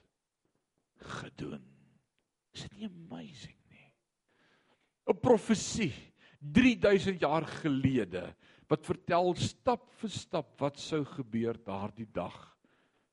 gedoen. 1.06 1.64
Is 2.56 2.66
dit 2.68 2.78
nie 2.80 2.90
amazing 2.90 3.58
nie? 3.70 3.92
'n 5.08 5.20
Profesie 5.22 5.94
3000 6.40 7.20
jaar 7.22 7.46
gelede 7.46 8.36
wat 8.70 8.86
vertel 8.86 9.36
stap 9.36 9.92
vir 10.02 10.10
stap 10.10 10.56
wat 10.62 10.80
sou 10.82 11.04
gebeur 11.06 11.58
daardie 11.58 12.10
dag 12.14 12.38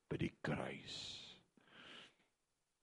by 0.08 0.16
die 0.16 0.32
kruis. 0.44 0.98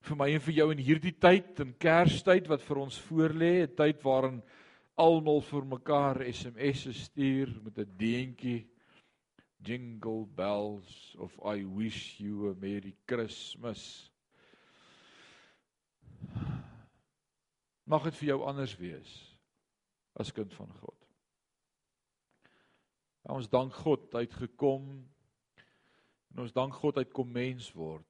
Vir 0.05 0.16
my 0.16 0.30
en 0.34 0.41
vir 0.41 0.55
jou 0.62 0.72
in 0.72 0.82
hierdie 0.82 1.14
tyd, 1.14 1.60
in 1.60 1.74
Kerstyd 1.78 2.47
wat 2.49 2.64
vir 2.66 2.78
ons 2.78 2.97
voorlê, 3.10 3.64
'n 3.64 3.76
tyd 3.76 4.03
waarin 4.03 4.41
almal 4.97 5.41
vir 5.41 5.66
mekaar 5.66 6.24
SMS'e 6.24 6.93
stuur 6.93 7.49
met 7.64 7.78
'n 7.78 7.97
deentjie 7.97 8.68
jingle 9.62 10.26
bells 10.26 11.16
of 11.20 11.32
I 11.43 11.64
wish 11.64 12.20
you 12.20 12.49
a 12.49 12.55
merry 12.55 12.95
Christmas. 13.07 14.09
Mag 17.89 18.05
dit 18.05 18.17
vir 18.22 18.28
jou 18.34 18.39
anders 18.45 18.76
wees 18.78 19.13
as 20.20 20.34
kind 20.36 20.53
van 20.53 20.72
God. 20.82 20.97
Ja, 23.24 23.36
ons 23.36 23.49
dank 23.49 23.74
God 23.82 24.13
hy 24.17 24.26
het 24.26 24.36
gekom 24.38 24.88
en 26.30 26.43
ons 26.43 26.53
dank 26.53 26.76
God 26.78 26.99
hy 26.99 27.05
het 27.05 27.15
kom 27.15 27.32
mens 27.34 27.72
word. 27.78 28.05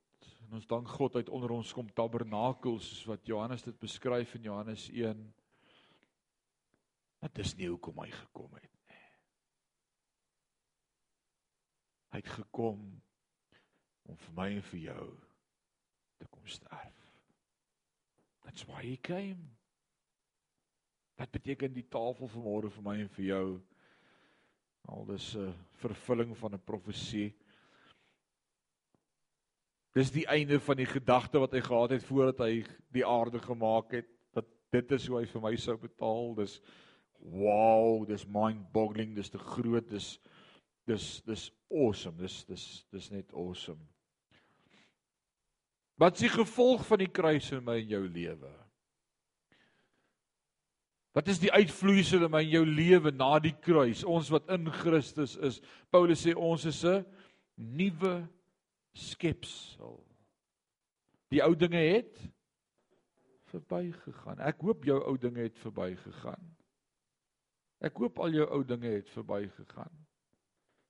En 0.45 0.57
ons 0.57 0.68
dank 0.68 0.89
God 0.89 1.16
hy 1.16 1.24
het 1.24 1.32
onder 1.34 1.53
ons 1.53 1.74
kom 1.76 1.89
tabernakel 1.95 2.80
soos 2.82 3.05
wat 3.10 3.28
Johannes 3.30 3.66
dit 3.68 3.78
beskryf 3.80 4.36
in 4.39 4.49
Johannes 4.49 4.88
1. 4.89 5.22
Dit 7.28 7.41
is 7.43 7.55
nie 7.60 7.70
hoekom 7.70 7.99
hy 8.03 8.10
gekom 8.16 8.55
het 8.57 8.72
nie. 8.89 9.12
Hy 12.10 12.24
het 12.24 12.34
gekom 12.39 12.82
om 14.10 14.18
vir 14.26 14.38
my 14.39 14.49
en 14.55 14.66
vir 14.72 14.86
jou 14.88 15.05
te 16.20 16.28
kom 16.32 16.47
sterf. 16.49 17.09
That's 18.50 18.66
why 18.66 18.82
he 18.82 18.97
came. 18.97 19.38
Wat 21.18 21.30
beteken 21.32 21.74
die 21.74 21.86
tafel 21.86 22.26
vanmôre 22.34 22.72
vir 22.74 22.82
my 22.82 22.95
en 22.97 23.12
vir 23.14 23.26
jou? 23.28 23.50
Al 24.89 25.06
dis 25.06 25.36
'n 25.38 25.54
vervulling 25.84 26.34
van 26.38 26.56
'n 26.56 26.66
profesie. 26.66 27.36
Dis 29.93 30.10
die 30.10 30.26
einde 30.26 30.60
van 30.60 30.78
die 30.78 30.89
gedagte 30.89 31.39
wat 31.39 31.52
hy 31.52 31.62
gehad 31.62 31.91
het 31.91 32.04
voordat 32.04 32.39
hy 32.47 32.66
die 32.91 33.06
aarde 33.06 33.39
gemaak 33.39 33.91
het 33.91 34.10
dat 34.34 34.45
dit 34.72 34.91
is 34.91 35.08
hoe 35.08 35.20
hy 35.20 35.26
vir 35.26 35.41
my 35.41 35.56
sou 35.56 35.78
betaal. 35.78 36.36
Dis 36.36 36.60
wow, 37.20 38.08
dis 38.08 38.26
mind-boggling, 38.26 39.16
dis 39.16 39.30
te 39.30 39.38
groot, 39.38 39.89
dis 39.89 40.20
dis 40.88 41.22
dis 41.22 41.52
awesome. 41.70 42.18
Dis 42.18 42.45
dis 42.45 42.86
dis 42.89 43.12
net 43.12 43.32
awesome. 43.34 43.86
Wat 46.00 46.16
is 46.16 46.30
die 46.30 46.32
gevolg 46.32 46.86
van 46.88 47.02
die 47.02 47.12
kruis 47.12 47.50
in 47.52 47.64
my 47.68 47.76
en 47.82 47.89
jou 47.91 48.06
lewe? 48.08 48.52
Wat 51.18 51.28
is 51.28 51.41
die 51.41 51.52
uitvloeisel 51.52 52.24
in 52.24 52.32
my 52.32 52.43
en 52.45 52.54
jou 52.54 52.66
lewe 52.66 53.12
na 53.12 53.34
die 53.43 53.56
kruis? 53.66 54.06
Ons 54.08 54.30
wat 54.32 54.47
in 54.54 54.70
Christus 54.72 55.36
is. 55.43 55.60
Paulus 55.91 56.24
sê 56.24 56.36
ons 56.38 56.64
is 56.70 56.84
'n 56.86 57.04
nuwe 57.58 58.30
skepsel. 58.95 60.00
Die 61.30 61.43
ou 61.43 61.56
dinge 61.56 61.78
het 61.78 62.16
verbygegaan. 63.52 64.39
Ek 64.39 64.62
hoop 64.62 64.86
jou 64.86 65.02
ou 65.04 65.18
dinge 65.18 65.41
het 65.41 65.58
verbygegaan. 65.58 66.56
Ek 67.82 67.97
hoop 67.97 68.20
al 68.20 68.30
jou 68.30 68.47
ou 68.47 68.64
dinge 68.64 68.88
het 68.88 69.10
verbygegaan. 69.10 69.91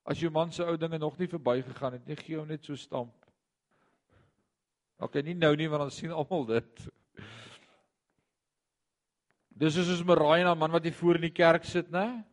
As 0.06 0.20
jou 0.20 0.32
man 0.32 0.52
se 0.52 0.64
ou 0.64 0.78
dinge 0.78 0.98
nog 0.98 1.18
nie 1.18 1.28
verbygegaan 1.28 1.94
het 1.94 2.06
nie, 2.06 2.16
gee 2.16 2.38
hom 2.38 2.48
net 2.48 2.66
so 2.66 2.76
stamp. 2.76 3.19
OK, 5.00 5.22
nie 5.24 5.36
nou 5.36 5.54
nie 5.56 5.70
want 5.72 5.86
dan 5.86 5.94
sien 5.96 6.12
almal 6.12 6.44
dit. 6.50 6.88
Dis 9.60 9.76
soos 9.76 9.92
ons 9.96 10.08
Mariah, 10.08 10.52
'n 10.52 10.58
man 10.58 10.72
wat 10.72 10.84
hier 10.84 10.94
voor 10.94 11.16
in 11.16 11.28
die 11.28 11.36
kerk 11.36 11.66
sit, 11.66 11.92
né? 11.92 12.24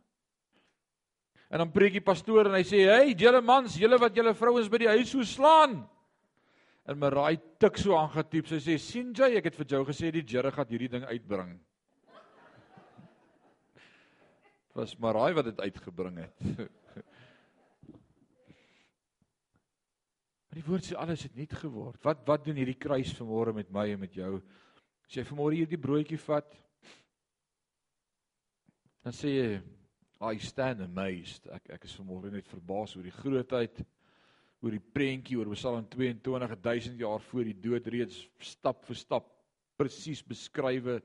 En 1.49 1.59
dan 1.59 1.71
preek 1.71 1.93
die 1.93 2.03
pastoor 2.03 2.47
en 2.47 2.55
hy 2.55 2.63
sê: 2.63 2.87
"Hey, 2.87 3.15
julle 3.15 3.41
mans, 3.41 3.75
julle 3.75 3.97
wat 3.97 4.15
julle 4.15 4.33
vrouens 4.33 4.69
by 4.69 4.77
die 4.77 4.87
huis 4.87 5.09
so 5.09 5.23
slaan." 5.23 5.87
En 6.85 6.99
Mariah 6.99 7.39
tik 7.59 7.77
so 7.77 7.95
aangetiep. 7.95 8.47
Sy 8.47 8.59
sê: 8.59 8.77
"Sien 8.77 9.13
jy, 9.13 9.37
ek 9.37 9.45
het 9.45 9.55
vir 9.55 9.65
jou 9.65 9.85
gesê 9.85 10.11
die 10.11 10.25
Here 10.27 10.51
gaan 10.51 10.67
hierdie 10.67 10.89
ding 10.89 11.05
uitbring." 11.05 11.59
Was 14.75 14.99
Mariah 14.99 15.35
wat 15.35 15.45
dit 15.45 15.59
uitgebring 15.59 16.17
het. 16.17 16.69
die 20.57 20.65
woord 20.65 20.87
sê 20.87 20.97
alles 20.97 21.25
het 21.27 21.35
nuut 21.37 21.53
geword. 21.61 22.01
Wat 22.05 22.23
wat 22.27 22.45
doen 22.45 22.57
hierdie 22.57 22.79
kruis 22.79 23.13
vanmôre 23.17 23.53
met 23.55 23.69
my 23.73 23.87
en 23.93 24.01
met 24.01 24.15
jou? 24.17 24.37
As 25.05 25.17
jy 25.17 25.25
vanmôre 25.27 25.59
hierdie 25.59 25.79
broodjie 25.79 26.19
vat, 26.25 26.49
dan 29.05 29.15
sê 29.15 29.33
jy 29.35 29.49
I 30.17 30.39
stand 30.41 30.81
amazed. 30.81 31.45
Ek 31.53 31.69
ek 31.75 31.85
is 31.85 31.93
vanmôre 31.99 32.31
net 32.33 32.49
verbaas 32.49 32.95
oor 32.97 33.05
die 33.05 33.13
grootheid 33.13 33.83
oor 34.65 34.73
die 34.73 34.81
prentjie 34.81 35.37
oor 35.37 35.51
Psalm 35.53 35.85
22 35.93 36.55
1000 36.65 37.03
jaar 37.03 37.21
voor 37.21 37.45
die 37.45 37.59
dood 37.61 37.85
reeds 37.93 38.23
stap 38.41 38.81
vir 38.87 38.97
stap 38.97 39.27
presies 39.77 40.23
beskrywe 40.25 40.97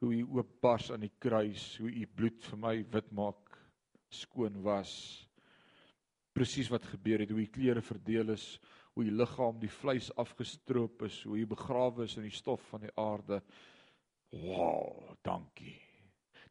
hoe 0.00 0.12
hy 0.14 0.22
oopbars 0.24 0.90
aan 0.92 1.04
die 1.04 1.12
kruis, 1.20 1.74
hoe 1.80 1.92
u 1.92 2.06
bloed 2.16 2.40
vir 2.48 2.60
my 2.60 2.74
wit 2.92 3.12
maak, 3.16 3.60
skoon 4.12 4.56
was. 4.64 4.92
Presies 6.36 6.68
wat 6.68 6.84
gebeur 6.84 7.22
het, 7.24 7.32
hoe 7.32 7.40
u 7.40 7.48
klere 7.48 7.82
verdeel 7.82 8.34
is, 8.34 8.58
hoe 8.92 9.04
u 9.04 9.12
liggaam 9.12 9.56
die 9.60 9.72
vleis 9.72 10.10
afgestroop 10.20 11.06
is, 11.08 11.22
hoe 11.24 11.38
u 11.40 11.46
begrawe 11.48 12.04
is 12.04 12.16
in 12.20 12.26
die 12.28 12.34
stof 12.34 12.64
van 12.68 12.84
die 12.84 12.92
aarde. 13.00 13.40
Wow, 14.36 15.14
dankie. 15.24 15.78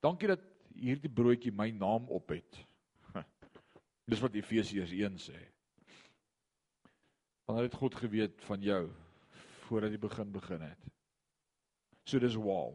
Dankie 0.02 0.32
dat 0.34 0.42
hierdie 0.76 1.12
broodjie 1.12 1.54
my 1.54 1.70
naam 1.74 2.10
op 2.14 2.34
het. 2.34 2.60
Dis 4.10 4.22
wat 4.22 4.38
Efesiërs 4.38 4.94
1 4.94 5.22
sê. 5.22 5.38
Want 7.46 7.62
het 7.62 7.78
God 7.78 7.98
geweet 7.98 8.42
van 8.46 8.62
jou 8.62 8.84
voordat 9.66 9.94
jy 9.94 10.02
begin 10.02 10.34
begin 10.34 10.62
het. 10.62 10.90
So 12.06 12.22
dis 12.22 12.38
wow. 12.38 12.74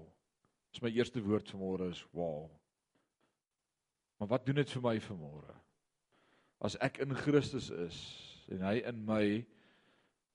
Dis 0.70 0.82
my 0.82 0.90
eerste 0.94 1.22
woord 1.22 1.50
vanmôre 1.50 1.90
is 1.90 2.02
wow. 2.14 2.48
Maar 4.18 4.34
wat 4.34 4.46
doen 4.46 4.58
dit 4.61 4.70
vir 4.74 4.82
my 4.84 4.96
vanmôre? 5.02 5.54
As 6.61 6.76
ek 6.84 7.00
in 7.04 7.14
Christus 7.16 7.70
is 7.72 7.98
en 8.52 8.64
hy 8.66 8.80
in 8.84 9.00
my, 9.06 9.24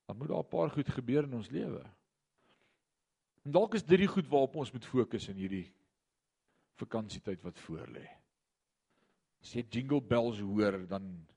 dan 0.05 0.17
moet 0.17 0.31
daar 0.31 0.43
'n 0.43 0.49
paar 0.49 0.69
goed 0.69 0.89
gebeur 0.89 1.23
in 1.23 1.33
ons 1.33 1.49
lewe. 1.49 1.83
En 3.45 3.51
dalk 3.51 3.75
is 3.77 3.83
dit 3.83 3.99
die 3.99 4.09
goed 4.09 4.27
waarop 4.27 4.55
ons 4.55 4.71
moet 4.73 4.85
fokus 4.85 5.27
in 5.29 5.37
hierdie 5.37 5.67
vakansietyd 6.81 7.43
wat 7.45 7.59
voorlê. 7.59 8.05
As 9.41 9.53
jy 9.53 9.65
jingle 9.69 10.01
bells 10.01 10.39
hoor, 10.39 10.87
dan 10.87 11.27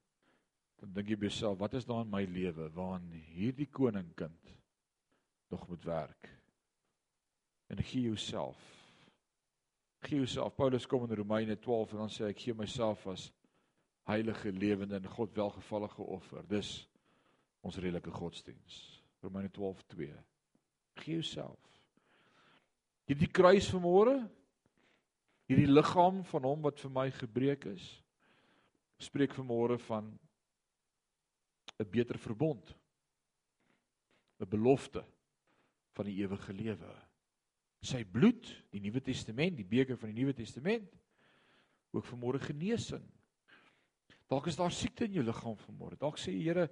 dan 0.79 0.93
dink 0.95 1.09
jy 1.11 1.17
by 1.19 1.27
jouself, 1.27 1.59
wat 1.59 1.73
is 1.75 1.85
daar 1.85 2.05
in 2.05 2.11
my 2.11 2.23
lewe 2.23 2.69
waarin 2.71 3.11
hierdie 3.11 3.67
koningkind 3.67 4.53
nog 5.51 5.69
moet 5.69 5.85
werk? 5.85 6.29
En 7.67 7.83
gee 7.83 8.03
jouself. 8.03 8.61
Gee 10.07 10.21
jouself. 10.23 10.55
Paulus 10.55 10.87
kom 10.87 11.11
in 11.11 11.17
Romeine 11.17 11.59
12 11.59 11.93
en 11.93 11.99
dan 12.05 12.13
sê 12.15 12.25
hy 12.25 12.31
ek 12.31 12.45
gee 12.45 12.55
myself 12.55 13.03
as 13.11 13.27
heilige 14.09 14.53
lewende 14.53 14.97
en 14.97 15.07
God 15.13 15.35
welgevallige 15.37 16.03
offer. 16.03 16.45
Dis 16.49 16.89
ons 17.61 17.77
redelike 17.77 18.11
godsdiens. 18.11 19.03
Romeine 19.21 19.51
12:2. 19.51 20.09
Gee 20.95 21.15
jouself. 21.21 21.61
Hierdie 23.09 23.31
kruis 23.31 23.69
vanmôre 23.73 24.19
hierdie 25.49 25.69
liggaam 25.71 26.21
van 26.29 26.45
hom 26.45 26.67
wat 26.67 26.81
vir 26.83 26.93
my 26.93 27.09
gebreek 27.15 27.65
is 27.71 27.87
spreek 29.01 29.33
vanmôre 29.37 29.79
van 29.87 30.11
'n 31.79 31.91
beter 31.91 32.19
verbond 32.19 32.75
'n 34.41 34.49
belofte 34.49 35.05
van 35.97 36.05
die 36.05 36.19
ewige 36.21 36.53
lewe 36.53 36.93
sy 37.81 38.05
bloed 38.05 38.45
die 38.71 38.81
nuwe 38.81 39.01
testament 39.01 39.57
die 39.57 39.65
beker 39.65 39.97
van 39.97 40.13
die 40.13 40.21
nuwe 40.21 40.35
testament 40.35 40.93
ook 41.93 42.05
vanmôre 42.05 42.41
genesing 42.45 43.07
dalk 44.29 44.47
is 44.47 44.57
daar 44.57 44.75
siekte 44.75 45.09
in 45.09 45.19
jou 45.19 45.25
liggaam 45.25 45.57
vanmôre 45.67 45.99
dalk 46.01 46.21
sê 46.21 46.35
die 46.35 46.47
Here 46.49 46.69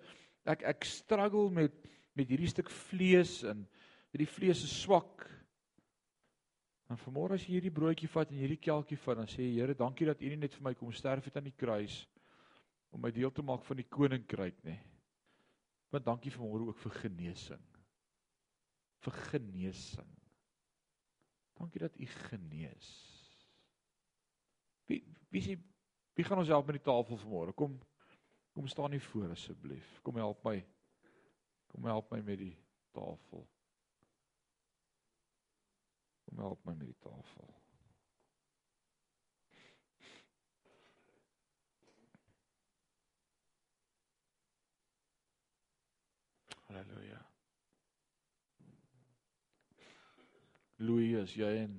ek 0.47 0.63
ek 0.63 0.85
struggle 0.85 1.51
met 1.51 1.75
met 2.17 2.29
hierdie 2.29 2.49
stuk 2.49 2.71
vlees 2.73 3.43
en 3.45 3.67
hierdie 4.13 4.31
vlees 4.31 4.63
is 4.65 4.77
swak 4.83 5.27
En 6.87 6.99
vanmôre 7.01 7.35
as 7.35 7.43
jy 7.43 7.57
hierdie 7.57 7.75
broodjie 7.75 8.09
vat 8.11 8.31
en 8.31 8.39
hierdie 8.39 8.61
kelkie 8.63 8.99
vat, 9.03 9.19
dan 9.19 9.31
sê 9.31 9.43
jy 9.43 9.57
Here, 9.59 9.75
dankie 9.75 10.07
dat 10.07 10.21
U 10.23 10.29
nie 10.31 10.39
net 10.39 10.55
vir 10.55 10.67
my 10.69 10.75
kom 10.79 10.93
sterf 10.95 11.27
het 11.27 11.39
aan 11.39 11.49
die 11.49 11.59
kruis 11.59 12.05
om 12.95 13.03
my 13.03 13.11
deel 13.11 13.33
te 13.35 13.43
maak 13.43 13.65
van 13.67 13.81
die 13.81 13.89
koninkryk 13.91 14.61
nie. 14.65 14.79
Maar 15.91 16.05
dankie 16.07 16.31
vanmôre 16.31 16.71
ook 16.71 16.79
vir 16.85 16.95
genesing. 17.03 17.65
Vir 19.03 19.19
genesing. 19.33 20.13
Dankie 21.59 21.83
dat 21.83 21.99
U 21.99 22.07
genees. 22.29 22.93
Wie 24.87 25.03
wie 25.35 25.43
sê 25.43 25.57
Wie 26.17 26.25
gaan 26.25 26.39
ons 26.39 26.49
help 26.49 26.67
met 26.67 26.79
die 26.79 26.85
tafel 26.85 27.19
vanmôre? 27.21 27.53
Kom 27.53 27.77
kom 28.57 28.67
staan 28.67 28.91
hier 28.91 29.01
voor 29.01 29.31
asseblief. 29.31 30.01
Kom 30.03 30.17
help 30.17 30.45
my. 30.45 30.67
Kom 31.67 31.85
help 31.85 32.11
my 32.11 32.21
met 32.25 32.39
die 32.39 32.57
tafel. 32.91 33.43
Kom 36.25 36.39
help 36.39 36.65
my 36.65 36.73
met 36.73 36.87
die 36.87 36.97
tafel. 36.99 37.51
Halleluja. 46.67 47.21
Louis, 50.77 51.13
as 51.21 51.37
jy 51.37 51.53
en 51.67 51.77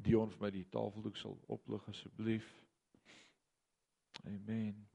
Dion 0.00 0.32
vir 0.32 0.46
my 0.46 0.50
die 0.56 0.64
tafeldoek 0.72 1.20
sal 1.20 1.36
oplig 1.52 1.84
asseblief. 1.92 2.48
Amen. 4.28 4.88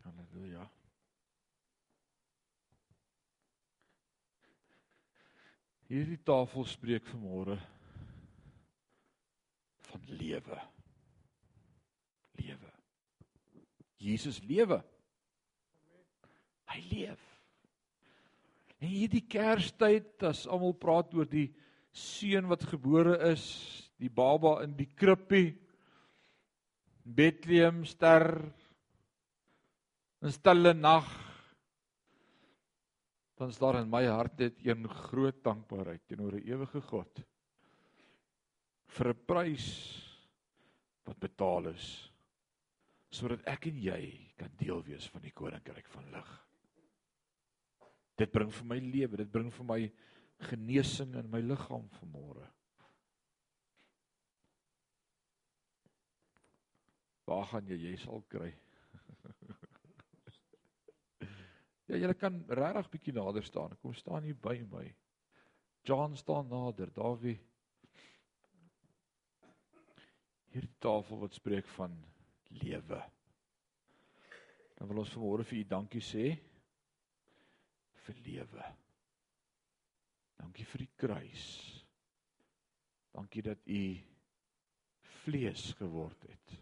Halleluja. 0.00 0.70
Hierdie 5.88 6.22
tafel 6.24 6.64
spreek 6.64 7.04
vanmôre 7.12 7.58
van 9.90 10.08
lewe. 10.08 10.62
Lewe. 12.40 12.72
Jesus 14.00 14.40
lewe. 14.48 14.80
Hy 16.68 16.80
leef. 16.90 17.24
En 18.78 18.88
hierdie 18.92 19.24
Kerstyd 19.26 20.22
as 20.28 20.46
almal 20.46 20.76
praat 20.78 21.14
oor 21.14 21.26
die 21.26 21.48
seun 21.92 22.46
wat 22.50 22.66
gebore 22.68 23.16
is, 23.32 23.44
die 23.98 24.10
baba 24.12 24.60
in 24.62 24.76
die 24.78 24.86
krippie 24.86 25.56
Bethlehem 27.02 27.84
ster 27.88 28.52
'n 30.22 30.30
stille 30.34 30.74
nag 30.74 31.08
dan 33.38 33.48
is 33.48 33.58
daar 33.58 33.78
in 33.78 33.90
my 33.90 34.02
hart 34.06 34.38
net 34.38 34.58
een 34.66 34.88
groot 34.88 35.42
dankbaarheid 35.46 36.02
teenoor 36.10 36.34
'n 36.34 36.48
ewige 36.50 36.80
God 36.90 37.22
vir 38.96 39.08
'n 39.08 39.24
prys 39.26 39.68
wat 41.06 41.18
betaal 41.20 41.68
is 41.70 42.12
sodat 43.10 43.46
ek 43.46 43.66
en 43.66 43.78
jy 43.78 44.32
kan 44.36 44.50
deel 44.58 44.82
wees 44.82 45.06
van 45.08 45.22
die 45.22 45.32
koninkryk 45.32 45.86
van 45.88 46.10
lig. 46.12 46.28
Dit 48.18 48.32
bring 48.34 48.50
vir 48.50 48.66
my 48.66 48.78
lewe, 48.82 49.20
dit 49.20 49.30
bring 49.30 49.50
vir 49.54 49.66
my 49.66 49.82
genesing 50.50 51.14
in 51.18 51.28
my 51.30 51.40
liggaam 51.42 51.86
vanmôre. 51.98 52.46
Waar 57.28 57.46
gaan 57.50 57.68
jy? 57.68 57.78
Jy 57.88 57.96
sal 58.04 58.24
kry. 58.32 58.52
Ja, 61.88 61.96
julle 61.96 62.12
kan 62.20 62.34
regtig 62.52 62.88
bietjie 62.92 63.12
nader 63.16 63.44
staan. 63.48 63.72
Kom 63.80 63.94
staan 63.96 64.26
hier 64.28 64.36
by 64.36 64.58
my. 64.68 64.82
John 65.88 66.12
staan 66.20 66.50
nader, 66.52 66.90
Dawie. 66.92 67.38
Hierdie 70.52 70.74
tafel 70.84 71.22
wat 71.22 71.38
spreek 71.38 71.70
van 71.78 71.94
lewe. 72.60 73.00
Dan 74.76 74.90
wil 74.90 75.00
ons 75.00 75.14
vanmôre 75.16 75.48
vir 75.48 75.62
u 75.62 75.64
dankie 75.70 76.04
sê 76.04 76.26
vir 78.08 78.22
lewe. 78.24 78.68
Dankie 80.38 80.64
vir 80.72 80.84
die 80.84 80.92
kruis. 80.96 81.48
Dankie 83.12 83.42
dat 83.44 83.66
u 83.66 83.82
vlees 85.24 85.72
geword 85.78 86.28
het. 86.30 86.56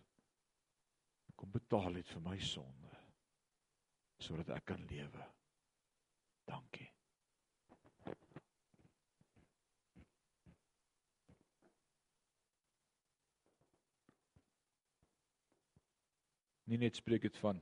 Kom 1.36 1.52
betaal 1.52 2.00
het 2.00 2.08
vir 2.14 2.24
my 2.24 2.38
sonde 2.40 2.94
sodat 4.16 4.48
ek 4.56 4.64
kan 4.72 4.80
lewe. 4.88 5.24
Dankie. 6.48 6.86
Nie 16.66 16.80
net 16.80 16.96
spreek 16.96 17.28
dit 17.28 17.36
van 17.44 17.60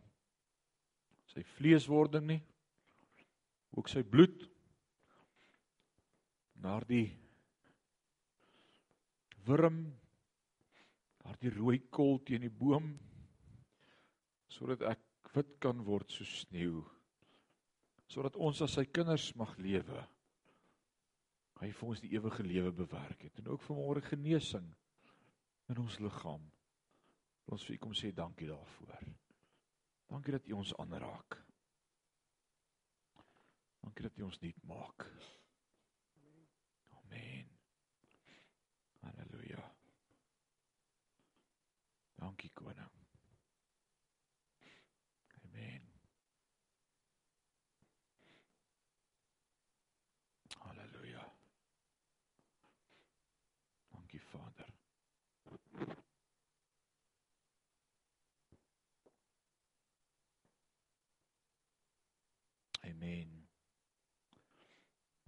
sy 1.35 1.43
vleeswording 1.57 2.29
nie, 2.31 2.41
ook 3.75 3.91
sy 3.91 4.03
bloed 4.07 4.47
daardie 6.65 7.09
wurm 9.47 9.83
daardie 11.25 11.53
rooi 11.57 11.79
kol 11.91 12.21
teen 12.25 12.47
die 12.47 12.57
boom 12.63 12.93
sodat 14.55 14.85
ek 14.95 15.33
wit 15.35 15.57
kan 15.63 15.83
word 15.85 16.11
so 16.15 16.27
sneeu 16.29 16.83
sodat 18.11 18.37
ons 18.37 18.63
as 18.65 18.79
sy 18.79 18.87
kinders 18.87 19.31
mag 19.41 19.57
lewe 19.59 20.07
hy 21.61 21.71
vir 21.71 21.89
ons 21.91 22.03
die 22.03 22.15
ewige 22.17 22.47
lewe 22.47 22.75
bewerk 22.85 23.27
het 23.27 23.41
en 23.43 23.55
ook 23.55 23.65
vir 23.69 23.81
môre 23.81 24.05
genesing 24.09 24.69
in 25.73 25.81
ons 25.81 25.99
liggaam 26.05 26.45
ons 27.53 27.69
u 27.69 27.77
kom 27.79 27.93
sê 27.93 28.13
dankie 28.13 28.49
daarvoor. 28.49 29.05
Dankie 30.09 30.33
dat 30.33 30.47
u 30.49 30.53
ons 30.61 30.73
aanraak 30.81 31.41
dankie 33.85 34.03
dat 34.03 34.17
u 34.17 34.23
ons 34.23 34.41
nuut 34.41 34.63
maak. 34.63 35.11
Amen. 36.89 37.49
Halleluja. 39.01 39.75
Dankie 42.15 42.51
koning 42.53 42.93
Amen. 54.35 54.84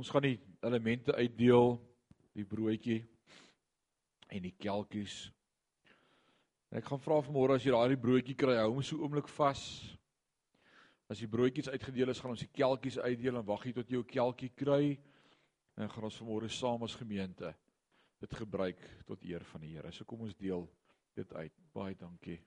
Ons 0.06 0.12
gaan 0.14 0.22
die 0.22 0.36
elemente 0.62 1.10
uitdeel, 1.18 1.72
die 2.38 2.44
broodjie 2.46 3.00
en 4.30 4.44
die 4.44 4.52
kelkies. 4.54 5.16
En 6.70 6.78
ek 6.78 6.86
gaan 6.86 7.02
vra 7.02 7.16
vanmôre 7.26 7.56
as 7.58 7.66
jy 7.66 7.74
daai 7.74 7.98
broodjie 7.98 8.36
kry, 8.38 8.54
hou 8.60 8.68
hom 8.68 8.86
so 8.86 9.00
oomblik 9.02 9.26
vas. 9.34 9.64
As 11.10 11.18
die 11.18 11.26
broodjies 11.26 11.72
uitgedeel 11.74 12.14
is, 12.14 12.22
gaan 12.22 12.36
ons 12.36 12.46
die 12.46 12.52
kelkies 12.54 13.00
uitdeel 13.02 13.40
en 13.40 13.50
wag 13.50 13.66
jy 13.66 13.74
tot 13.80 13.90
jy 13.90 13.98
jou 13.98 14.06
kelkie 14.14 14.54
kry. 14.54 14.94
En 15.74 15.90
gaan 15.90 16.06
ons 16.06 16.22
vanmôre 16.22 16.54
saam 16.54 16.86
as 16.86 16.94
gemeente 17.02 17.50
dit 18.22 18.42
gebruik 18.44 18.86
tot 19.10 19.26
eer 19.26 19.42
van 19.50 19.66
die 19.66 19.74
Here. 19.74 19.90
So 19.90 20.06
kom 20.06 20.22
ons 20.22 20.38
deel 20.38 20.70
dit 21.18 21.34
uit. 21.34 21.64
Baie 21.74 21.98
dankie. 21.98 22.38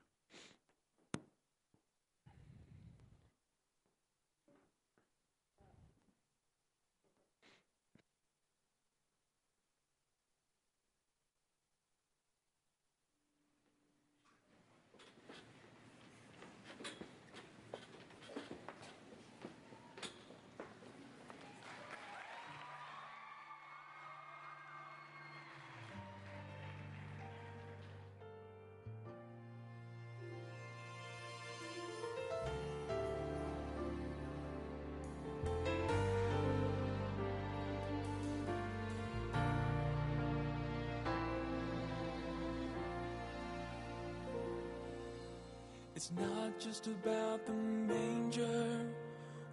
Just 46.69 46.85
about 46.85 47.45
the 47.47 47.53
manger 47.53 48.85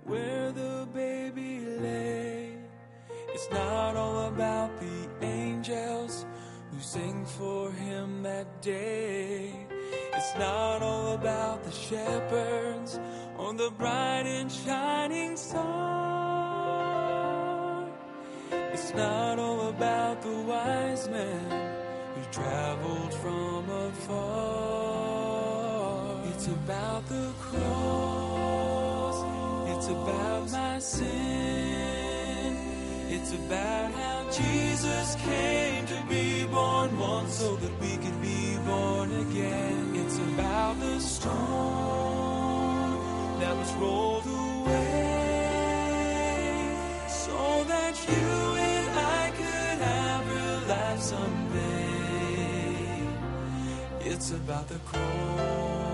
where 0.05 0.53
the 0.53 0.87
baby 0.93 1.61
lay. 1.61 2.53
It's 3.29 3.49
not 3.51 3.97
all 3.97 4.27
about 4.27 4.79
the 4.79 5.09
angels 5.25 6.27
who 6.71 6.79
sing 6.79 7.25
for 7.25 7.73
him 7.73 8.23
that 8.23 8.61
day. 8.61 9.67
It's 10.13 10.35
not 10.37 10.83
all 10.83 11.15
about 11.15 11.65
the 11.65 11.73
shepherds 11.73 13.01
on 13.39 13.57
the 13.57 13.71
bright 13.79 14.27
and 14.27 14.53
shining 14.53 15.39
star. 15.39 15.89
It's 18.75 18.93
not 18.93 19.39
all 19.39 19.69
about 19.69 20.21
the 20.21 20.39
wise 20.43 21.09
men 21.09 21.51
who 22.15 22.23
traveled 22.31 23.15
from 23.15 23.71
afar. 23.71 24.26
It's 26.47 26.55
about 26.55 27.03
the 27.09 27.33
cross. 27.41 29.17
It's 29.69 29.89
about 29.89 30.49
my 30.53 30.79
sin. 30.79 32.57
It's 33.11 33.33
about 33.33 33.91
how 33.91 34.31
Jesus 34.31 35.17
came 35.17 35.87
to 35.87 36.05
be 36.09 36.47
born 36.47 36.97
once 37.01 37.35
so 37.35 37.57
that 37.57 37.81
we 37.81 37.97
could 37.97 38.23
be 38.23 38.57
born 38.65 39.11
again. 39.27 39.97
It's 39.97 40.19
about 40.19 40.79
the 40.79 41.01
storm 41.01 41.41
that 43.41 43.57
was 43.57 43.73
rolled 43.75 44.27
away 44.27 44.77
so 47.09 47.65
that 47.65 47.97
you 48.07 48.55
and 48.71 48.99
I 49.21 49.33
could 49.41 49.81
have 49.83 50.25
real 50.33 50.61
life 50.69 51.01
someday. 51.01 52.39
It's 53.99 54.31
about 54.31 54.69
the 54.69 54.79
cross. 54.91 55.86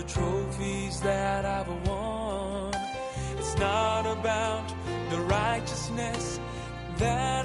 The 0.00 0.06
trophies 0.08 1.00
that 1.00 1.44
I've 1.44 1.68
won. 1.86 2.72
It's 3.36 3.56
not 3.58 4.06
about 4.06 4.66
the 5.10 5.20
righteousness 5.20 6.40
that 6.96 7.39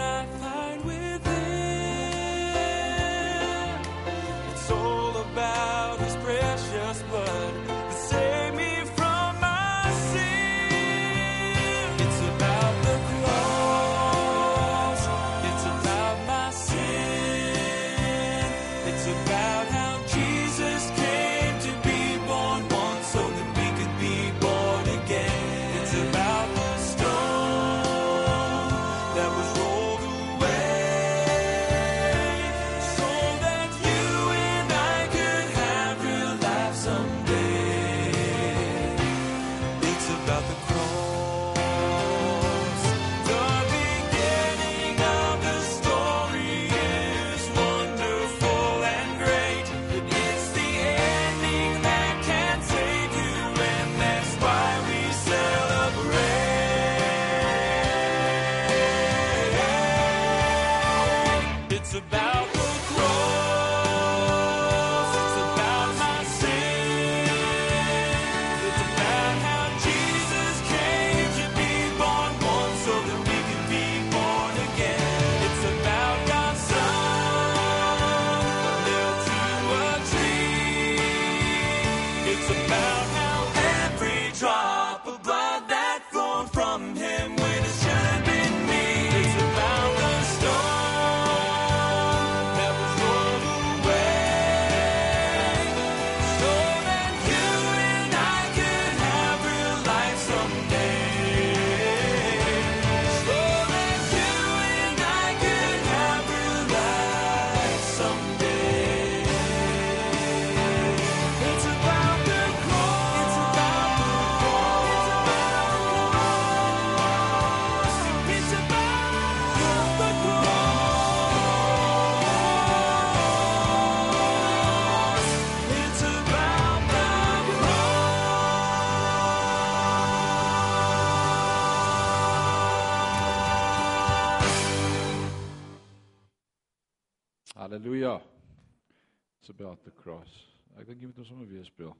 ons 141.26 141.34
sommer 141.34 141.47
weer 141.47 141.65
speel. 141.65 141.95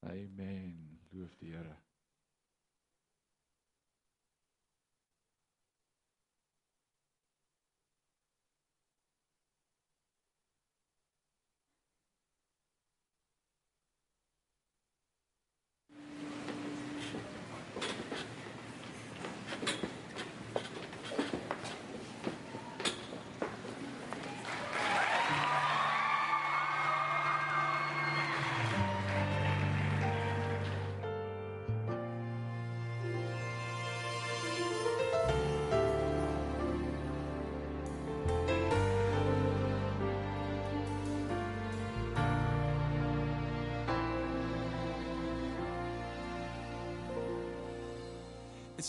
Amen. 0.00 1.00
Loof 1.10 1.36
die 1.36 1.52
Here. 1.52 1.76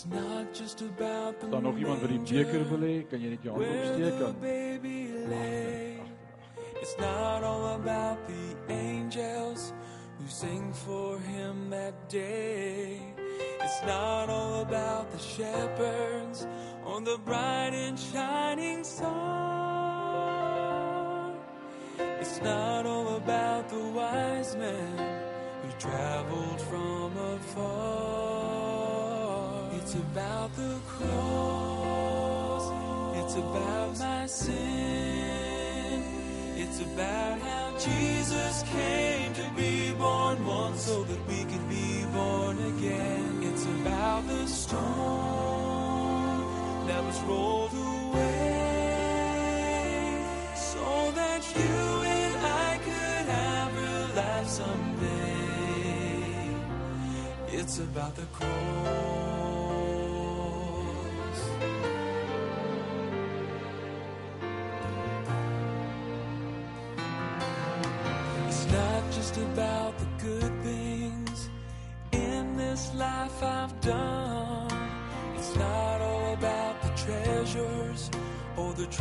Is 0.00 0.76
daar 1.50 1.62
nog 1.62 1.76
iemand 1.76 2.00
wat 2.00 2.08
die 2.08 2.18
beker 2.18 2.68
wil 2.68 2.80
hê? 2.80 3.06
Kan 3.08 3.20
jy 3.20 3.28
net 3.28 3.42
jou 3.42 3.52
hand 3.54 3.66
opsteek 3.68 4.18
dan? 4.18 4.34
It's 6.80 6.96
not 6.96 7.42
all 7.44 7.74
about 7.74 8.18
the 8.26 8.56
angels 8.72 9.72
who 10.18 10.26
sing 10.26 10.72
for 10.72 11.18
him 11.18 11.68
that 11.70 12.08
day. 12.08 13.00
It's 13.60 13.82
not 13.84 14.30
all 14.30 14.62
about 14.62 15.10
the 15.10 15.18
shepherds 15.18 16.46
on 16.84 17.04
the 17.04 17.18
bright 17.18 17.74
and 17.74 17.98
shining 17.98 18.82
star. 18.84 19.10
It's 22.20 22.40
not 22.40 22.86
all 22.86 23.16
about 23.16 23.68
the 23.68 23.84
wise 23.92 24.56
men 24.56 24.98
who 25.62 25.70
traveled 25.78 26.60
from 26.62 27.16
afar. 27.16 28.29
It's 29.90 29.98
about 29.98 30.54
the 30.54 30.78
cross. 30.86 32.70
It's 33.16 33.34
about 33.34 33.98
my 33.98 34.24
sin. 34.26 36.04
It's 36.56 36.80
about 36.80 37.40
how 37.40 37.76
Jesus 37.76 38.62
came 38.70 39.34
to 39.34 39.50
be 39.56 39.92
born 39.98 40.46
once 40.46 40.82
so 40.82 41.02
that 41.02 41.18
we 41.26 41.42
could 41.42 41.68
be 41.68 42.04
born 42.12 42.58
again. 42.76 43.42
It's 43.42 43.64
about 43.64 44.28
the 44.28 44.46
storm 44.46 44.76
that 46.86 47.02
was 47.02 47.20
rolled 47.22 47.72
away 47.72 48.22
so 50.54 51.10
that 51.16 51.42
you 51.56 52.04
and 52.06 52.36
I 52.46 52.78
could 52.78 53.26
have 53.26 53.74
real 53.74 54.06
life 54.14 54.46
someday. 54.46 55.34
It's 57.48 57.80
about 57.80 58.14
the 58.14 58.26
cross. 58.26 59.39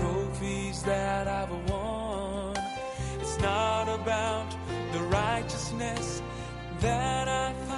Trophies 0.09 0.81
that 0.83 1.27
I've 1.27 1.51
won. 1.69 2.55
It's 3.19 3.37
not 3.39 3.87
about 3.89 4.47
the 4.91 5.01
righteousness 5.01 6.21
that 6.79 7.27
I 7.27 7.68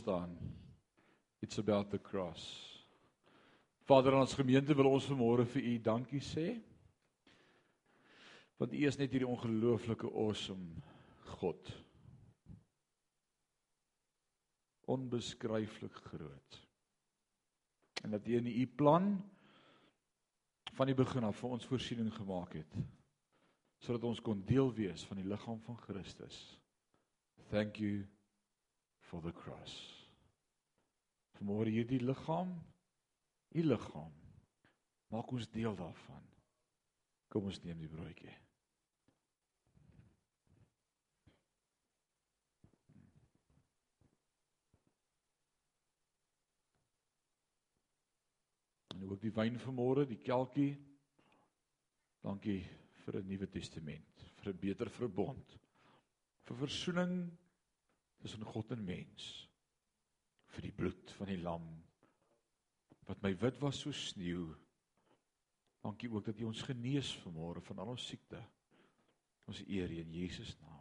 staan. 0.00 0.36
It's 1.40 1.58
about 1.58 1.90
the 1.90 2.00
cross. 2.00 2.42
Vader, 3.88 4.14
ons 4.14 4.34
gemeente 4.38 4.74
wil 4.76 4.88
ons 4.92 5.08
vanmôre 5.10 5.46
vir 5.54 5.66
u 5.72 5.76
dankie 5.82 6.22
sê. 6.24 6.46
Want 8.60 8.76
u 8.76 8.82
is 8.86 8.98
net 9.00 9.12
hierdie 9.12 9.28
ongelooflike 9.28 10.08
awesome 10.08 10.82
God. 11.40 11.72
Onbeskryflik 14.90 15.96
groot. 16.10 16.60
En 18.04 18.16
dat 18.16 18.28
u 18.28 18.36
in 18.36 18.48
u 18.52 18.66
plan 18.66 19.12
van 20.76 20.88
die 20.88 20.96
begin 20.96 21.26
af 21.28 21.40
vir 21.40 21.56
ons 21.56 21.68
voorsiening 21.68 22.14
gemaak 22.14 22.56
het 22.60 22.80
sodat 23.80 24.02
ons 24.04 24.18
kon 24.20 24.42
deel 24.44 24.68
wees 24.76 25.06
van 25.08 25.16
die 25.16 25.24
liggaam 25.24 25.56
van 25.64 25.78
Christus. 25.80 26.36
Thank 27.48 27.78
you 27.80 28.04
for 29.10 29.20
the 29.22 29.32
cross. 29.32 29.74
Vanmôre 31.34 31.72
hierdie 31.74 31.98
liggaam, 31.98 32.52
u 33.58 33.62
liggaam, 33.64 34.12
maak 35.10 35.32
ons 35.34 35.48
deel 35.50 35.74
daarvan. 35.74 36.22
Kom 37.30 37.48
ons 37.50 37.58
neem 37.64 37.82
die 37.82 37.90
broodjie. 37.90 38.36
En 48.94 49.08
ook 49.08 49.22
die 49.24 49.34
wyn 49.34 49.58
vanmôre, 49.58 50.06
die 50.06 50.20
kelkie. 50.22 50.74
Dankie 52.22 52.60
vir 53.02 53.18
'n 53.18 53.26
Nuwe 53.26 53.50
Testament, 53.50 54.26
vir 54.42 54.52
'n 54.52 54.60
beter 54.60 54.90
verbond, 54.90 55.58
vir 56.44 56.56
verzoening 56.56 57.30
tussen 58.20 58.44
God 58.44 58.72
en 58.76 58.82
mens 58.84 59.28
vir 60.54 60.66
die 60.66 60.74
bloed 60.74 61.12
van 61.18 61.30
die 61.30 61.40
lam 61.40 61.68
wat 63.08 63.22
my 63.24 63.32
wit 63.42 63.58
was 63.62 63.80
so 63.82 63.90
sneeu. 63.96 64.52
Dankie 65.82 66.10
ook 66.12 66.28
dat 66.28 66.38
U 66.38 66.50
ons 66.50 66.62
genees 66.62 67.10
vanmôre 67.24 67.62
van 67.66 67.80
al 67.82 67.94
ons 67.96 68.06
siekte. 68.06 68.38
Ons 69.50 69.64
eer 69.66 69.90
U 69.90 69.98
in 70.04 70.12
Jesus 70.14 70.52
naam. 70.60 70.79